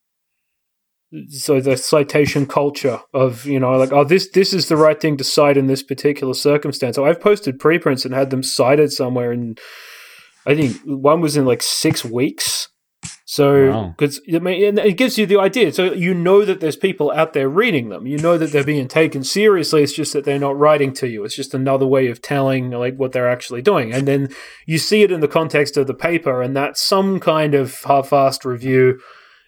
so 1.30 1.62
the 1.62 1.78
citation 1.78 2.48
culture 2.48 3.02
of 3.14 3.46
you 3.46 3.60
know 3.60 3.74
like 3.74 3.92
oh 3.92 4.04
this 4.04 4.32
this 4.32 4.52
is 4.52 4.68
the 4.68 4.76
right 4.76 5.00
thing 5.00 5.16
to 5.16 5.24
cite 5.24 5.58
in 5.58 5.68
this 5.68 5.84
particular 5.84 6.34
circumstance. 6.34 6.96
So 6.96 7.06
i've 7.06 7.22
posted 7.22 7.60
preprints 7.60 8.04
and 8.04 8.16
had 8.16 8.32
them 8.32 8.42
cited 8.42 8.92
somewhere 8.92 9.32
and 9.32 9.60
i 10.48 10.56
think 10.56 10.76
one 10.86 11.22
was 11.22 11.38
in 11.38 11.46
like 11.46 11.62
six 11.62 12.04
weeks 12.04 12.68
so, 13.32 13.94
because 13.96 14.20
wow. 14.28 14.36
I 14.36 14.40
mean, 14.40 14.78
it 14.78 14.98
gives 14.98 15.18
you 15.18 15.26
the 15.26 15.40
idea. 15.40 15.72
So 15.72 15.94
you 15.94 16.14
know 16.14 16.44
that 16.44 16.60
there's 16.60 16.76
people 16.76 17.14
out 17.14 17.32
there 17.32 17.48
reading 17.48 17.88
them. 17.88 18.06
You 18.06 18.18
know 18.18 18.38
that 18.38 18.52
they're 18.52 18.62
being 18.66 18.90
taken 18.90 19.24
seriously. 19.24 19.84
It's 19.84 19.94
just 19.94 20.12
that 20.12 20.26
they're 20.26 20.38
not 20.38 20.60
writing 20.60 20.92
to 20.96 21.08
you. 21.08 21.24
It's 21.24 21.38
just 21.38 21.54
another 21.54 21.88
way 21.88 22.08
of 22.08 22.22
telling 22.22 22.72
like 22.72 22.98
what 22.98 23.14
they're 23.14 23.30
actually 23.30 23.62
doing. 23.62 23.94
And 23.94 24.06
then 24.06 24.36
you 24.66 24.78
see 24.78 25.04
it 25.04 25.14
in 25.14 25.22
the 25.22 25.30
context 25.30 25.78
of 25.78 25.88
the 25.88 25.94
paper, 25.94 26.42
and 26.42 26.58
that's 26.58 26.82
some 26.82 27.22
kind 27.22 27.56
of 27.56 27.82
half-assed 27.84 28.44
review, 28.44 29.00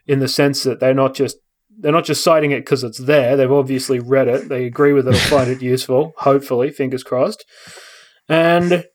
in 0.08 0.20
the 0.20 0.30
sense 0.30 0.64
that 0.64 0.80
they're 0.80 0.94
not 0.94 1.14
just 1.14 1.36
they're 1.78 1.92
not 1.92 2.06
just 2.06 2.24
citing 2.24 2.52
it 2.52 2.62
because 2.62 2.86
it's 2.86 3.00
there. 3.00 3.36
They've 3.36 3.52
obviously 3.52 4.00
read 4.00 4.30
it. 4.30 4.48
They 4.48 4.64
agree 4.64 4.94
with 4.94 5.10
it 5.10 5.16
or 5.16 5.18
find 5.18 5.50
it 5.52 5.62
useful. 5.62 6.14
Hopefully, 6.20 6.72
fingers 6.72 7.04
crossed. 7.04 7.44
And 8.30 8.86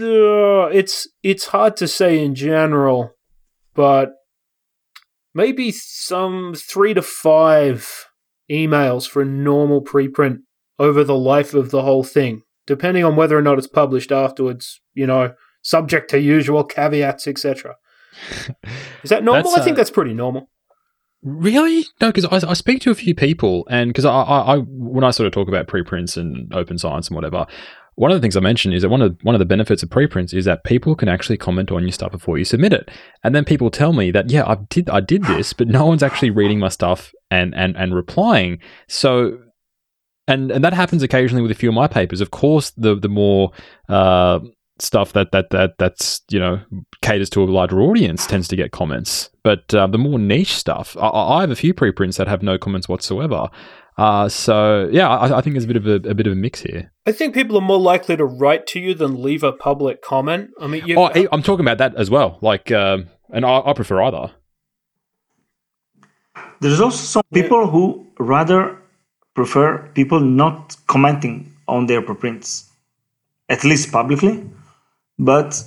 uh, 0.00 0.68
it's 0.72 1.08
it's 1.22 1.46
hard 1.46 1.76
to 1.78 1.88
say 1.88 2.22
in 2.22 2.34
general, 2.34 3.12
but 3.74 4.10
maybe 5.34 5.70
some 5.72 6.54
three 6.54 6.94
to 6.94 7.02
five 7.02 8.06
emails 8.50 9.08
for 9.08 9.22
a 9.22 9.26
normal 9.26 9.82
preprint 9.82 10.38
over 10.78 11.04
the 11.04 11.18
life 11.18 11.54
of 11.54 11.70
the 11.70 11.82
whole 11.82 12.04
thing, 12.04 12.42
depending 12.66 13.04
on 13.04 13.16
whether 13.16 13.36
or 13.36 13.42
not 13.42 13.58
it's 13.58 13.66
published 13.66 14.12
afterwards. 14.12 14.80
You 14.94 15.06
know, 15.06 15.34
subject 15.62 16.10
to 16.10 16.20
usual 16.20 16.64
caveats, 16.64 17.26
etc. 17.26 17.76
Is 19.02 19.10
that 19.10 19.24
normal? 19.24 19.52
I 19.56 19.60
think 19.60 19.74
uh, 19.74 19.78
that's 19.78 19.90
pretty 19.90 20.14
normal. 20.14 20.48
Really? 21.22 21.84
No, 22.00 22.12
because 22.12 22.24
I, 22.24 22.50
I, 22.50 22.54
speak 22.54 22.80
to 22.82 22.90
a 22.90 22.94
few 22.94 23.14
people, 23.14 23.66
and 23.68 23.90
because 23.90 24.04
I, 24.04 24.12
I, 24.12 24.54
I, 24.54 24.58
when 24.58 25.02
I 25.02 25.10
sort 25.10 25.26
of 25.26 25.32
talk 25.32 25.48
about 25.48 25.66
preprints 25.66 26.16
and 26.16 26.52
open 26.54 26.78
science 26.78 27.08
and 27.08 27.16
whatever, 27.16 27.46
one 27.96 28.10
of 28.10 28.16
the 28.16 28.20
things 28.20 28.36
I 28.36 28.40
mentioned 28.40 28.74
is 28.74 28.82
that 28.82 28.90
one 28.90 29.02
of 29.02 29.16
one 29.22 29.34
of 29.34 29.38
the 29.38 29.46
benefits 29.46 29.82
of 29.82 29.90
preprints 29.90 30.32
is 30.32 30.44
that 30.44 30.64
people 30.64 30.94
can 30.94 31.08
actually 31.08 31.38
comment 31.38 31.72
on 31.72 31.82
your 31.82 31.92
stuff 31.92 32.12
before 32.12 32.38
you 32.38 32.44
submit 32.44 32.72
it, 32.72 32.90
and 33.24 33.34
then 33.34 33.44
people 33.44 33.70
tell 33.70 33.92
me 33.92 34.10
that 34.10 34.30
yeah, 34.30 34.44
I 34.46 34.56
did 34.68 34.88
I 34.90 35.00
did 35.00 35.24
this, 35.24 35.52
but 35.52 35.66
no 35.66 35.86
one's 35.86 36.02
actually 36.02 36.30
reading 36.30 36.58
my 36.58 36.68
stuff 36.68 37.12
and 37.30 37.54
and 37.54 37.74
and 37.76 37.94
replying. 37.94 38.58
So, 38.86 39.38
and 40.28 40.50
and 40.50 40.62
that 40.62 40.74
happens 40.74 41.02
occasionally 41.02 41.42
with 41.42 41.50
a 41.50 41.54
few 41.54 41.70
of 41.70 41.74
my 41.74 41.88
papers. 41.88 42.20
Of 42.20 42.30
course, 42.30 42.70
the 42.76 42.94
the 42.94 43.08
more 43.08 43.52
uh, 43.88 44.40
stuff 44.78 45.14
that 45.14 45.32
that 45.32 45.48
that 45.50 45.78
that's 45.78 46.20
you 46.28 46.38
know 46.38 46.60
caters 47.00 47.30
to 47.30 47.42
a 47.42 47.46
larger 47.46 47.80
audience 47.80 48.26
tends 48.26 48.46
to 48.48 48.56
get 48.56 48.72
comments, 48.72 49.30
but 49.42 49.72
uh, 49.74 49.86
the 49.86 49.98
more 49.98 50.18
niche 50.18 50.54
stuff, 50.54 50.96
I, 51.00 51.08
I 51.08 51.40
have 51.40 51.50
a 51.50 51.56
few 51.56 51.72
preprints 51.72 52.18
that 52.18 52.28
have 52.28 52.42
no 52.42 52.58
comments 52.58 52.90
whatsoever. 52.90 53.48
Uh, 53.98 54.28
so 54.28 54.88
yeah, 54.92 55.08
I, 55.08 55.38
I, 55.38 55.40
think 55.40 55.54
there's 55.54 55.64
a 55.64 55.68
bit 55.68 55.76
of 55.76 55.86
a, 55.86 55.94
a, 56.10 56.14
bit 56.14 56.26
of 56.26 56.32
a 56.34 56.36
mix 56.36 56.60
here. 56.60 56.92
I 57.06 57.12
think 57.12 57.32
people 57.32 57.56
are 57.56 57.62
more 57.62 57.78
likely 57.78 58.14
to 58.16 58.26
write 58.26 58.66
to 58.68 58.80
you 58.80 58.92
than 58.92 59.22
leave 59.22 59.42
a 59.42 59.52
public 59.52 60.02
comment. 60.02 60.50
I 60.60 60.66
mean, 60.66 60.84
oh, 60.98 61.10
I'm 61.32 61.42
talking 61.42 61.64
about 61.64 61.78
that 61.78 61.94
as 61.96 62.10
well. 62.10 62.38
Like, 62.42 62.70
uh, 62.70 62.98
and 63.30 63.46
I, 63.46 63.60
I, 63.64 63.72
prefer 63.72 64.02
either. 64.02 64.32
There's 66.60 66.80
also 66.80 66.98
some 66.98 67.22
people 67.32 67.68
who 67.68 68.06
rather 68.18 68.78
prefer 69.34 69.88
people 69.94 70.20
not 70.20 70.76
commenting 70.86 71.54
on 71.66 71.86
their 71.86 72.02
preprints, 72.02 72.70
at 73.48 73.64
least 73.64 73.92
publicly. 73.92 74.44
But 75.18 75.62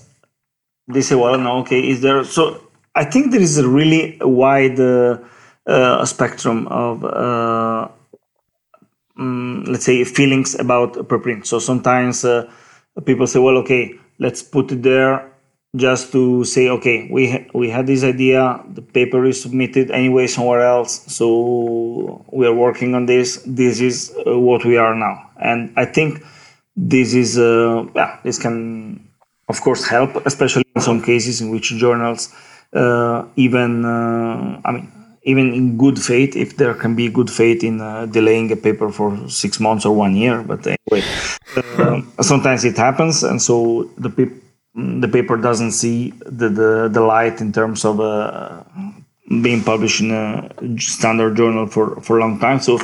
they 0.88 1.02
say, 1.02 1.16
well, 1.16 1.36
no, 1.38 1.60
okay, 1.60 1.80
is 1.80 2.02
there? 2.02 2.24
So 2.24 2.62
I 2.94 3.06
think 3.06 3.32
there 3.32 3.42
is 3.42 3.58
a 3.58 3.68
really 3.68 4.20
wide 4.22 4.80
uh, 4.80 5.18
uh, 5.66 6.06
spectrum 6.06 6.68
of 6.68 7.04
uh, 7.04 7.88
um, 9.20 9.64
let's 9.68 9.86
say 9.86 10.04
feelings 10.04 10.56
about 10.56 10.98
a 10.98 11.04
preprint. 11.04 11.46
So 11.46 11.60
sometimes 11.60 12.26
uh, 12.26 12.50
people 13.06 13.28
say, 13.28 13.40
well, 13.40 13.58
okay, 13.58 13.96
let's 14.20 14.42
put 14.42 14.72
it 14.72 14.82
there 14.84 15.30
just 15.76 16.12
to 16.12 16.44
say, 16.46 16.70
okay, 16.70 17.08
we 17.12 17.32
ha- 17.32 17.46
we 17.54 17.70
had 17.70 17.86
this 17.86 18.04
idea, 18.04 18.64
the 18.74 18.82
paper 18.82 19.26
is 19.26 19.42
submitted 19.42 19.92
anyway 19.92 20.26
somewhere 20.26 20.62
else, 20.62 21.04
so 21.14 22.26
we 22.32 22.48
are 22.48 22.54
working 22.54 22.96
on 22.96 23.06
this. 23.06 23.44
This 23.46 23.80
is 23.80 24.12
uh, 24.26 24.40
what 24.40 24.66
we 24.66 24.78
are 24.78 24.96
now, 24.96 25.30
and 25.40 25.72
I 25.78 25.86
think 25.86 26.24
this 26.76 27.14
is 27.14 27.38
uh, 27.38 27.86
yeah, 27.96 28.20
this 28.24 28.40
can 28.40 29.08
of 29.48 29.62
course 29.62 29.86
help, 29.86 30.16
especially 30.26 30.64
in 30.76 30.82
some 30.82 31.04
cases 31.04 31.40
in 31.42 31.52
which 31.52 31.70
journals 31.78 32.34
uh, 32.74 33.26
even 33.36 33.86
uh, 33.86 34.62
I 34.66 34.72
mean 34.72 34.92
even 35.32 35.54
in 35.54 35.78
good 35.78 35.98
faith, 36.10 36.36
if 36.36 36.58
there 36.58 36.74
can 36.74 36.94
be 36.96 37.06
good 37.20 37.30
faith 37.30 37.64
in 37.64 37.76
uh, 37.82 38.06
delaying 38.18 38.52
a 38.52 38.56
paper 38.68 38.90
for 38.98 39.10
six 39.30 39.60
months 39.60 39.86
or 39.86 39.94
one 39.96 40.16
year. 40.16 40.42
But 40.52 40.62
anyway, 40.66 41.04
uh, 41.56 42.02
sometimes 42.32 42.66
it 42.66 42.78
happens, 42.78 43.24
and 43.24 43.40
so 43.42 43.56
the 44.06 44.10
pe- 44.10 44.38
the 45.04 45.08
paper 45.08 45.36
doesn't 45.38 45.72
see 45.72 46.12
the, 46.26 46.50
the, 46.50 46.90
the 46.92 47.02
light 47.02 47.42
in 47.42 47.52
terms 47.52 47.84
of 47.86 48.00
uh, 48.00 48.64
being 49.42 49.64
published 49.64 50.02
in 50.02 50.12
a 50.12 50.50
standard 50.80 51.36
journal 51.36 51.68
for, 51.68 52.00
for 52.02 52.18
a 52.18 52.22
long 52.22 52.40
time. 52.40 52.60
So 52.60 52.80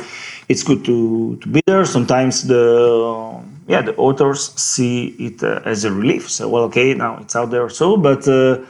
it's 0.48 0.62
good 0.62 0.84
to, 0.84 1.36
to 1.42 1.48
be 1.48 1.60
there. 1.66 1.84
Sometimes 1.84 2.46
the 2.46 3.42
yeah 3.66 3.82
the 3.82 3.96
authors 3.96 4.52
see 4.54 5.08
it 5.18 5.42
uh, 5.42 5.60
as 5.64 5.84
a 5.84 5.92
relief. 5.92 6.30
So 6.30 6.48
well, 6.48 6.64
okay, 6.64 6.94
now 6.94 7.18
it's 7.18 7.34
out 7.34 7.50
there. 7.50 7.68
So, 7.68 7.96
but 7.96 8.26
uh, 8.28 8.60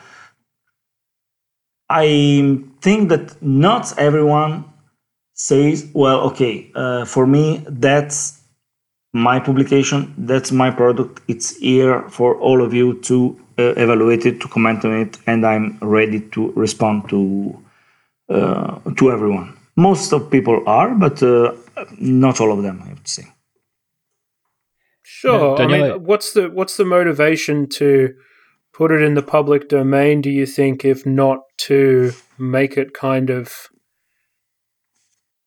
I 1.89 2.62
think 2.80 3.09
that 3.11 3.41
not 3.43 3.97
everyone 3.99 4.64
says, 5.34 5.89
well, 5.93 6.20
okay, 6.30 6.70
uh, 6.74 7.05
for 7.05 7.26
me, 7.26 7.64
that's 7.68 8.41
my 9.12 9.39
publication, 9.39 10.14
that's 10.18 10.51
my 10.53 10.70
product, 10.70 11.22
it's 11.28 11.57
here 11.57 12.03
for 12.11 12.37
all 12.37 12.62
of 12.62 12.74
you 12.74 13.01
to 13.03 13.39
uh, 13.59 13.62
evaluate 13.76 14.26
it, 14.26 14.41
to 14.41 14.49
comment 14.49 14.84
on 14.84 15.01
it, 15.01 15.18
and 15.26 15.47
I'm 15.47 15.78
ready 15.80 16.20
to 16.20 16.53
respond 16.53 17.09
to 17.09 17.62
uh, 18.28 18.80
to 18.97 19.12
everyone. 19.12 19.57
Most 19.76 20.12
of 20.12 20.30
people 20.30 20.62
are, 20.66 20.95
but 20.95 21.22
uh, 21.22 21.53
not 21.99 22.41
all 22.41 22.53
of 22.53 22.62
them, 22.62 22.82
I 22.84 22.89
would 22.89 23.09
say. 23.09 23.24
Sure. 25.03 25.57
Yeah, 25.59 25.64
I 25.64 25.66
mean, 25.68 26.05
what's 26.05 26.32
the 26.32 26.51
what's 26.51 26.76
the 26.76 26.84
motivation 26.84 27.68
to 27.68 28.14
put 28.77 28.93
it 28.93 29.01
in 29.01 29.14
the 29.14 29.22
public 29.22 29.68
domain, 29.68 30.20
do 30.20 30.31
you 30.31 30.45
think, 30.45 30.85
if 30.85 31.07
not 31.07 31.41
to 31.57 32.12
make 32.39 32.77
it 32.77 32.93
kind 32.93 33.31
of 33.31 33.68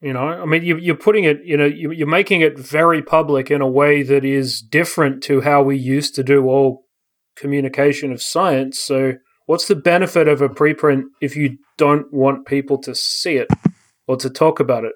you 0.01 0.13
know, 0.13 0.21
I 0.21 0.45
mean, 0.45 0.63
you, 0.63 0.93
are 0.93 0.97
putting 0.97 1.25
it, 1.25 1.39
you 1.43 1.57
know, 1.57 1.65
you're 1.65 2.07
making 2.07 2.39
it 2.39 2.57
very 2.57 3.01
public 3.01 3.51
in 3.51 3.59
a 3.59 3.67
way 3.67 4.01
that 4.01 4.23
is 4.23 4.61
different 4.61 5.21
to 5.23 5.41
how 5.41 5.61
we 5.61 5.75
used 5.75 6.15
to 6.15 6.23
do 6.23 6.47
all 6.47 6.85
communication 7.35 8.13
of 8.13 8.21
science. 8.21 8.79
So, 8.79 9.15
what's 9.45 9.67
the 9.67 9.75
benefit 9.75 10.29
of 10.29 10.41
a 10.41 10.47
preprint 10.47 11.03
if 11.19 11.35
you 11.35 11.57
don't 11.77 12.13
want 12.13 12.47
people 12.47 12.77
to 12.77 12.95
see 12.95 13.35
it 13.35 13.49
or 14.07 14.15
to 14.15 14.29
talk 14.29 14.61
about 14.61 14.85
it? 14.85 14.93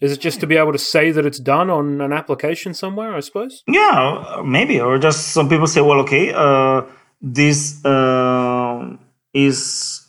Is 0.00 0.12
it 0.12 0.20
just 0.20 0.40
to 0.40 0.46
be 0.46 0.56
able 0.56 0.72
to 0.72 0.78
say 0.78 1.10
that 1.10 1.24
it's 1.24 1.38
done 1.38 1.70
on 1.70 2.00
an 2.00 2.12
application 2.12 2.74
somewhere? 2.74 3.14
I 3.14 3.20
suppose. 3.20 3.62
Yeah, 3.66 4.42
maybe, 4.44 4.80
or 4.80 4.98
just 4.98 5.28
some 5.28 5.48
people 5.48 5.66
say, 5.66 5.80
well, 5.80 6.00
okay, 6.00 6.32
uh, 6.34 6.82
this 7.22 7.84
uh, 7.84 8.96
is 9.32 10.06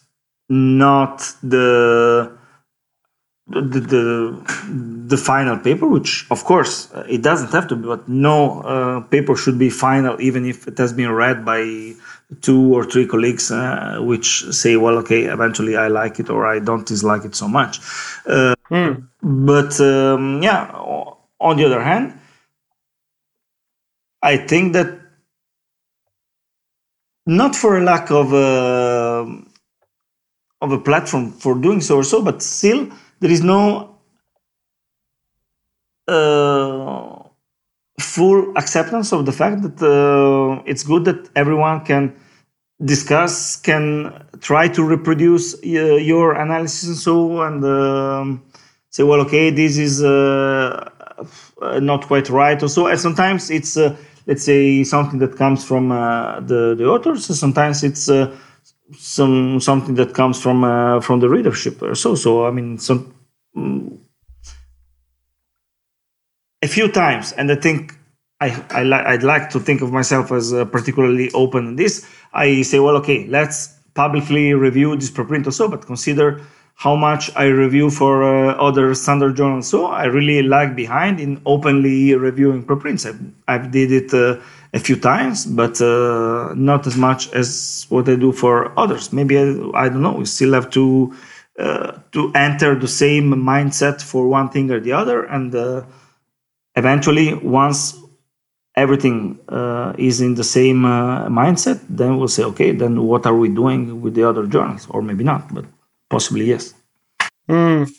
not 0.50 1.20
the 1.42 2.38
the, 3.50 3.80
the, 3.80 5.06
the 5.08 5.18
final 5.18 5.58
paper, 5.58 5.88
which 5.88 6.28
of 6.30 6.44
course 6.44 6.92
it 7.08 7.22
doesn't 7.22 7.52
have 7.52 7.68
to 7.70 7.76
be, 7.78 7.88
but 7.88 8.08
no 8.10 8.62
uh, 8.62 9.00
paper 9.02 9.38
should 9.38 9.58
be 9.58 9.70
final, 9.70 10.20
even 10.20 10.46
if 10.46 10.68
it 10.68 10.78
has 10.78 10.92
been 10.92 11.12
read 11.12 11.46
by 11.46 11.94
two 12.42 12.76
or 12.76 12.84
three 12.84 13.08
colleagues, 13.08 13.52
uh, 13.52 14.00
which 14.02 14.44
say, 14.52 14.76
well, 14.76 14.98
okay, 14.98 15.26
eventually 15.26 15.78
I 15.78 15.88
like 15.88 16.20
it 16.20 16.30
or 16.30 16.46
I 16.46 16.60
don't 16.60 16.86
dislike 16.86 17.26
it 17.26 17.36
so 17.36 17.48
much. 17.48 17.80
Mm. 18.28 19.08
But 19.22 19.80
um, 19.80 20.42
yeah, 20.44 20.72
on 21.40 21.58
the 21.58 21.66
other 21.66 21.82
hand, 21.82 22.20
I 24.22 24.38
think 24.38 24.74
that 24.74 25.00
not 27.26 27.56
for 27.56 27.78
a 27.78 27.84
lack 27.84 28.10
of 28.12 28.34
a, 28.34 28.38
uh, 28.38 29.26
of 30.62 30.72
a 30.72 30.80
platform 30.80 31.32
for 31.32 31.56
doing 31.56 31.82
so 31.82 31.98
or 31.98 32.04
so, 32.04 32.22
but 32.24 32.42
still 32.42 32.90
there 33.20 33.32
is 33.32 33.44
no 33.44 34.00
uh, 36.08 37.17
full 38.00 38.56
acceptance 38.58 39.12
of 39.12 39.26
the 39.26 39.32
fact 39.32 39.62
that 39.64 39.82
uh, 39.82 40.62
it's 40.66 40.84
good 40.84 41.06
that 41.06 41.30
everyone 41.36 41.84
can 41.84 42.16
discuss, 42.84 43.56
can 43.56 44.26
try 44.40 44.68
to 44.68 44.84
reproduce 44.84 45.56
uh, 45.56 45.60
your 45.66 46.34
analysis 46.34 46.90
and 46.90 46.98
so, 46.98 47.42
and 47.42 47.64
um, 47.66 48.44
say, 48.92 49.04
well, 49.04 49.22
okay, 49.22 49.50
this 49.50 49.78
is 49.78 50.04
uh, 50.04 50.90
not 51.82 52.06
quite 52.06 52.30
right, 52.30 52.62
or 52.62 52.68
so. 52.68 52.88
And 52.88 53.00
sometimes 53.00 53.50
it's, 53.50 53.78
uh, 53.78 53.96
let's 54.28 54.44
say, 54.44 54.84
something 54.84 55.20
that 55.20 55.36
comes 55.36 55.66
from 55.66 55.92
uh, 55.92 56.40
the 56.42 56.76
the 56.76 56.86
authors. 56.86 57.26
Sometimes 57.40 57.84
it's 57.84 58.10
uh, 58.10 58.36
some 58.96 59.60
something 59.60 59.96
that 59.96 60.14
comes 60.14 60.40
from 60.40 60.62
from 61.02 61.20
the 61.20 61.30
readership, 61.30 61.82
or 61.82 61.96
so. 61.96 62.16
So 62.16 62.46
I 62.46 62.52
mean, 62.52 62.78
some. 62.78 63.14
A 66.68 66.70
few 66.70 66.92
times, 66.92 67.32
and 67.32 67.50
I 67.50 67.56
think 67.56 67.96
I, 68.42 68.48
I 68.72 68.84
li- 68.84 69.08
I'd 69.12 69.24
like 69.24 69.50
to 69.52 69.60
think 69.68 69.82
of 69.82 69.94
myself 69.94 70.34
as 70.34 70.52
uh, 70.52 70.66
particularly 70.66 71.32
open 71.32 71.66
in 71.66 71.76
this. 71.78 72.06
I 72.34 72.62
say, 72.64 72.80
well, 72.80 72.98
okay, 72.98 73.26
let's 73.28 73.74
publicly 73.94 74.54
review 74.54 74.94
this 74.98 75.10
preprint 75.10 75.48
or 75.48 75.52
so, 75.52 75.70
but 75.70 75.86
consider 75.86 76.42
how 76.76 76.98
much 76.98 77.32
I 77.38 77.46
review 77.46 77.90
for 77.90 78.14
uh, 78.22 78.56
other 78.56 78.94
standard 78.96 79.38
journals. 79.38 79.70
So 79.70 79.86
I 79.86 80.08
really 80.18 80.44
lag 80.44 80.76
behind 80.76 81.22
in 81.22 81.42
openly 81.46 82.14
reviewing 82.16 82.64
preprints. 82.64 83.06
I've, 83.06 83.22
I've 83.48 83.72
did 83.72 83.90
it 83.94 84.14
uh, 84.14 84.36
a 84.74 84.80
few 84.80 84.98
times, 84.98 85.46
but 85.46 85.80
uh, 85.80 86.54
not 86.54 86.86
as 86.86 86.98
much 86.98 87.32
as 87.32 87.86
what 87.88 88.10
I 88.10 88.18
do 88.18 88.34
for 88.34 88.78
others. 88.78 89.14
Maybe 89.14 89.38
I, 89.38 89.46
I 89.74 89.88
don't 89.88 90.02
know. 90.02 90.16
We 90.16 90.26
still 90.26 90.52
have 90.52 90.70
to 90.72 91.16
uh, 91.58 91.92
to 92.12 92.34
enter 92.36 92.76
the 92.76 92.90
same 92.90 93.34
mindset 93.34 94.02
for 94.02 94.28
one 94.28 94.50
thing 94.50 94.70
or 94.70 94.82
the 94.82 94.92
other, 94.92 95.24
and 95.24 95.56
uh, 95.56 95.84
eventually, 96.78 97.34
once 97.34 97.98
everything 98.76 99.40
uh, 99.50 99.94
is 99.98 100.22
in 100.22 100.36
the 100.36 100.44
same 100.44 100.86
uh, 100.86 101.28
mindset, 101.28 101.82
then 101.90 102.18
we'll 102.18 102.28
say, 102.28 102.44
okay, 102.44 102.72
then 102.72 103.02
what 103.02 103.26
are 103.26 103.36
we 103.36 103.50
doing 103.50 104.02
with 104.02 104.14
the 104.14 104.24
other 104.24 104.46
journals? 104.46 104.88
Or 104.90 105.02
maybe 105.02 105.24
not, 105.24 105.54
but 105.54 105.66
possibly 106.10 106.46
yes. 106.46 106.74
Mm. 107.50 107.90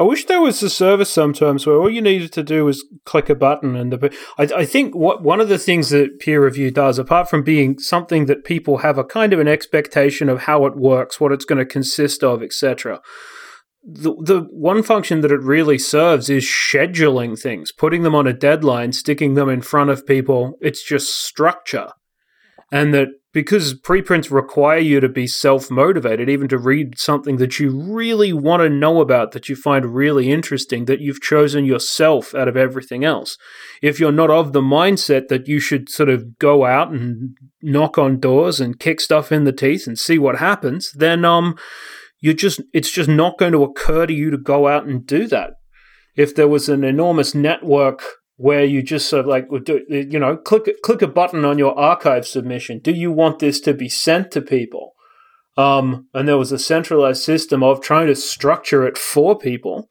I 0.00 0.04
wish 0.04 0.26
there 0.26 0.40
was 0.40 0.62
a 0.62 0.70
service 0.70 1.10
sometimes 1.10 1.66
where 1.66 1.74
all 1.74 1.90
you 1.90 2.00
needed 2.00 2.32
to 2.34 2.44
do 2.44 2.64
was 2.64 2.84
click 3.04 3.28
a 3.28 3.34
button, 3.34 3.74
and 3.74 3.92
the. 3.92 4.16
I, 4.38 4.60
I 4.62 4.64
think 4.64 4.94
what 4.94 5.24
one 5.24 5.40
of 5.40 5.48
the 5.48 5.58
things 5.58 5.90
that 5.90 6.20
peer 6.20 6.44
review 6.44 6.70
does, 6.70 7.00
apart 7.00 7.28
from 7.28 7.42
being 7.42 7.80
something 7.80 8.26
that 8.26 8.44
people 8.44 8.78
have 8.78 8.96
a 8.96 9.02
kind 9.02 9.32
of 9.32 9.40
an 9.40 9.48
expectation 9.48 10.28
of 10.28 10.42
how 10.42 10.66
it 10.66 10.76
works, 10.76 11.20
what 11.20 11.32
it's 11.32 11.44
going 11.44 11.58
to 11.58 11.66
consist 11.66 12.22
of, 12.22 12.44
etc 12.44 13.00
the, 13.90 14.14
the 14.20 14.40
one 14.50 14.82
function 14.82 15.22
that 15.22 15.32
it 15.32 15.40
really 15.40 15.78
serves 15.78 16.28
is 16.28 16.44
scheduling 16.44 17.40
things, 17.40 17.72
putting 17.72 18.02
them 18.02 18.14
on 18.14 18.26
a 18.26 18.34
deadline, 18.34 18.92
sticking 18.92 19.32
them 19.32 19.48
in 19.48 19.62
front 19.62 19.88
of 19.88 20.06
people. 20.06 20.58
It's 20.60 20.84
just 20.84 21.24
structure. 21.24 21.88
And 22.70 22.92
that 22.92 23.08
because 23.32 23.72
preprints 23.72 24.30
require 24.30 24.78
you 24.78 25.00
to 25.00 25.08
be 25.08 25.26
self 25.26 25.70
motivated, 25.70 26.28
even 26.28 26.48
to 26.48 26.58
read 26.58 26.98
something 26.98 27.38
that 27.38 27.58
you 27.58 27.70
really 27.70 28.30
want 28.32 28.62
to 28.62 28.68
know 28.68 29.00
about, 29.00 29.32
that 29.32 29.48
you 29.48 29.56
find 29.56 29.94
really 29.94 30.30
interesting, 30.30 30.84
that 30.84 31.00
you've 31.00 31.22
chosen 31.22 31.64
yourself 31.64 32.34
out 32.34 32.48
of 32.48 32.58
everything 32.58 33.04
else. 33.04 33.38
If 33.80 33.98
you're 33.98 34.12
not 34.12 34.30
of 34.30 34.52
the 34.52 34.60
mindset 34.60 35.28
that 35.28 35.48
you 35.48 35.60
should 35.60 35.88
sort 35.88 36.10
of 36.10 36.38
go 36.38 36.66
out 36.66 36.90
and 36.90 37.36
knock 37.62 37.96
on 37.96 38.20
doors 38.20 38.60
and 38.60 38.78
kick 38.78 39.00
stuff 39.00 39.32
in 39.32 39.44
the 39.44 39.52
teeth 39.52 39.86
and 39.86 39.98
see 39.98 40.18
what 40.18 40.38
happens, 40.38 40.92
then 40.92 41.24
um 41.24 41.56
you're 42.20 42.34
just 42.34 42.60
it's 42.72 42.90
just 42.90 43.08
not 43.08 43.38
going 43.38 43.52
to 43.52 43.62
occur 43.62 44.06
to 44.06 44.12
you 44.12 44.30
to 44.30 44.38
go 44.38 44.68
out 44.68 44.86
and 44.86 45.06
do 45.06 45.26
that. 45.28 45.52
If 46.16 46.34
there 46.34 46.48
was 46.48 46.68
an 46.68 46.84
enormous 46.84 47.34
network 47.34 48.02
where 48.36 48.64
you 48.64 48.82
just 48.82 49.08
sort 49.08 49.20
of 49.20 49.26
like 49.26 49.50
would 49.50 49.64
do 49.64 49.82
you 49.88 50.18
know 50.18 50.36
click 50.36 50.68
click 50.82 51.02
a 51.02 51.06
button 51.06 51.44
on 51.44 51.58
your 51.58 51.74
arXiv 51.76 52.24
submission. 52.24 52.80
Do 52.80 52.92
you 52.92 53.12
want 53.12 53.38
this 53.40 53.60
to 53.60 53.74
be 53.74 53.88
sent 53.88 54.30
to 54.32 54.40
people? 54.40 54.92
Um, 55.56 56.06
and 56.14 56.28
there 56.28 56.38
was 56.38 56.52
a 56.52 56.58
centralized 56.58 57.22
system 57.22 57.64
of 57.64 57.80
trying 57.80 58.06
to 58.06 58.14
structure 58.14 58.86
it 58.86 58.96
for 58.96 59.36
people. 59.36 59.88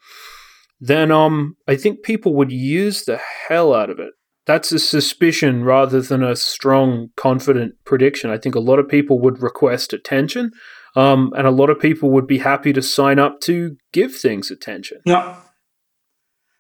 Then 0.80 1.12
um, 1.12 1.58
I 1.68 1.76
think 1.76 2.04
people 2.04 2.34
would 2.36 2.52
use 2.52 3.04
the 3.04 3.20
hell 3.48 3.74
out 3.74 3.90
of 3.90 4.00
it. 4.00 4.12
That's 4.46 4.72
a 4.72 4.80
suspicion 4.80 5.66
rather 5.66 6.02
than 6.02 6.24
a 6.24 6.38
strong, 6.38 7.10
confident 7.18 7.74
prediction. 7.84 8.30
I 8.30 8.38
think 8.38 8.56
a 8.56 8.62
lot 8.62 8.80
of 8.80 8.88
people 8.88 9.20
would 9.20 9.42
request 9.42 9.92
attention 9.92 10.52
um, 10.96 11.34
and 11.38 11.48
a 11.48 11.52
lot 11.52 11.70
of 11.70 11.80
people 11.80 12.10
would 12.12 12.28
be 12.28 12.40
happy 12.40 12.74
to 12.74 12.82
sign 12.82 13.20
up 13.20 13.42
to 13.42 13.78
give 13.94 14.16
things 14.16 14.52
attention. 14.52 15.02
Yeah. 15.06 15.36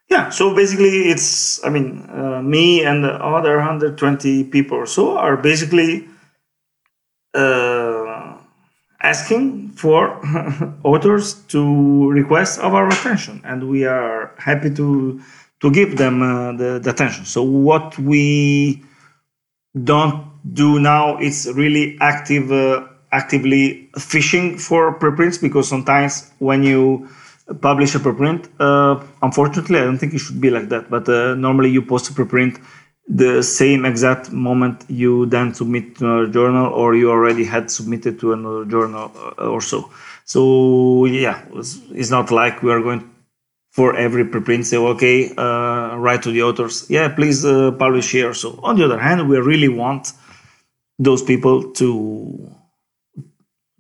Yeah, 0.09 0.29
so 0.29 0.55
basically, 0.55 1.09
it's, 1.09 1.63
I 1.65 1.69
mean, 1.69 2.09
uh, 2.09 2.41
me 2.41 2.81
and 2.85 3.03
the 3.03 3.11
other 3.11 3.57
120 3.57 4.45
people 4.45 4.77
or 4.77 4.85
so 4.85 5.17
are 5.17 5.35
basically 5.35 6.07
uh, 7.33 8.37
asking 9.01 9.71
for 9.71 10.19
authors 10.83 11.33
to 11.47 12.09
request 12.09 12.59
our 12.59 12.87
attention, 12.87 13.41
and 13.43 13.67
we 13.69 13.85
are 13.85 14.33
happy 14.37 14.73
to 14.75 15.21
to 15.59 15.71
give 15.71 15.97
them 15.97 16.21
uh, 16.21 16.51
the, 16.53 16.79
the 16.79 16.89
attention. 16.91 17.25
So, 17.25 17.43
what 17.43 17.97
we 17.97 18.83
don't 19.83 20.23
do 20.53 20.79
now 20.79 21.17
is 21.19 21.51
really 21.53 21.97
active 21.99 22.51
uh, 22.51 22.87
actively 23.11 23.89
fishing 23.97 24.57
for 24.57 24.93
preprints 24.93 25.37
because 25.37 25.67
sometimes 25.67 26.31
when 26.39 26.63
you 26.63 27.09
publish 27.61 27.95
a 27.95 27.99
preprint, 27.99 28.49
uh, 28.59 29.03
unfortunately, 29.21 29.79
I 29.79 29.83
don't 29.83 29.97
think 29.97 30.13
it 30.13 30.19
should 30.19 30.41
be 30.41 30.49
like 30.49 30.69
that. 30.69 30.89
But 30.89 31.07
uh, 31.07 31.35
normally, 31.35 31.69
you 31.69 31.81
post 31.81 32.09
a 32.09 32.13
preprint 32.13 32.61
the 33.07 33.41
same 33.41 33.85
exact 33.85 34.31
moment 34.31 34.83
you 34.89 35.25
then 35.27 35.53
submit 35.53 35.95
to 35.97 36.05
another 36.05 36.27
journal, 36.27 36.73
or 36.73 36.95
you 36.95 37.09
already 37.09 37.45
had 37.45 37.71
submitted 37.71 38.19
to 38.19 38.33
another 38.33 38.65
journal 38.65 39.11
uh, 39.15 39.49
or 39.49 39.61
so. 39.61 39.89
So 40.25 41.05
yeah, 41.05 41.45
it's, 41.53 41.79
it's 41.91 42.09
not 42.09 42.31
like 42.31 42.61
we 42.61 42.71
are 42.71 42.81
going 42.81 43.09
for 43.71 43.95
every 43.95 44.25
preprint 44.25 44.65
say 44.65 44.75
okay, 44.75 45.31
uh, 45.37 45.95
write 45.97 46.23
to 46.23 46.31
the 46.31 46.41
authors, 46.41 46.85
yeah, 46.89 47.07
please 47.07 47.45
uh, 47.45 47.71
publish 47.73 48.11
here. 48.11 48.33
So 48.33 48.59
on 48.63 48.75
the 48.75 48.83
other 48.83 48.99
hand, 48.99 49.29
we 49.29 49.37
really 49.37 49.69
want 49.69 50.13
those 50.99 51.21
people 51.21 51.71
to 51.73 52.56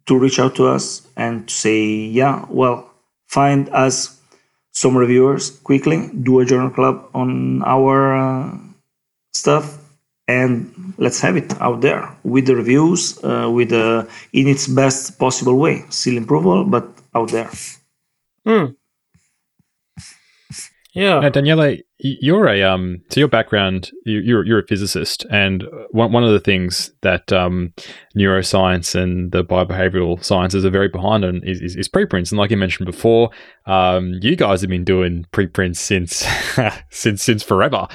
to 0.07 0.17
reach 0.17 0.39
out 0.39 0.55
to 0.55 0.67
us 0.67 1.07
and 1.15 1.47
to 1.47 1.53
say, 1.53 1.85
yeah, 1.85 2.45
well, 2.49 2.89
find 3.27 3.69
us 3.69 4.19
some 4.71 4.95
reviewers 4.95 5.49
quickly, 5.49 6.09
do 6.21 6.39
a 6.39 6.45
journal 6.45 6.69
club 6.69 7.09
on 7.13 7.63
our 7.63 8.15
uh, 8.15 8.57
stuff, 9.33 9.77
and 10.27 10.93
let's 10.97 11.19
have 11.21 11.37
it 11.37 11.59
out 11.61 11.81
there 11.81 12.09
with 12.23 12.45
the 12.45 12.55
reviews, 12.55 13.17
uh, 13.23 13.49
with 13.49 13.71
uh, 13.71 14.05
in 14.33 14.47
its 14.47 14.67
best 14.67 15.17
possible 15.17 15.55
way. 15.55 15.83
Still 15.89 16.17
improvable, 16.17 16.63
but 16.65 16.87
out 17.15 17.31
there. 17.31 17.49
Mm. 18.45 18.75
Yeah. 20.97 21.19
Now, 21.19 21.29
Daniele, 21.29 21.77
you're 21.99 22.47
a 22.47 22.63
um. 22.63 23.03
So 23.09 23.19
your 23.19 23.27
background, 23.27 23.91
you're 24.03 24.43
you're 24.43 24.59
a 24.59 24.65
physicist, 24.65 25.25
and 25.29 25.63
one 25.91 26.11
one 26.11 26.23
of 26.23 26.31
the 26.31 26.39
things 26.39 26.91
that 27.01 27.31
um, 27.31 27.73
neuroscience 28.15 28.95
and 28.95 29.31
the 29.31 29.43
biobehavioral 29.43 30.23
sciences 30.23 30.65
are 30.65 30.71
very 30.71 30.87
behind 30.87 31.23
on 31.23 31.43
is, 31.43 31.61
is, 31.61 31.75
is 31.75 31.87
preprints. 31.87 32.31
And 32.31 32.39
like 32.39 32.49
you 32.49 32.57
mentioned 32.57 32.87
before, 32.87 33.29
um, 33.67 34.13
you 34.21 34.35
guys 34.35 34.61
have 34.61 34.71
been 34.71 34.83
doing 34.83 35.25
preprints 35.31 35.79
since 35.79 36.25
since 36.89 37.21
since 37.21 37.43
forever. 37.43 37.87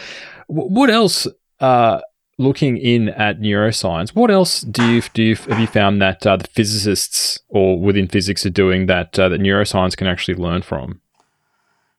What 0.47 0.89
else? 0.89 1.27
Uh, 1.59 2.01
looking 2.39 2.77
in 2.77 3.09
at 3.11 3.41
neuroscience, 3.41 4.11
what 4.11 4.31
else 4.31 4.63
do 4.63 4.85
you 4.85 5.03
do? 5.13 5.23
You, 5.23 5.37
have 5.37 5.61
you 5.61 5.67
found 5.67 6.03
that 6.03 6.27
uh, 6.27 6.37
the 6.37 6.49
physicists 6.49 7.39
or 7.49 7.79
within 7.79 8.09
physics 8.09 8.45
are 8.47 8.51
doing 8.51 8.87
that 8.87 9.19
uh, 9.19 9.29
that 9.29 9.41
neuroscience 9.41 9.97
can 9.97 10.07
actually 10.07 10.35
learn 10.35 10.63
from? 10.63 11.01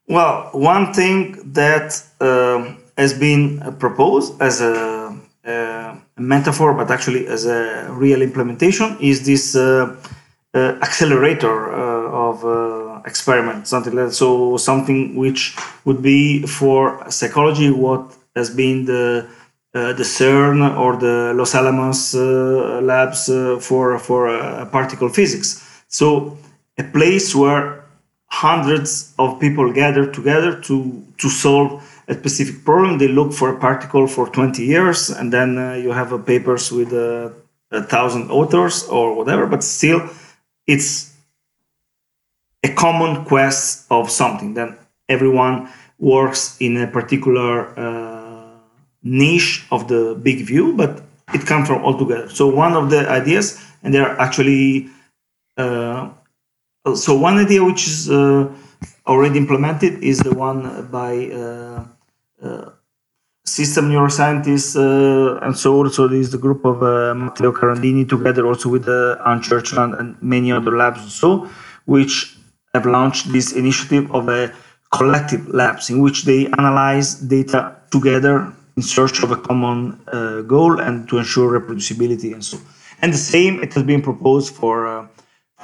Well, 0.06 0.50
one 0.52 0.92
thing 0.92 1.52
that 1.52 2.02
uh, 2.20 2.74
has 2.98 3.14
been 3.14 3.76
proposed 3.78 4.40
as 4.40 4.60
a, 4.60 5.16
a, 5.44 5.96
metaphor, 6.16 6.74
but 6.74 6.90
actually 6.90 7.26
as 7.26 7.46
a 7.46 7.88
real 7.90 8.22
implementation, 8.22 8.96
is 9.00 9.24
this 9.24 9.56
uh, 9.56 9.96
uh, 10.54 10.78
accelerator 10.82 11.72
uh, 11.72 12.28
of 12.28 12.44
uh, 12.44 13.00
experiment, 13.06 13.66
something 13.66 13.94
like 13.94 14.06
that. 14.06 14.14
So 14.14 14.56
something 14.56 15.16
which 15.16 15.56
would 15.84 16.00
be 16.00 16.46
for 16.46 17.10
psychology 17.10 17.70
what 17.70 18.14
has 18.36 18.50
been 18.50 18.84
the 18.84 19.26
uh, 19.74 19.92
the 19.94 20.04
CERN 20.04 20.78
or 20.78 20.96
the 20.96 21.32
Los 21.34 21.56
Alamos 21.56 22.14
labs 22.14 23.26
for 23.66 23.98
for 23.98 24.28
particle 24.70 25.08
physics. 25.08 25.60
So 25.88 26.38
a 26.78 26.84
place 26.84 27.34
where 27.34 27.83
hundreds 28.34 29.14
of 29.18 29.38
people 29.38 29.72
gather 29.72 30.04
together 30.10 30.60
to 30.60 30.76
to 31.18 31.28
solve 31.28 31.68
a 32.08 32.14
specific 32.14 32.64
problem. 32.64 32.98
They 32.98 33.08
look 33.08 33.32
for 33.32 33.48
a 33.50 33.58
particle 33.58 34.06
for 34.06 34.28
20 34.28 34.62
years, 34.62 35.10
and 35.10 35.32
then 35.32 35.58
uh, 35.58 35.74
you 35.74 35.92
have 35.92 36.12
uh, 36.12 36.18
papers 36.18 36.72
with 36.72 36.92
uh, 36.92 37.30
a 37.70 37.82
thousand 37.82 38.30
authors 38.30 38.84
or 38.88 39.14
whatever. 39.14 39.46
But 39.46 39.62
still, 39.62 40.00
it's 40.66 41.14
a 42.62 42.72
common 42.74 43.24
quest 43.24 43.86
of 43.90 44.10
something. 44.10 44.54
Then 44.54 44.76
everyone 45.08 45.68
works 45.98 46.56
in 46.60 46.76
a 46.76 46.86
particular 46.86 47.78
uh, 47.78 48.58
niche 49.02 49.66
of 49.70 49.88
the 49.88 50.18
big 50.22 50.44
view, 50.46 50.74
but 50.76 51.02
it 51.32 51.46
comes 51.46 51.68
from 51.68 51.84
all 51.84 51.96
together. 51.96 52.28
So 52.28 52.48
one 52.48 52.74
of 52.74 52.90
the 52.90 53.08
ideas, 53.08 53.60
and 53.82 53.94
they're 53.94 54.18
actually 54.20 54.88
uh, 55.56 56.10
so 56.92 57.16
one 57.16 57.38
idea 57.38 57.64
which 57.64 57.86
is 57.86 58.10
uh, 58.10 58.52
already 59.06 59.38
implemented 59.38 60.02
is 60.02 60.18
the 60.18 60.34
one 60.34 60.86
by 60.90 61.30
uh, 61.30 61.84
uh, 62.42 62.70
system 63.44 63.90
neuroscientists 63.90 64.76
uh, 64.76 65.38
and 65.44 65.56
so 65.56 65.80
on. 65.80 65.90
So 65.90 66.08
this 66.08 66.30
the 66.30 66.38
group 66.38 66.64
of 66.64 66.82
uh, 66.82 67.14
Matteo 67.14 67.52
Carandini 67.52 68.08
together 68.08 68.46
also 68.46 68.68
with 68.68 68.88
uh, 68.88 69.16
Anne 69.26 69.40
Churchland 69.40 69.98
and 69.98 70.20
many 70.22 70.52
other 70.52 70.76
labs 70.76 71.00
and 71.00 71.10
so, 71.10 71.48
which 71.86 72.36
have 72.74 72.86
launched 72.86 73.32
this 73.32 73.52
initiative 73.52 74.10
of 74.14 74.28
a 74.28 74.52
collective 74.92 75.48
labs 75.48 75.90
in 75.90 76.00
which 76.00 76.24
they 76.24 76.46
analyze 76.58 77.14
data 77.14 77.76
together 77.90 78.52
in 78.76 78.82
search 78.82 79.22
of 79.22 79.30
a 79.30 79.36
common 79.36 79.98
uh, 80.08 80.40
goal 80.42 80.80
and 80.80 81.08
to 81.08 81.18
ensure 81.18 81.58
reproducibility 81.58 82.32
and 82.32 82.44
so. 82.44 82.58
And 83.00 83.12
the 83.12 83.18
same 83.18 83.62
it 83.62 83.72
has 83.74 83.84
been 83.84 84.02
proposed 84.02 84.54
for 84.54 85.08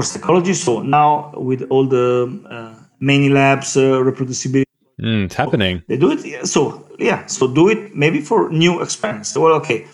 for 0.01 0.07
psychology. 0.07 0.55
So 0.55 0.83
now 0.83 1.33
with 1.37 1.63
all 1.71 1.87
the 1.87 2.09
uh, 2.49 2.75
many 3.01 3.29
labs 3.29 3.77
reproducibility 3.77 4.65
Mm, 5.01 5.25
it's 5.25 5.35
happening. 5.35 5.83
They 5.89 5.97
do 5.97 6.11
it. 6.13 6.47
So 6.47 6.87
yeah, 6.99 7.25
so 7.25 7.49
do 7.49 7.71
it 7.71 7.97
maybe 7.97 8.21
for 8.21 8.51
new 8.51 8.83
experience. 8.83 9.35
Well, 9.35 9.55
okay, 9.55 9.87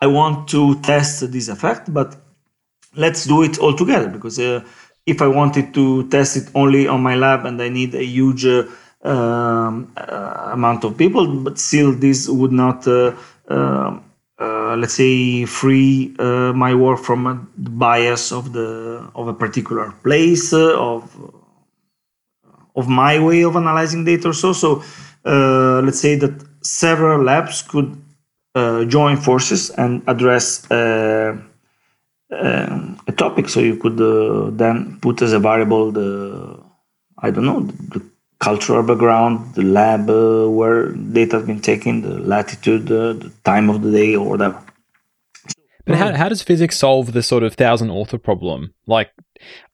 I 0.00 0.08
want 0.08 0.48
to 0.48 0.74
test 0.80 1.30
this 1.30 1.46
effect, 1.46 1.94
but 1.94 2.16
let's 2.96 3.26
do 3.26 3.44
it 3.44 3.60
all 3.60 3.76
together 3.76 4.08
because 4.08 4.40
uh, 4.40 4.64
if 5.06 5.22
I 5.22 5.28
wanted 5.28 5.72
to 5.74 6.08
test 6.08 6.36
it 6.36 6.50
only 6.56 6.88
on 6.88 7.00
my 7.00 7.14
lab 7.14 7.46
and 7.46 7.62
I 7.62 7.68
need 7.68 7.94
a 7.94 8.02
huge 8.02 8.44
uh, 8.44 8.64
um, 9.04 9.92
uh, 9.96 10.50
amount 10.52 10.82
of 10.82 10.98
people, 10.98 11.42
but 11.44 11.56
still 11.56 11.92
this 11.92 12.28
would 12.28 12.50
not, 12.50 12.88
uh, 14.40 14.60
uh, 14.70 14.76
let's 14.76 14.94
say, 14.94 15.44
free 15.46 16.14
uh, 16.18 16.52
my 16.52 16.74
work 16.74 17.00
from 17.00 17.50
the 17.58 17.70
bias 17.70 18.32
of 18.32 18.52
the 18.52 19.10
of 19.14 19.26
a 19.26 19.34
particular 19.34 19.92
place 20.04 20.52
of 20.52 21.02
of 22.76 22.88
my 22.88 23.18
way 23.18 23.42
of 23.42 23.56
analyzing 23.56 24.04
data 24.04 24.28
or 24.28 24.32
so. 24.32 24.52
So 24.52 24.82
uh, 25.24 25.80
let's 25.82 25.98
say 26.00 26.14
that 26.16 26.34
several 26.62 27.24
labs 27.24 27.62
could 27.62 28.00
uh, 28.54 28.84
join 28.84 29.16
forces 29.16 29.70
and 29.70 30.02
address 30.06 30.70
uh, 30.70 31.36
uh 32.32 32.94
a 33.08 33.12
topic. 33.12 33.48
So 33.48 33.60
you 33.60 33.76
could 33.76 34.00
uh, 34.00 34.50
then 34.56 35.00
put 35.00 35.22
as 35.22 35.32
a 35.32 35.40
variable 35.40 35.90
the 35.90 36.62
I 37.18 37.30
don't 37.32 37.46
know 37.46 37.60
the 37.94 38.09
cultural 38.40 38.82
background, 38.82 39.54
the 39.54 39.62
lab 39.62 40.10
uh, 40.10 40.48
where 40.48 40.92
data 40.92 41.36
has 41.36 41.46
been 41.46 41.60
taken, 41.60 42.02
the 42.02 42.18
latitude, 42.18 42.88
the 42.88 43.32
time 43.44 43.70
of 43.70 43.82
the 43.82 43.92
day, 43.92 44.16
or 44.16 44.28
whatever. 44.28 44.60
But 45.86 45.96
how, 45.98 46.14
how 46.14 46.28
does 46.28 46.42
physics 46.42 46.76
solve 46.76 47.12
the 47.12 47.22
sort 47.22 47.42
of 47.42 47.54
thousand 47.54 47.90
author 47.90 48.18
problem? 48.18 48.74
Like, 48.86 49.10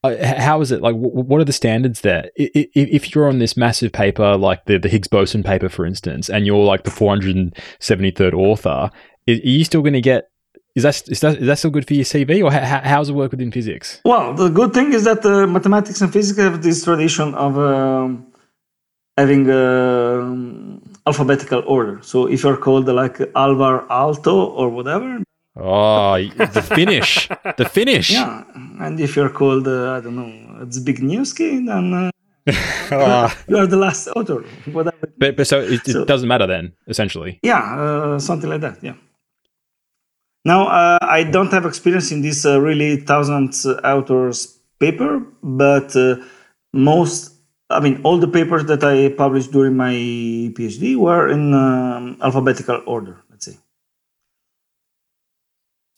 uh, 0.03 0.15
how 0.37 0.61
is 0.61 0.71
it? 0.71 0.81
Like, 0.81 0.95
w- 0.95 1.11
what 1.11 1.39
are 1.41 1.45
the 1.45 1.53
standards 1.53 2.01
there? 2.01 2.29
If, 2.35 2.67
if 2.73 3.15
you're 3.15 3.27
on 3.27 3.39
this 3.39 3.55
massive 3.55 3.91
paper, 3.91 4.35
like 4.35 4.65
the, 4.65 4.77
the 4.79 4.89
Higgs 4.89 5.07
boson 5.07 5.43
paper, 5.43 5.69
for 5.69 5.85
instance, 5.85 6.29
and 6.29 6.45
you're 6.45 6.63
like 6.63 6.83
the 6.83 6.91
473rd 6.91 8.33
author, 8.33 8.69
are 8.69 8.91
you 9.27 9.63
still 9.63 9.81
going 9.81 9.93
to 9.93 10.01
get 10.01 10.29
is 10.75 10.83
that, 10.83 11.09
is 11.09 11.21
that 11.21 11.37
is 11.37 11.47
that 11.47 11.57
still 11.57 11.71
good 11.71 11.87
for 11.87 11.95
your 11.95 12.05
CV, 12.05 12.43
or 12.43 12.51
how, 12.51 12.81
how 12.81 12.97
does 12.99 13.09
it 13.09 13.13
work 13.13 13.31
within 13.31 13.51
physics? 13.51 13.99
Well, 14.05 14.35
the 14.35 14.49
good 14.49 14.73
thing 14.75 14.93
is 14.93 15.05
that 15.05 15.25
uh, 15.25 15.47
mathematics 15.47 16.01
and 16.01 16.13
physics 16.13 16.37
have 16.37 16.61
this 16.61 16.83
tradition 16.83 17.33
of 17.33 17.57
uh, 17.57 18.09
having 19.17 19.49
uh, 19.49 21.07
alphabetical 21.07 21.63
order. 21.65 21.99
So 22.01 22.27
if 22.27 22.43
you're 22.43 22.57
called 22.57 22.87
like 22.87 23.19
Alvar 23.35 23.85
Aalto 23.89 24.35
or 24.59 24.69
whatever, 24.69 25.23
Oh, 25.59 26.19
the 26.19 26.61
Finnish, 26.61 27.27
the 27.57 27.65
Finnish. 27.65 28.11
Yeah, 28.11 28.43
and 28.79 28.99
if 28.99 29.15
you're 29.15 29.29
called, 29.29 29.67
uh, 29.67 29.93
I 29.93 30.01
don't 30.01 30.15
know, 30.15 30.61
it's 30.61 30.77
big 30.77 30.99
then 30.99 31.93
uh, 31.93 32.11
oh. 32.91 33.33
you 33.47 33.57
are 33.57 33.65
the 33.65 33.77
last 33.77 34.07
author, 34.09 34.43
whatever. 34.71 35.09
But, 35.17 35.35
but 35.35 35.47
so 35.47 35.59
it, 35.61 35.83
so, 35.85 36.01
it 36.03 36.07
doesn't 36.07 36.27
matter 36.27 36.45
then, 36.45 36.73
essentially. 36.87 37.39
Yeah, 37.41 37.75
uh, 37.75 38.19
something 38.19 38.49
like 38.49 38.61
that. 38.61 38.83
Yeah. 38.83 38.93
Now 40.45 40.67
uh, 40.67 40.99
I 41.01 41.23
don't 41.23 41.51
have 41.51 41.65
experience 41.65 42.11
in 42.11 42.21
this 42.21 42.45
uh, 42.45 42.61
really 42.61 42.97
thousands 42.97 43.65
authors 43.65 44.59
paper, 44.79 45.21
but 45.41 45.95
uh, 45.95 46.17
most, 46.71 47.33
I 47.69 47.79
mean, 47.81 48.01
all 48.03 48.17
the 48.17 48.27
papers 48.27 48.65
that 48.65 48.83
I 48.83 49.09
published 49.09 49.51
during 49.51 49.75
my 49.75 49.91
PhD 49.91 50.95
were 50.95 51.27
in 51.27 51.53
um, 51.53 52.17
alphabetical 52.21 52.81
order. 52.85 53.17
Let's 53.29 53.45
say. 53.45 53.57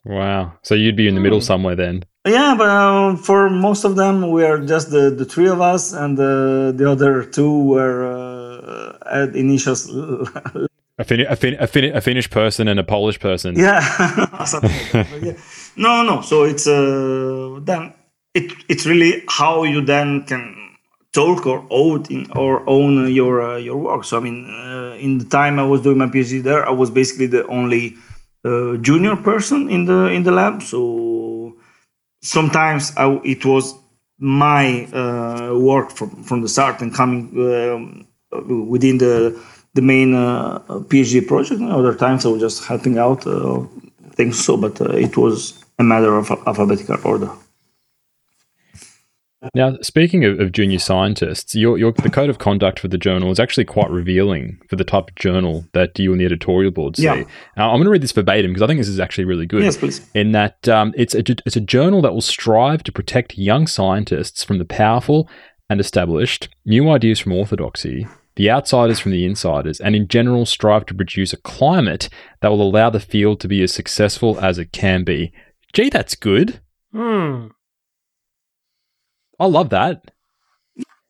Wow. 0.03 0.53
So 0.63 0.73
you'd 0.73 0.95
be 0.95 1.07
in 1.07 1.15
the 1.15 1.21
middle 1.21 1.39
hmm. 1.39 1.45
somewhere 1.45 1.75
then. 1.75 2.05
Yeah, 2.27 2.55
but 2.57 2.69
uh, 2.69 3.15
for 3.15 3.49
most 3.49 3.85
of 3.85 3.95
them, 3.95 4.31
we 4.31 4.43
are 4.43 4.59
just 4.59 4.91
the, 4.91 5.09
the 5.09 5.25
three 5.25 5.47
of 5.47 5.61
us, 5.61 5.93
and 5.93 6.19
uh, 6.19 6.71
the 6.71 6.89
other 6.89 7.23
two 7.23 7.63
were 7.63 8.05
uh, 8.05 8.97
at 9.05 9.35
initials. 9.35 9.89
a, 10.97 11.03
fin- 11.03 11.25
a, 11.27 11.35
fin- 11.35 11.57
a, 11.59 11.67
fin- 11.67 11.95
a 11.95 12.01
Finnish 12.01 12.29
person 12.29 12.67
and 12.67 12.79
a 12.79 12.83
Polish 12.83 13.19
person. 13.19 13.57
Yeah. 13.57 13.79
yeah. 15.21 15.33
No, 15.77 16.03
no. 16.03 16.21
So 16.21 16.43
it's 16.43 16.67
uh, 16.67 17.59
then 17.63 17.93
it 18.33 18.51
it's 18.67 18.85
really 18.85 19.23
how 19.29 19.63
you 19.63 19.81
then 19.81 20.25
can 20.25 20.68
talk 21.13 21.45
or 21.45 21.65
own 21.69 22.27
or 22.35 22.67
own 22.69 23.11
your 23.11 23.41
uh, 23.41 23.57
your 23.57 23.77
work. 23.77 24.03
So 24.03 24.17
I 24.17 24.19
mean, 24.21 24.49
uh, 24.49 24.95
in 24.99 25.17
the 25.17 25.25
time 25.25 25.59
I 25.59 25.63
was 25.63 25.81
doing 25.81 25.97
my 25.97 26.07
PhD 26.07 26.41
there, 26.43 26.67
I 26.67 26.71
was 26.71 26.89
basically 26.89 27.27
the 27.27 27.45
only 27.47 27.95
uh, 28.45 28.77
junior 28.77 29.15
person 29.15 29.69
in 29.69 29.85
the 29.85 30.07
in 30.07 30.23
the 30.23 30.31
lab. 30.31 30.61
So 30.61 31.55
sometimes 32.21 32.93
I, 32.97 33.19
it 33.23 33.45
was 33.45 33.73
my 34.19 34.85
uh, 34.93 35.57
work 35.57 35.91
from 35.91 36.23
from 36.23 36.41
the 36.41 36.49
start 36.49 36.81
and 36.81 36.93
coming 36.93 37.29
um, 37.35 38.67
within 38.69 38.97
the 38.97 39.39
the 39.73 39.81
main 39.81 40.13
uh, 40.13 40.59
PhD 40.89 41.25
project. 41.27 41.59
And 41.61 41.71
other 41.71 41.95
times 41.95 42.25
I 42.25 42.29
was 42.29 42.41
just 42.41 42.65
helping 42.65 42.97
out 42.97 43.25
uh, 43.25 43.63
things. 44.13 44.43
So, 44.43 44.57
but 44.57 44.79
uh, 44.81 44.91
it 44.91 45.17
was 45.17 45.63
a 45.77 45.83
matter 45.83 46.15
of 46.17 46.29
alphabetical 46.45 46.97
order. 47.03 47.31
Now, 49.53 49.77
speaking 49.81 50.25
of, 50.25 50.39
of 50.39 50.51
junior 50.51 50.79
scientists, 50.79 51.55
your, 51.55 51.77
your, 51.77 51.93
the 51.93 52.09
code 52.09 52.29
of 52.29 52.39
conduct 52.39 52.79
for 52.79 52.89
the 52.89 52.97
journal 52.97 53.31
is 53.31 53.39
actually 53.39 53.65
quite 53.65 53.89
revealing 53.89 54.59
for 54.69 54.75
the 54.75 54.83
type 54.83 55.09
of 55.09 55.15
journal 55.15 55.65
that 55.73 55.97
you 55.97 56.11
and 56.11 56.19
the 56.19 56.25
editorial 56.25 56.71
board 56.71 56.97
see. 56.97 57.03
Yeah. 57.03 57.23
Now, 57.55 57.69
I'm 57.69 57.77
going 57.77 57.85
to 57.85 57.89
read 57.89 58.03
this 58.03 58.11
verbatim 58.11 58.51
because 58.51 58.61
I 58.61 58.67
think 58.67 58.79
this 58.79 58.89
is 58.89 58.99
actually 58.99 59.25
really 59.25 59.45
good. 59.45 59.63
Yes, 59.63 59.77
please. 59.77 60.05
In 60.13 60.33
that 60.33 60.67
um, 60.67 60.93
it's, 60.97 61.15
a, 61.15 61.23
it's 61.45 61.55
a 61.55 61.61
journal 61.61 62.01
that 62.01 62.13
will 62.13 62.21
strive 62.21 62.83
to 62.83 62.91
protect 62.91 63.37
young 63.37 63.65
scientists 63.65 64.43
from 64.43 64.57
the 64.57 64.65
powerful 64.65 65.29
and 65.69 65.79
established, 65.79 66.49
new 66.65 66.89
ideas 66.89 67.19
from 67.19 67.31
orthodoxy, 67.31 68.07
the 68.35 68.49
outsiders 68.49 68.99
from 68.99 69.11
the 69.11 69.25
insiders, 69.25 69.79
and 69.79 69.95
in 69.95 70.07
general 70.07 70.45
strive 70.45 70.85
to 70.87 70.93
produce 70.93 71.31
a 71.31 71.37
climate 71.37 72.09
that 72.41 72.49
will 72.49 72.61
allow 72.61 72.89
the 72.89 72.99
field 72.99 73.39
to 73.39 73.47
be 73.47 73.61
as 73.61 73.73
successful 73.73 74.39
as 74.39 74.57
it 74.57 74.71
can 74.71 75.03
be. 75.03 75.31
Gee, 75.71 75.89
that's 75.89 76.15
good. 76.15 76.59
Hmm. 76.91 77.47
I 79.39 79.45
love 79.45 79.69
that. 79.69 80.11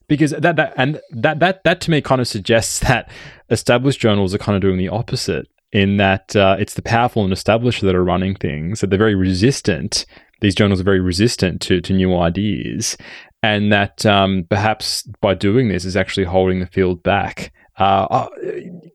Because 0.07 0.31
that 0.31 0.55
that 0.55 0.73
and 0.75 0.99
that 1.11 1.39
that 1.39 1.63
that 1.63 1.81
to 1.81 1.91
me 1.91 2.01
kind 2.01 2.19
of 2.19 2.27
suggests 2.27 2.79
that 2.87 3.11
established 3.49 3.99
journals 3.99 4.33
are 4.33 4.39
kind 4.39 4.55
of 4.55 4.61
doing 4.61 4.77
the 4.77 4.89
opposite 4.89 5.47
in 5.71 5.97
that 5.97 6.35
uh, 6.35 6.55
it's 6.59 6.73
the 6.73 6.81
powerful 6.81 7.23
and 7.23 7.31
established 7.31 7.81
that 7.81 7.93
are 7.93 8.03
running 8.03 8.33
things 8.35 8.81
that 8.81 8.89
they're 8.89 8.97
very 8.97 9.13
resistant 9.13 10.05
these 10.41 10.55
journals 10.55 10.79
are 10.79 10.85
very 10.85 10.99
resistant 10.99 11.61
to, 11.61 11.81
to 11.81 11.93
new 11.93 12.15
ideas 12.17 12.97
and 13.43 13.71
that 13.71 14.05
um, 14.05 14.45
perhaps 14.49 15.03
by 15.21 15.33
doing 15.33 15.69
this 15.69 15.85
is 15.85 15.95
actually 15.95 16.25
holding 16.25 16.59
the 16.59 16.65
field 16.65 17.03
back. 17.03 17.53
Uh, 17.79 18.07
uh, 18.09 18.29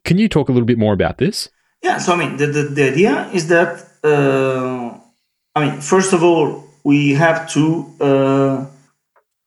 can 0.04 0.18
you 0.18 0.28
talk 0.28 0.48
a 0.48 0.52
little 0.52 0.66
bit 0.66 0.78
more 0.78 0.92
about 0.92 1.18
this? 1.18 1.48
Yeah 1.82 1.98
so 1.98 2.14
i 2.14 2.16
mean 2.16 2.38
the, 2.38 2.46
the, 2.46 2.62
the 2.62 2.82
idea 2.92 3.30
is 3.34 3.48
that 3.48 3.86
uh, 4.02 4.98
i 5.54 5.64
mean 5.64 5.80
first 5.82 6.14
of 6.14 6.22
all 6.22 6.64
we 6.82 7.12
have 7.12 7.48
to 7.50 7.86
uh, 8.00 8.66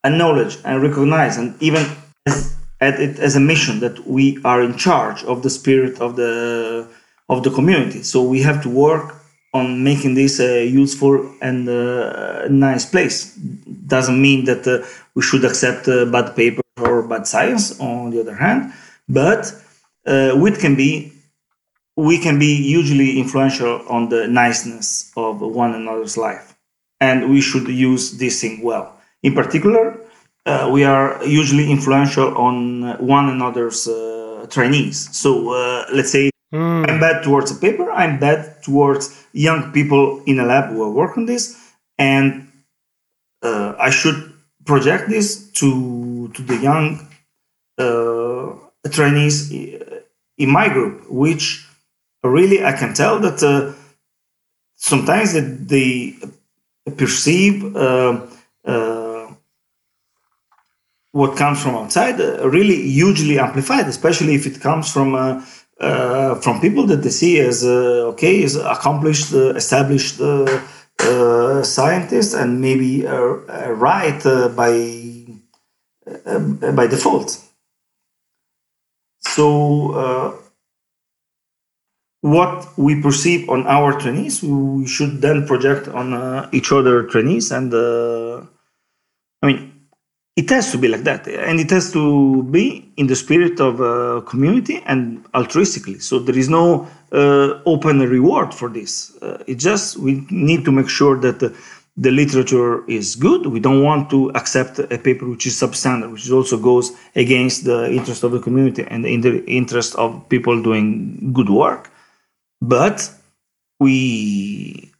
acknowledge 0.04 0.58
and 0.64 0.82
recognize 0.82 1.36
and 1.36 1.60
even 1.62 1.84
as, 2.26 2.56
it 2.80 3.18
as 3.18 3.36
a 3.36 3.40
mission 3.40 3.80
that 3.80 4.06
we 4.06 4.38
are 4.44 4.62
in 4.62 4.76
charge 4.76 5.24
of 5.24 5.42
the 5.42 5.50
spirit 5.50 6.00
of 6.00 6.16
the 6.16 6.86
of 7.28 7.42
the 7.42 7.50
community. 7.50 8.02
So 8.02 8.22
we 8.22 8.40
have 8.42 8.62
to 8.62 8.70
work 8.70 9.14
on 9.52 9.84
making 9.84 10.14
this 10.14 10.40
a 10.40 10.66
useful 10.66 11.34
and 11.42 11.68
uh, 11.68 12.48
nice 12.48 12.86
place. 12.86 13.34
Doesn't 13.86 14.20
mean 14.20 14.44
that 14.44 14.66
uh, 14.66 14.86
we 15.14 15.22
should 15.22 15.44
accept 15.44 15.88
uh, 15.88 16.06
bad 16.06 16.36
paper 16.36 16.62
or 16.80 17.02
bad 17.02 17.26
science 17.26 17.78
on 17.80 18.10
the 18.10 18.20
other 18.20 18.34
hand 18.34 18.72
but 19.08 19.54
uh, 20.06 20.34
we 20.36 20.50
can 20.52 20.76
be 20.76 21.12
we 21.96 22.18
can 22.18 22.38
be 22.38 22.54
hugely 22.54 23.18
influential 23.18 23.82
on 23.88 24.08
the 24.08 24.28
niceness 24.28 25.10
of 25.16 25.40
one 25.40 25.74
another's 25.74 26.16
life. 26.16 26.54
And 27.00 27.28
we 27.30 27.40
should 27.40 27.66
use 27.66 28.18
this 28.18 28.40
thing 28.40 28.62
well 28.62 28.97
in 29.22 29.34
particular, 29.34 29.98
uh, 30.46 30.70
we 30.72 30.84
are 30.84 31.24
usually 31.24 31.70
influential 31.70 32.36
on 32.36 32.98
one 32.98 33.28
another's 33.28 33.86
uh, 33.86 34.46
trainees. 34.50 35.14
So 35.16 35.52
uh, 35.52 35.84
let's 35.92 36.10
say 36.10 36.30
Mm. 36.52 36.88
I'm 36.88 37.00
bad 37.00 37.22
towards 37.22 37.50
a 37.50 37.54
paper. 37.54 37.90
I'm 37.90 38.18
bad 38.18 38.62
towards 38.62 39.26
young 39.32 39.72
people 39.72 40.22
in 40.24 40.38
a 40.40 40.46
lab 40.46 40.70
who 40.70 40.82
are 40.82 40.90
working 40.90 41.22
on 41.22 41.26
this, 41.26 41.58
and 41.98 42.50
uh, 43.42 43.74
I 43.78 43.90
should 43.90 44.32
project 44.64 45.08
this 45.10 45.50
to 45.60 46.28
to 46.34 46.42
the 46.42 46.56
young 46.56 47.06
uh, 47.76 48.56
trainees 48.90 49.52
in 49.52 50.48
my 50.50 50.68
group, 50.68 51.10
which 51.10 51.66
really 52.22 52.64
I 52.64 52.72
can 52.72 52.94
tell 52.94 53.20
that 53.20 53.42
uh, 53.42 53.74
sometimes 54.76 55.34
that 55.34 55.68
they 55.68 56.16
perceive 56.96 57.76
uh, 57.76 58.24
uh, 58.64 59.07
what 61.12 61.36
comes 61.36 61.62
from 61.62 61.74
outside 61.74 62.20
uh, 62.20 62.48
really 62.48 62.76
hugely 62.82 63.38
amplified, 63.38 63.86
especially 63.88 64.34
if 64.34 64.46
it 64.46 64.60
comes 64.60 64.92
from 64.92 65.14
uh, 65.14 65.42
uh, 65.80 66.34
from 66.36 66.60
people 66.60 66.86
that 66.86 67.02
they 67.02 67.10
see 67.10 67.38
as 67.38 67.64
uh, 67.64 68.10
okay, 68.12 68.42
as 68.42 68.56
accomplished, 68.56 69.32
uh, 69.32 69.54
established 69.54 70.20
uh, 70.20 71.62
scientists, 71.62 72.34
and 72.34 72.60
maybe 72.60 73.06
right 73.06 74.22
by 74.56 74.72
by 76.72 76.86
default. 76.86 77.40
So. 79.20 79.92
Uh, 79.92 80.32
what 82.20 82.76
we 82.76 83.00
perceive 83.00 83.48
on 83.48 83.64
our 83.68 83.92
trainees, 84.00 84.42
we 84.42 84.88
should 84.88 85.22
then 85.22 85.46
project 85.46 85.86
on 85.86 86.48
each 86.52 86.72
other 86.72 87.04
trainees. 87.04 87.52
And 87.52 87.72
uh, 87.72 88.42
I 89.40 89.46
mean, 89.46 89.67
it 90.40 90.48
has 90.50 90.70
to 90.72 90.78
be 90.78 90.88
like 90.94 91.04
that. 91.10 91.22
And 91.26 91.56
it 91.64 91.70
has 91.70 91.92
to 91.92 92.42
be 92.44 92.66
in 92.96 93.06
the 93.08 93.16
spirit 93.24 93.56
of 93.68 93.72
uh, 93.80 94.20
community 94.32 94.76
and 94.86 95.00
altruistically. 95.32 96.00
So 96.00 96.18
there 96.18 96.38
is 96.38 96.48
no 96.48 96.88
uh, 97.12 97.60
open 97.66 97.98
reward 98.00 98.54
for 98.54 98.68
this. 98.68 99.16
Uh, 99.20 99.42
it 99.46 99.56
just, 99.56 99.96
we 99.96 100.12
need 100.30 100.64
to 100.64 100.72
make 100.72 100.88
sure 100.88 101.16
that 101.20 101.40
the, 101.40 101.50
the 101.96 102.12
literature 102.12 102.88
is 102.88 103.16
good. 103.16 103.46
We 103.46 103.60
don't 103.60 103.82
want 103.82 104.10
to 104.10 104.30
accept 104.40 104.78
a 104.78 104.98
paper 104.98 105.28
which 105.28 105.46
is 105.46 105.54
substandard, 105.60 106.12
which 106.12 106.30
also 106.30 106.56
goes 106.56 106.92
against 107.16 107.64
the 107.64 107.90
interest 107.90 108.22
of 108.22 108.30
the 108.30 108.40
community 108.40 108.84
and 108.86 109.04
in 109.06 109.20
the 109.22 109.44
interest 109.46 109.96
of 109.96 110.28
people 110.28 110.62
doing 110.62 111.32
good 111.32 111.50
work 111.50 111.90
but 112.60 113.10
we 113.80 114.92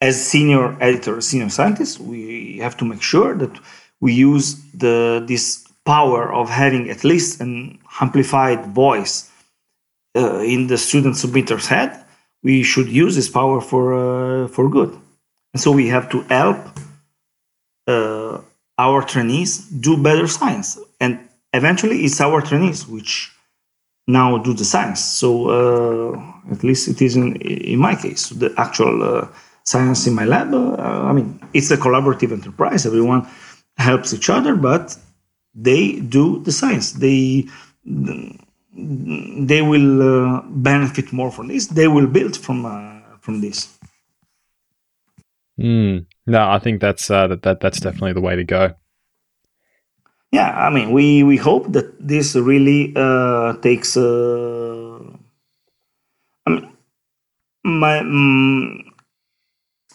as 0.00 0.20
senior 0.20 0.76
editors 0.80 1.26
senior 1.28 1.48
scientists 1.48 1.98
we 1.98 2.58
have 2.58 2.76
to 2.76 2.84
make 2.84 3.02
sure 3.02 3.34
that 3.34 3.58
we 4.00 4.12
use 4.12 4.60
the 4.72 5.24
this 5.26 5.66
power 5.84 6.32
of 6.32 6.48
having 6.48 6.90
at 6.90 7.04
least 7.04 7.40
an 7.40 7.78
amplified 8.00 8.66
voice 8.66 9.30
uh, 10.16 10.40
in 10.40 10.66
the 10.66 10.78
student 10.78 11.16
submitter's 11.16 11.66
head 11.66 12.04
we 12.42 12.62
should 12.62 12.88
use 12.88 13.14
this 13.14 13.28
power 13.28 13.60
for 13.60 13.84
uh, 13.94 14.48
for 14.48 14.68
good 14.68 14.92
and 15.52 15.60
so 15.60 15.70
we 15.70 15.88
have 15.88 16.08
to 16.10 16.20
help 16.22 16.58
uh, 17.86 18.38
our 18.78 19.02
trainees 19.02 19.68
do 19.68 19.96
better 19.96 20.26
science 20.26 20.78
and 21.00 21.18
eventually 21.52 22.04
it's 22.04 22.20
our 22.20 22.40
trainees 22.40 22.86
which 22.86 23.32
now 24.06 24.38
do 24.38 24.52
the 24.54 24.64
science. 24.64 25.00
So 25.00 25.50
uh, 25.50 26.52
at 26.52 26.62
least 26.62 26.88
it 26.88 27.02
is 27.02 27.16
in, 27.16 27.36
in 27.36 27.78
my 27.78 27.94
case. 27.94 28.28
The 28.30 28.54
actual 28.56 29.02
uh, 29.02 29.28
science 29.64 30.06
in 30.06 30.14
my 30.14 30.24
lab, 30.24 30.54
uh, 30.54 30.76
I 30.78 31.12
mean, 31.12 31.40
it's 31.52 31.70
a 31.70 31.76
collaborative 31.76 32.32
enterprise. 32.32 32.86
Everyone 32.86 33.28
helps 33.76 34.12
each 34.12 34.30
other, 34.30 34.54
but 34.56 34.96
they 35.54 36.00
do 36.00 36.42
the 36.42 36.52
science. 36.52 36.92
They 36.92 37.46
they 38.74 39.62
will 39.62 40.02
uh, 40.02 40.42
benefit 40.48 41.12
more 41.12 41.30
from 41.30 41.48
this. 41.48 41.66
They 41.66 41.88
will 41.88 42.06
build 42.06 42.36
from 42.36 42.66
uh, 42.66 43.00
from 43.20 43.40
this. 43.40 43.78
Mm. 45.58 46.06
No, 46.26 46.50
I 46.50 46.58
think 46.58 46.80
that's 46.80 47.10
uh, 47.10 47.28
that, 47.28 47.42
that 47.42 47.60
that's 47.60 47.80
definitely 47.80 48.12
the 48.12 48.20
way 48.20 48.36
to 48.36 48.44
go. 48.44 48.74
yeah 50.32 50.50
i 50.66 50.70
mean 50.70 50.90
we 50.90 51.22
we 51.22 51.36
hope 51.36 51.72
that 51.72 51.88
this 52.00 52.34
really 52.34 52.92
uh, 52.96 53.54
takes 53.66 53.96
uh, 53.96 54.98
I 56.46 56.50
mean, 56.50 56.64
my 57.64 58.00
mm, 58.00 58.84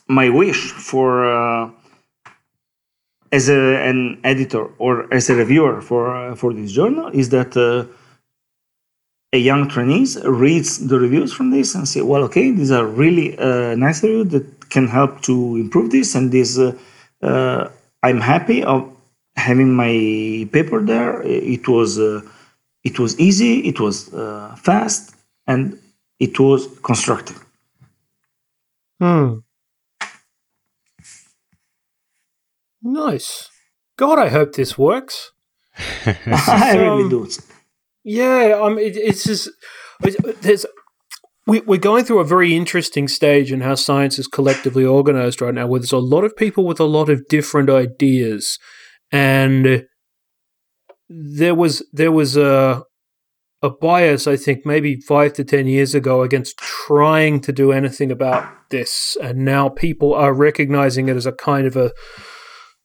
my 0.07 0.29
wish 0.29 0.71
for 0.71 1.25
uh, 1.25 1.71
as 3.32 3.49
a, 3.49 3.59
an 3.89 4.19
editor 4.23 4.65
or 4.77 5.11
as 5.13 5.29
a 5.29 5.36
reviewer 5.36 5.82
for 5.82 6.15
uh, 6.15 6.36
for 6.36 6.53
this 6.53 6.71
journal 6.71 7.07
is 7.13 7.29
that 7.29 7.55
uh, 7.57 7.86
a 9.34 9.38
young 9.38 9.67
trainees 9.69 10.17
reads 10.25 10.88
the 10.88 10.99
reviews 10.99 11.32
from 11.34 11.51
this 11.51 11.75
and 11.75 11.88
say 11.88 12.01
well 12.01 12.23
okay 12.23 12.51
these 12.51 12.71
are 12.71 12.86
really 12.86 13.38
uh, 13.38 13.75
nice 13.75 14.03
reviews 14.03 14.29
that 14.29 14.69
can 14.69 14.88
help 14.88 15.21
to 15.21 15.55
improve 15.55 15.91
this 15.91 16.15
and 16.15 16.32
this 16.32 16.57
uh, 16.59 16.73
uh, 17.23 17.69
i'm 18.03 18.19
happy 18.19 18.63
of 18.63 18.89
having 19.36 19.73
my 19.73 20.47
paper 20.51 20.82
there 20.82 21.21
it 21.23 21.67
was 21.67 21.97
uh, 21.99 22.21
it 22.84 22.99
was 22.99 23.17
easy 23.19 23.59
it 23.71 23.79
was 23.79 24.09
fast 24.57 25.15
and 25.47 25.79
it 26.19 26.39
was 26.39 26.67
constructive 26.84 27.39
Hmm. 29.01 29.39
Nice. 32.82 33.49
God, 33.97 34.19
I 34.19 34.29
hope 34.29 34.53
this 34.53 34.77
works. 34.77 35.32
i 36.05 36.75
really 36.75 37.03
um, 37.03 37.09
do 37.09 37.27
Yeah, 38.03 38.59
um, 38.61 38.77
it, 38.77 38.97
it's 38.97 39.23
just 39.23 39.49
it's- 40.03 40.36
there's 40.41 40.65
we, 41.47 41.59
we're 41.61 41.79
going 41.79 42.05
through 42.05 42.19
a 42.19 42.25
very 42.25 42.55
interesting 42.55 43.07
stage 43.07 43.51
in 43.51 43.61
how 43.61 43.75
science 43.75 44.19
is 44.19 44.27
collectively 44.27 44.86
organized 44.86 45.41
right 45.41 45.53
now, 45.53 45.67
where 45.67 45.79
there's 45.79 45.91
a 45.91 45.97
lot 45.97 46.23
of 46.23 46.36
people 46.36 46.65
with 46.65 46.79
a 46.79 46.86
lot 46.86 47.09
of 47.09 47.27
different 47.27 47.69
ideas, 47.69 48.59
and 49.11 49.86
there 51.09 51.55
was 51.55 51.86
there 51.91 52.11
was 52.11 52.38
a 52.38 52.84
a 53.63 53.69
bias, 53.69 54.27
I 54.27 54.38
think, 54.38 54.65
maybe 54.65 54.99
five 55.01 55.34
to 55.34 55.43
ten 55.43 55.67
years 55.67 55.93
ago 55.93 56.21
against 56.21 56.57
trying 56.57 57.41
to 57.41 57.51
do 57.51 57.71
anything 57.71 58.11
about 58.11 58.69
this, 58.69 59.17
and 59.21 59.39
now 59.39 59.69
people 59.69 60.13
are 60.13 60.34
recognizing 60.34 61.09
it 61.09 61.15
as 61.15 61.25
a 61.25 61.32
kind 61.32 61.65
of 61.65 61.75
a 61.75 61.91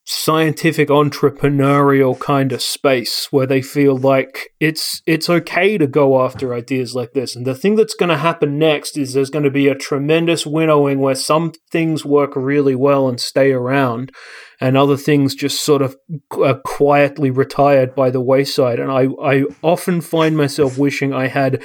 scientific 0.08 0.88
entrepreneurial 0.88 2.18
kind 2.18 2.52
of 2.52 2.62
space 2.62 3.26
where 3.32 3.46
they 3.46 3.60
feel 3.60 3.96
like 3.96 4.54
it's 4.60 5.02
it's 5.04 5.28
okay 5.28 5.76
to 5.76 5.86
go 5.88 6.24
after 6.24 6.54
ideas 6.54 6.94
like 6.94 7.12
this. 7.12 7.34
And 7.34 7.44
the 7.44 7.56
thing 7.56 7.74
that's 7.74 7.94
going 7.94 8.10
to 8.10 8.16
happen 8.16 8.56
next 8.56 8.96
is 8.96 9.12
there's 9.12 9.30
going 9.30 9.44
to 9.44 9.50
be 9.50 9.66
a 9.66 9.74
tremendous 9.74 10.46
winnowing 10.46 11.00
where 11.00 11.16
some 11.16 11.52
things 11.72 12.04
work 12.04 12.36
really 12.36 12.76
well 12.76 13.08
and 13.08 13.20
stay 13.20 13.50
around 13.50 14.12
and 14.60 14.76
other 14.76 14.96
things 14.96 15.34
just 15.34 15.64
sort 15.64 15.82
of 15.82 15.96
are 16.30 16.44
uh, 16.44 16.54
quietly 16.64 17.30
retired 17.30 17.92
by 17.96 18.08
the 18.08 18.20
wayside. 18.20 18.78
And 18.78 18.92
i 18.92 19.08
i 19.20 19.42
often 19.62 20.00
find 20.00 20.36
myself 20.36 20.78
wishing 20.78 21.12
i 21.12 21.26
had 21.26 21.64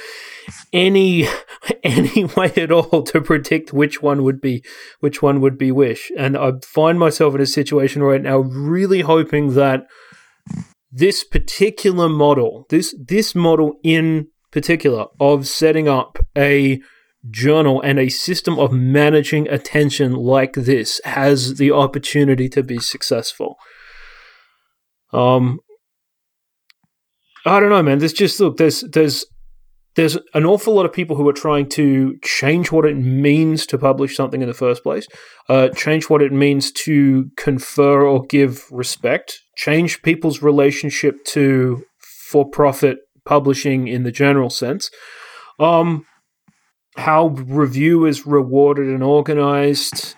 any 0.72 1.26
any 1.82 2.24
way 2.24 2.52
at 2.56 2.72
all 2.72 3.02
to 3.02 3.20
predict 3.20 3.72
which 3.72 4.02
one 4.02 4.22
would 4.22 4.40
be 4.40 4.64
which 5.00 5.22
one 5.22 5.40
would 5.40 5.58
be 5.58 5.70
wish 5.70 6.10
and 6.16 6.36
i 6.36 6.52
find 6.64 6.98
myself 6.98 7.34
in 7.34 7.40
a 7.40 7.46
situation 7.46 8.02
right 8.02 8.22
now 8.22 8.38
really 8.38 9.00
hoping 9.00 9.54
that 9.54 9.86
this 10.90 11.24
particular 11.24 12.08
model 12.08 12.66
this 12.70 12.94
this 12.98 13.34
model 13.34 13.74
in 13.82 14.28
particular 14.50 15.06
of 15.18 15.48
setting 15.48 15.88
up 15.88 16.18
a 16.36 16.80
journal 17.30 17.80
and 17.82 17.98
a 17.98 18.08
system 18.08 18.58
of 18.58 18.72
managing 18.72 19.48
attention 19.48 20.12
like 20.14 20.54
this 20.54 21.00
has 21.04 21.56
the 21.56 21.70
opportunity 21.70 22.48
to 22.48 22.62
be 22.62 22.78
successful. 22.78 23.56
Um 25.12 25.60
i 27.44 27.58
don't 27.58 27.70
know 27.70 27.82
man. 27.82 27.98
There's 27.98 28.12
just 28.12 28.38
look 28.40 28.56
there's 28.56 28.82
there's 28.92 29.24
there's 29.94 30.16
an 30.34 30.46
awful 30.46 30.74
lot 30.74 30.86
of 30.86 30.92
people 30.92 31.16
who 31.16 31.28
are 31.28 31.34
trying 31.34 31.68
to 31.70 32.16
change 32.24 32.72
what 32.72 32.84
it 32.84 32.96
means 32.96 33.66
to 33.66 33.78
publish 33.78 34.16
something 34.16 34.40
in 34.40 34.48
the 34.48 34.54
first 34.54 34.82
place, 34.82 35.06
uh, 35.48 35.68
change 35.68 36.08
what 36.08 36.22
it 36.22 36.32
means 36.32 36.72
to 36.72 37.30
confer 37.36 38.02
or 38.02 38.24
give 38.24 38.64
respect, 38.70 39.40
change 39.56 40.02
people's 40.02 40.42
relationship 40.42 41.16
to 41.26 41.84
for 42.30 42.48
profit 42.48 42.98
publishing 43.26 43.86
in 43.86 44.02
the 44.04 44.12
general 44.12 44.48
sense, 44.48 44.90
um, 45.58 46.06
how 46.96 47.28
review 47.28 48.06
is 48.06 48.26
rewarded 48.26 48.88
and 48.88 49.02
organized, 49.02 50.14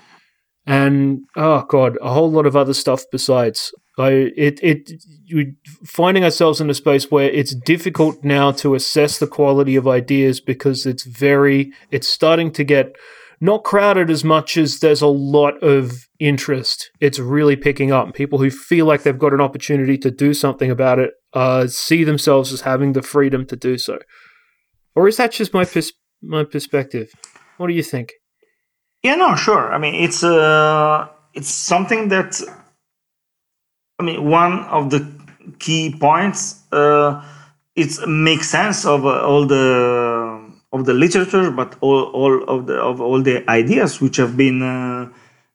and 0.67 1.21
oh 1.37 1.65
god, 1.69 1.99
a 2.01 2.13
whole 2.13 2.31
lot 2.31 2.47
of 2.47 2.57
other 2.57 2.75
stuff 2.75 3.05
besides. 3.11 3.73
I 3.97 4.33
it 4.37 4.59
it 4.63 4.91
we 5.33 5.55
finding 5.85 6.25
ourselves 6.25 6.61
in 6.61 6.69
a 6.69 6.75
space 6.75 7.11
where 7.11 7.31
it's 7.31 7.55
difficult 7.55 8.25
now 8.25 8.51
to 8.53 8.75
assess 8.75 9.19
the 9.19 9.27
quality 9.27 9.77
of 9.77 9.87
ideas 9.87 10.41
because 10.41 10.85
it's 10.85 11.05
very 11.05 11.73
it's 11.91 12.09
starting 12.09 12.51
to 12.53 12.65
get 12.65 12.97
not 13.41 13.63
crowded 13.63 14.11
as 14.11 14.25
much 14.25 14.57
as 14.57 14.81
there's 14.81 15.03
a 15.03 15.07
lot 15.07 15.63
of 15.63 15.93
interest. 16.19 16.91
It's 17.01 17.19
really 17.19 17.57
picking 17.57 17.93
up. 17.93 18.15
People 18.15 18.39
who 18.39 18.51
feel 18.51 18.87
like 18.87 19.03
they've 19.03 19.19
got 19.19 19.35
an 19.35 19.41
opportunity 19.41 19.99
to 19.99 20.11
do 20.11 20.35
something 20.35 20.71
about 20.71 20.99
it 20.99 21.11
uh, 21.35 21.67
see 21.67 22.05
themselves 22.05 22.53
as 22.53 22.63
having 22.63 22.93
the 22.95 23.03
freedom 23.03 23.45
to 23.47 23.57
do 23.57 23.77
so. 23.77 23.99
or 24.95 25.09
is 25.09 25.17
that 25.17 25.33
just 25.33 25.53
my 25.53 25.65
pers- 25.65 25.93
my 26.23 26.45
perspective? 26.45 27.13
What 27.59 27.67
do 27.69 27.75
you 27.75 27.83
think? 27.83 28.13
Yeah, 29.03 29.17
no, 29.17 29.37
sure. 29.37 29.73
I 29.73 29.79
mean, 29.79 29.95
it's 29.95 30.25
uh, 30.25 31.09
it's 31.35 31.51
something 31.51 32.09
that 32.09 32.41
I 33.99 34.03
mean, 34.03 34.29
one 34.29 34.61
of 34.65 34.91
the 34.91 35.07
key 35.59 35.95
points 35.99 36.63
uh, 36.73 37.25
makes 38.07 38.51
sense 38.51 38.85
of 38.85 39.07
uh, 39.07 39.21
all 39.21 39.47
the 39.47 40.53
of 40.73 40.87
the 40.87 40.93
literature, 40.93 41.51
but 41.53 41.77
all, 41.81 42.05
all 42.05 42.43
of 42.45 42.67
the 42.67 42.75
of 42.75 43.01
all 43.01 43.23
the 43.23 43.49
ideas 43.49 44.01
which 44.01 44.17
have 44.17 44.37
been 44.37 44.63
uh, 44.63 45.09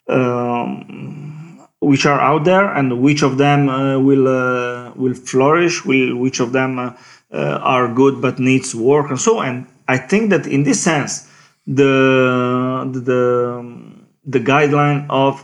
um, 0.08 1.68
which 1.82 2.06
are 2.06 2.20
out 2.20 2.46
there, 2.46 2.66
and 2.74 3.02
which 3.02 3.24
of 3.24 3.38
them 3.38 3.68
uh, 3.68 4.00
will 4.00 4.28
uh, 4.28 4.92
will 4.96 5.14
flourish, 5.14 5.84
will 5.86 6.16
which 6.16 6.40
of 6.40 6.54
them 6.54 6.80
uh, 6.80 6.94
are 7.32 7.94
good 7.94 8.22
but 8.22 8.40
needs 8.40 8.74
work, 8.74 9.10
and 9.10 9.20
so. 9.20 9.42
And 9.42 9.68
I 9.88 9.98
think 9.98 10.30
that 10.30 10.48
in 10.48 10.64
this 10.64 10.82
sense, 10.82 11.28
the 11.68 12.90
the 12.94 13.74
the 14.26 14.40
guideline 14.40 15.06
of 15.10 15.44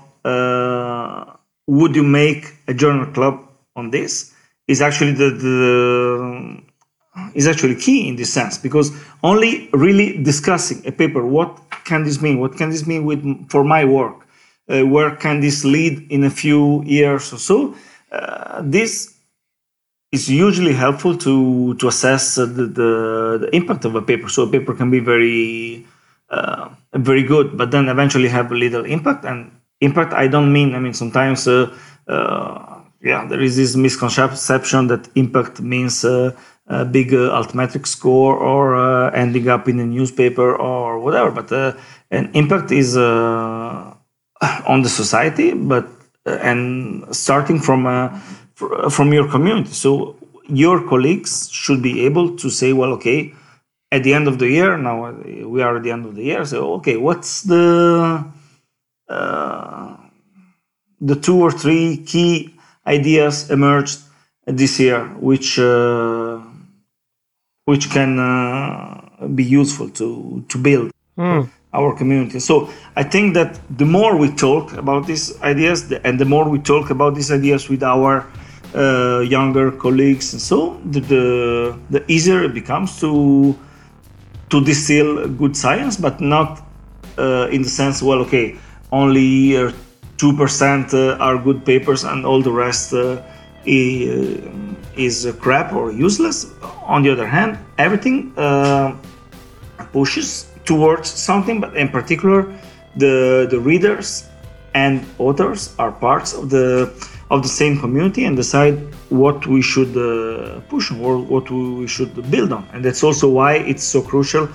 would 1.67 1.95
you 1.95 2.03
make 2.03 2.55
a 2.67 2.73
journal 2.73 3.05
club 3.07 3.39
on 3.75 3.91
this 3.91 4.33
is 4.67 4.81
actually 4.81 5.13
the, 5.13 5.29
the 5.29 6.61
is 7.33 7.47
actually 7.47 7.75
key 7.75 8.09
in 8.09 8.15
this 8.15 8.33
sense 8.33 8.57
because 8.57 8.91
only 9.23 9.69
really 9.71 10.21
discussing 10.21 10.85
a 10.85 10.91
paper 10.91 11.25
what 11.25 11.59
can 11.85 12.03
this 12.03 12.21
mean? 12.21 12.39
What 12.39 12.57
can 12.57 12.69
this 12.69 12.85
mean 12.85 13.05
with 13.05 13.21
for 13.49 13.63
my 13.63 13.85
work? 13.85 14.27
Uh, 14.67 14.81
where 14.81 15.15
can 15.15 15.39
this 15.39 15.63
lead 15.63 16.11
in 16.11 16.23
a 16.23 16.29
few 16.29 16.83
years 16.83 17.31
or 17.31 17.37
so? 17.37 17.75
Uh, 18.11 18.61
this 18.63 19.15
is 20.11 20.29
usually 20.29 20.73
helpful 20.73 21.15
to 21.17 21.75
to 21.75 21.87
assess 21.87 22.37
uh, 22.37 22.45
the, 22.45 22.65
the, 22.65 23.37
the 23.43 23.49
impact 23.55 23.85
of 23.85 23.95
a 23.95 24.01
paper. 24.01 24.27
So 24.27 24.43
a 24.43 24.47
paper 24.47 24.73
can 24.73 24.89
be 24.89 24.99
very 24.99 25.85
uh, 26.29 26.69
very 26.93 27.23
good 27.23 27.55
but 27.57 27.71
then 27.71 27.87
eventually 27.87 28.27
have 28.29 28.51
a 28.51 28.55
little 28.55 28.83
impact 28.83 29.23
and 29.25 29.51
impact 29.81 30.13
i 30.13 30.27
don't 30.27 30.51
mean 30.51 30.73
i 30.75 30.79
mean 30.79 30.93
sometimes 30.93 31.47
uh, 31.47 31.73
uh, 32.07 32.81
yeah 33.01 33.25
there 33.27 33.41
is 33.41 33.55
this 33.55 33.75
misconception 33.75 34.87
that 34.87 35.07
impact 35.15 35.61
means 35.61 36.03
a 36.03 36.35
big 36.91 37.11
altmetric 37.11 37.85
score 37.85 38.35
or 38.37 39.13
ending 39.15 39.47
up 39.47 39.67
in 39.67 39.79
a 39.79 39.85
newspaper 39.85 40.55
or 40.55 40.99
whatever 40.99 41.29
but 41.29 41.51
an 42.09 42.31
impact 42.33 42.71
is 42.71 42.97
on 42.97 44.81
the 44.81 44.89
society 44.89 45.53
but 45.53 45.87
and 46.25 47.05
starting 47.15 47.59
from 47.59 47.85
from 48.89 49.13
your 49.13 49.29
community. 49.29 49.71
So 49.71 50.15
your 50.47 50.87
colleagues 50.87 51.49
should 51.51 51.81
be 51.81 52.05
able 52.05 52.37
to 52.37 52.49
say 52.49 52.73
well 52.73 52.93
okay 52.93 53.33
at 53.91 54.03
the 54.03 54.13
end 54.13 54.27
of 54.27 54.37
the 54.39 54.47
year 54.47 54.77
now 54.77 55.11
we 55.11 55.61
are 55.61 55.77
at 55.77 55.83
the 55.83 55.91
end 55.91 56.05
of 56.05 56.15
the 56.15 56.23
year 56.23 56.45
so 56.45 56.73
okay 56.75 56.97
what's 56.97 57.41
the 57.43 58.23
uh, 58.23 58.23
the 61.01 61.15
two 61.15 61.41
or 61.41 61.51
three 61.51 61.97
key 61.97 62.53
ideas 62.87 63.49
emerged 63.49 63.99
this 64.45 64.79
year, 64.79 65.05
which 65.19 65.59
uh, 65.59 66.39
which 67.65 67.89
can 67.89 68.19
uh, 68.19 69.27
be 69.33 69.43
useful 69.43 69.89
to 69.89 70.43
to 70.47 70.57
build 70.57 70.91
mm. 71.17 71.49
our 71.73 71.95
community. 71.95 72.39
So 72.39 72.69
I 72.95 73.03
think 73.03 73.33
that 73.33 73.59
the 73.77 73.85
more 73.85 74.17
we 74.17 74.29
talk 74.29 74.73
about 74.73 75.07
these 75.07 75.39
ideas, 75.41 75.91
and 76.03 76.19
the 76.19 76.25
more 76.25 76.47
we 76.49 76.59
talk 76.59 76.89
about 76.89 77.15
these 77.15 77.31
ideas 77.31 77.69
with 77.69 77.83
our 77.83 78.25
uh, 78.75 79.19
younger 79.19 79.71
colleagues, 79.71 80.33
and 80.33 80.41
so 80.41 80.79
the, 80.85 80.99
the 80.99 81.79
the 81.89 82.11
easier 82.11 82.43
it 82.43 82.53
becomes 82.53 82.99
to 82.99 83.55
to 84.49 84.63
distill 84.63 85.27
good 85.27 85.57
science, 85.57 85.97
but 85.97 86.21
not 86.21 86.61
uh, 87.17 87.47
in 87.51 87.63
the 87.63 87.69
sense, 87.69 88.03
well, 88.03 88.19
okay, 88.19 88.55
only 88.91 89.57
uh, 89.57 89.71
2% 90.17 90.93
uh, 90.93 91.17
are 91.23 91.37
good 91.37 91.65
papers 91.65 92.03
and 92.03 92.25
all 92.25 92.41
the 92.41 92.51
rest 92.51 92.93
uh, 92.93 93.21
is 93.65 95.27
crap 95.39 95.73
or 95.73 95.91
useless. 95.91 96.53
On 96.83 97.01
the 97.03 97.11
other 97.11 97.27
hand, 97.27 97.57
everything 97.77 98.31
pushes 99.91 100.47
towards 100.65 101.09
something, 101.09 101.59
but 101.59 101.75
in 101.75 101.89
particular, 101.89 102.53
the, 102.95 103.47
the 103.49 103.59
readers 103.59 104.27
and 104.73 105.05
authors 105.17 105.73
are 105.79 105.91
parts 105.91 106.33
of 106.33 106.49
the 106.49 106.91
of 107.31 107.41
the 107.41 107.49
same 107.49 107.79
community 107.79 108.25
and 108.25 108.35
decide 108.37 108.77
what 109.09 109.47
we 109.47 109.61
should 109.61 109.93
uh, 109.97 110.59
push 110.69 110.91
or 110.91 111.17
what 111.17 111.49
we 111.49 111.87
should 111.87 112.13
build 112.29 112.51
on 112.51 112.67
and 112.73 112.85
that's 112.85 113.03
also 113.03 113.27
why 113.27 113.53
it's 113.55 113.83
so 113.83 114.01
crucial 114.01 114.47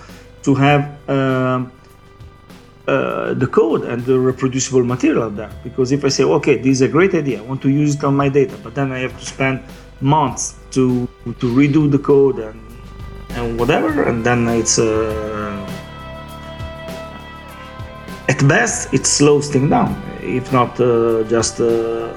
to 0.43 0.55
have 0.55 0.83
um, 1.09 1.73
uh, 2.91 3.35
the 3.35 3.47
code 3.47 3.83
and 3.91 4.05
the 4.05 4.19
reproducible 4.19 4.85
material 4.95 5.31
that. 5.31 5.53
Because 5.63 5.93
if 5.93 6.05
I 6.05 6.11
say, 6.17 6.25
okay, 6.25 6.57
this 6.57 6.73
is 6.79 6.83
a 6.83 6.89
great 6.89 7.15
idea, 7.15 7.39
I 7.39 7.45
want 7.51 7.63
to 7.63 7.71
use 7.71 7.95
it 7.97 8.03
on 8.05 8.15
my 8.17 8.29
data, 8.29 8.57
but 8.65 8.75
then 8.75 8.91
I 8.91 8.99
have 9.07 9.17
to 9.19 9.27
spend 9.35 9.57
months 10.01 10.57
to 10.75 11.07
to 11.41 11.47
redo 11.61 11.83
the 11.91 11.99
code 11.99 12.39
and 12.49 12.61
and 13.37 13.59
whatever, 13.61 13.91
and 14.09 14.25
then 14.27 14.49
it's 14.49 14.79
uh, 14.79 15.67
at 18.29 18.41
best 18.49 18.93
it 18.93 19.07
slows 19.07 19.49
things 19.53 19.71
down, 19.71 19.91
if 20.23 20.53
not 20.53 20.81
uh, 20.81 21.23
just 21.35 21.61
uh, 21.61 22.09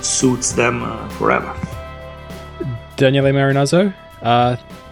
suits 0.00 0.52
them 0.52 0.82
uh, 0.82 1.08
forever. 1.18 1.52
Daniele 2.96 3.32
Marinazzo, 3.32 3.92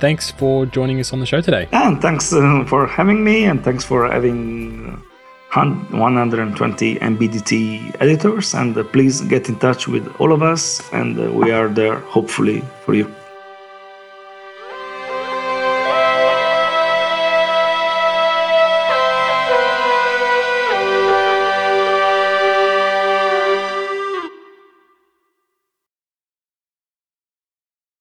thanks 0.00 0.30
for 0.30 0.66
joining 0.66 0.98
us 1.00 1.12
on 1.12 1.20
the 1.20 1.26
show 1.26 1.40
today. 1.40 1.68
And 1.72 2.00
thanks 2.00 2.32
uh, 2.32 2.64
for 2.66 2.86
having 2.86 3.22
me, 3.22 3.44
and 3.44 3.62
thanks 3.62 3.84
for 3.84 4.10
having 4.10 5.00
120 5.52 6.94
NBDT 6.96 7.96
editors. 8.00 8.54
And 8.54 8.76
uh, 8.76 8.84
please 8.84 9.20
get 9.22 9.48
in 9.48 9.56
touch 9.56 9.88
with 9.88 10.06
all 10.18 10.32
of 10.32 10.42
us, 10.42 10.82
and 10.92 11.18
uh, 11.18 11.30
we 11.30 11.50
are 11.52 11.68
there 11.68 11.96
hopefully 12.00 12.62
for 12.84 12.94
you. 12.94 13.06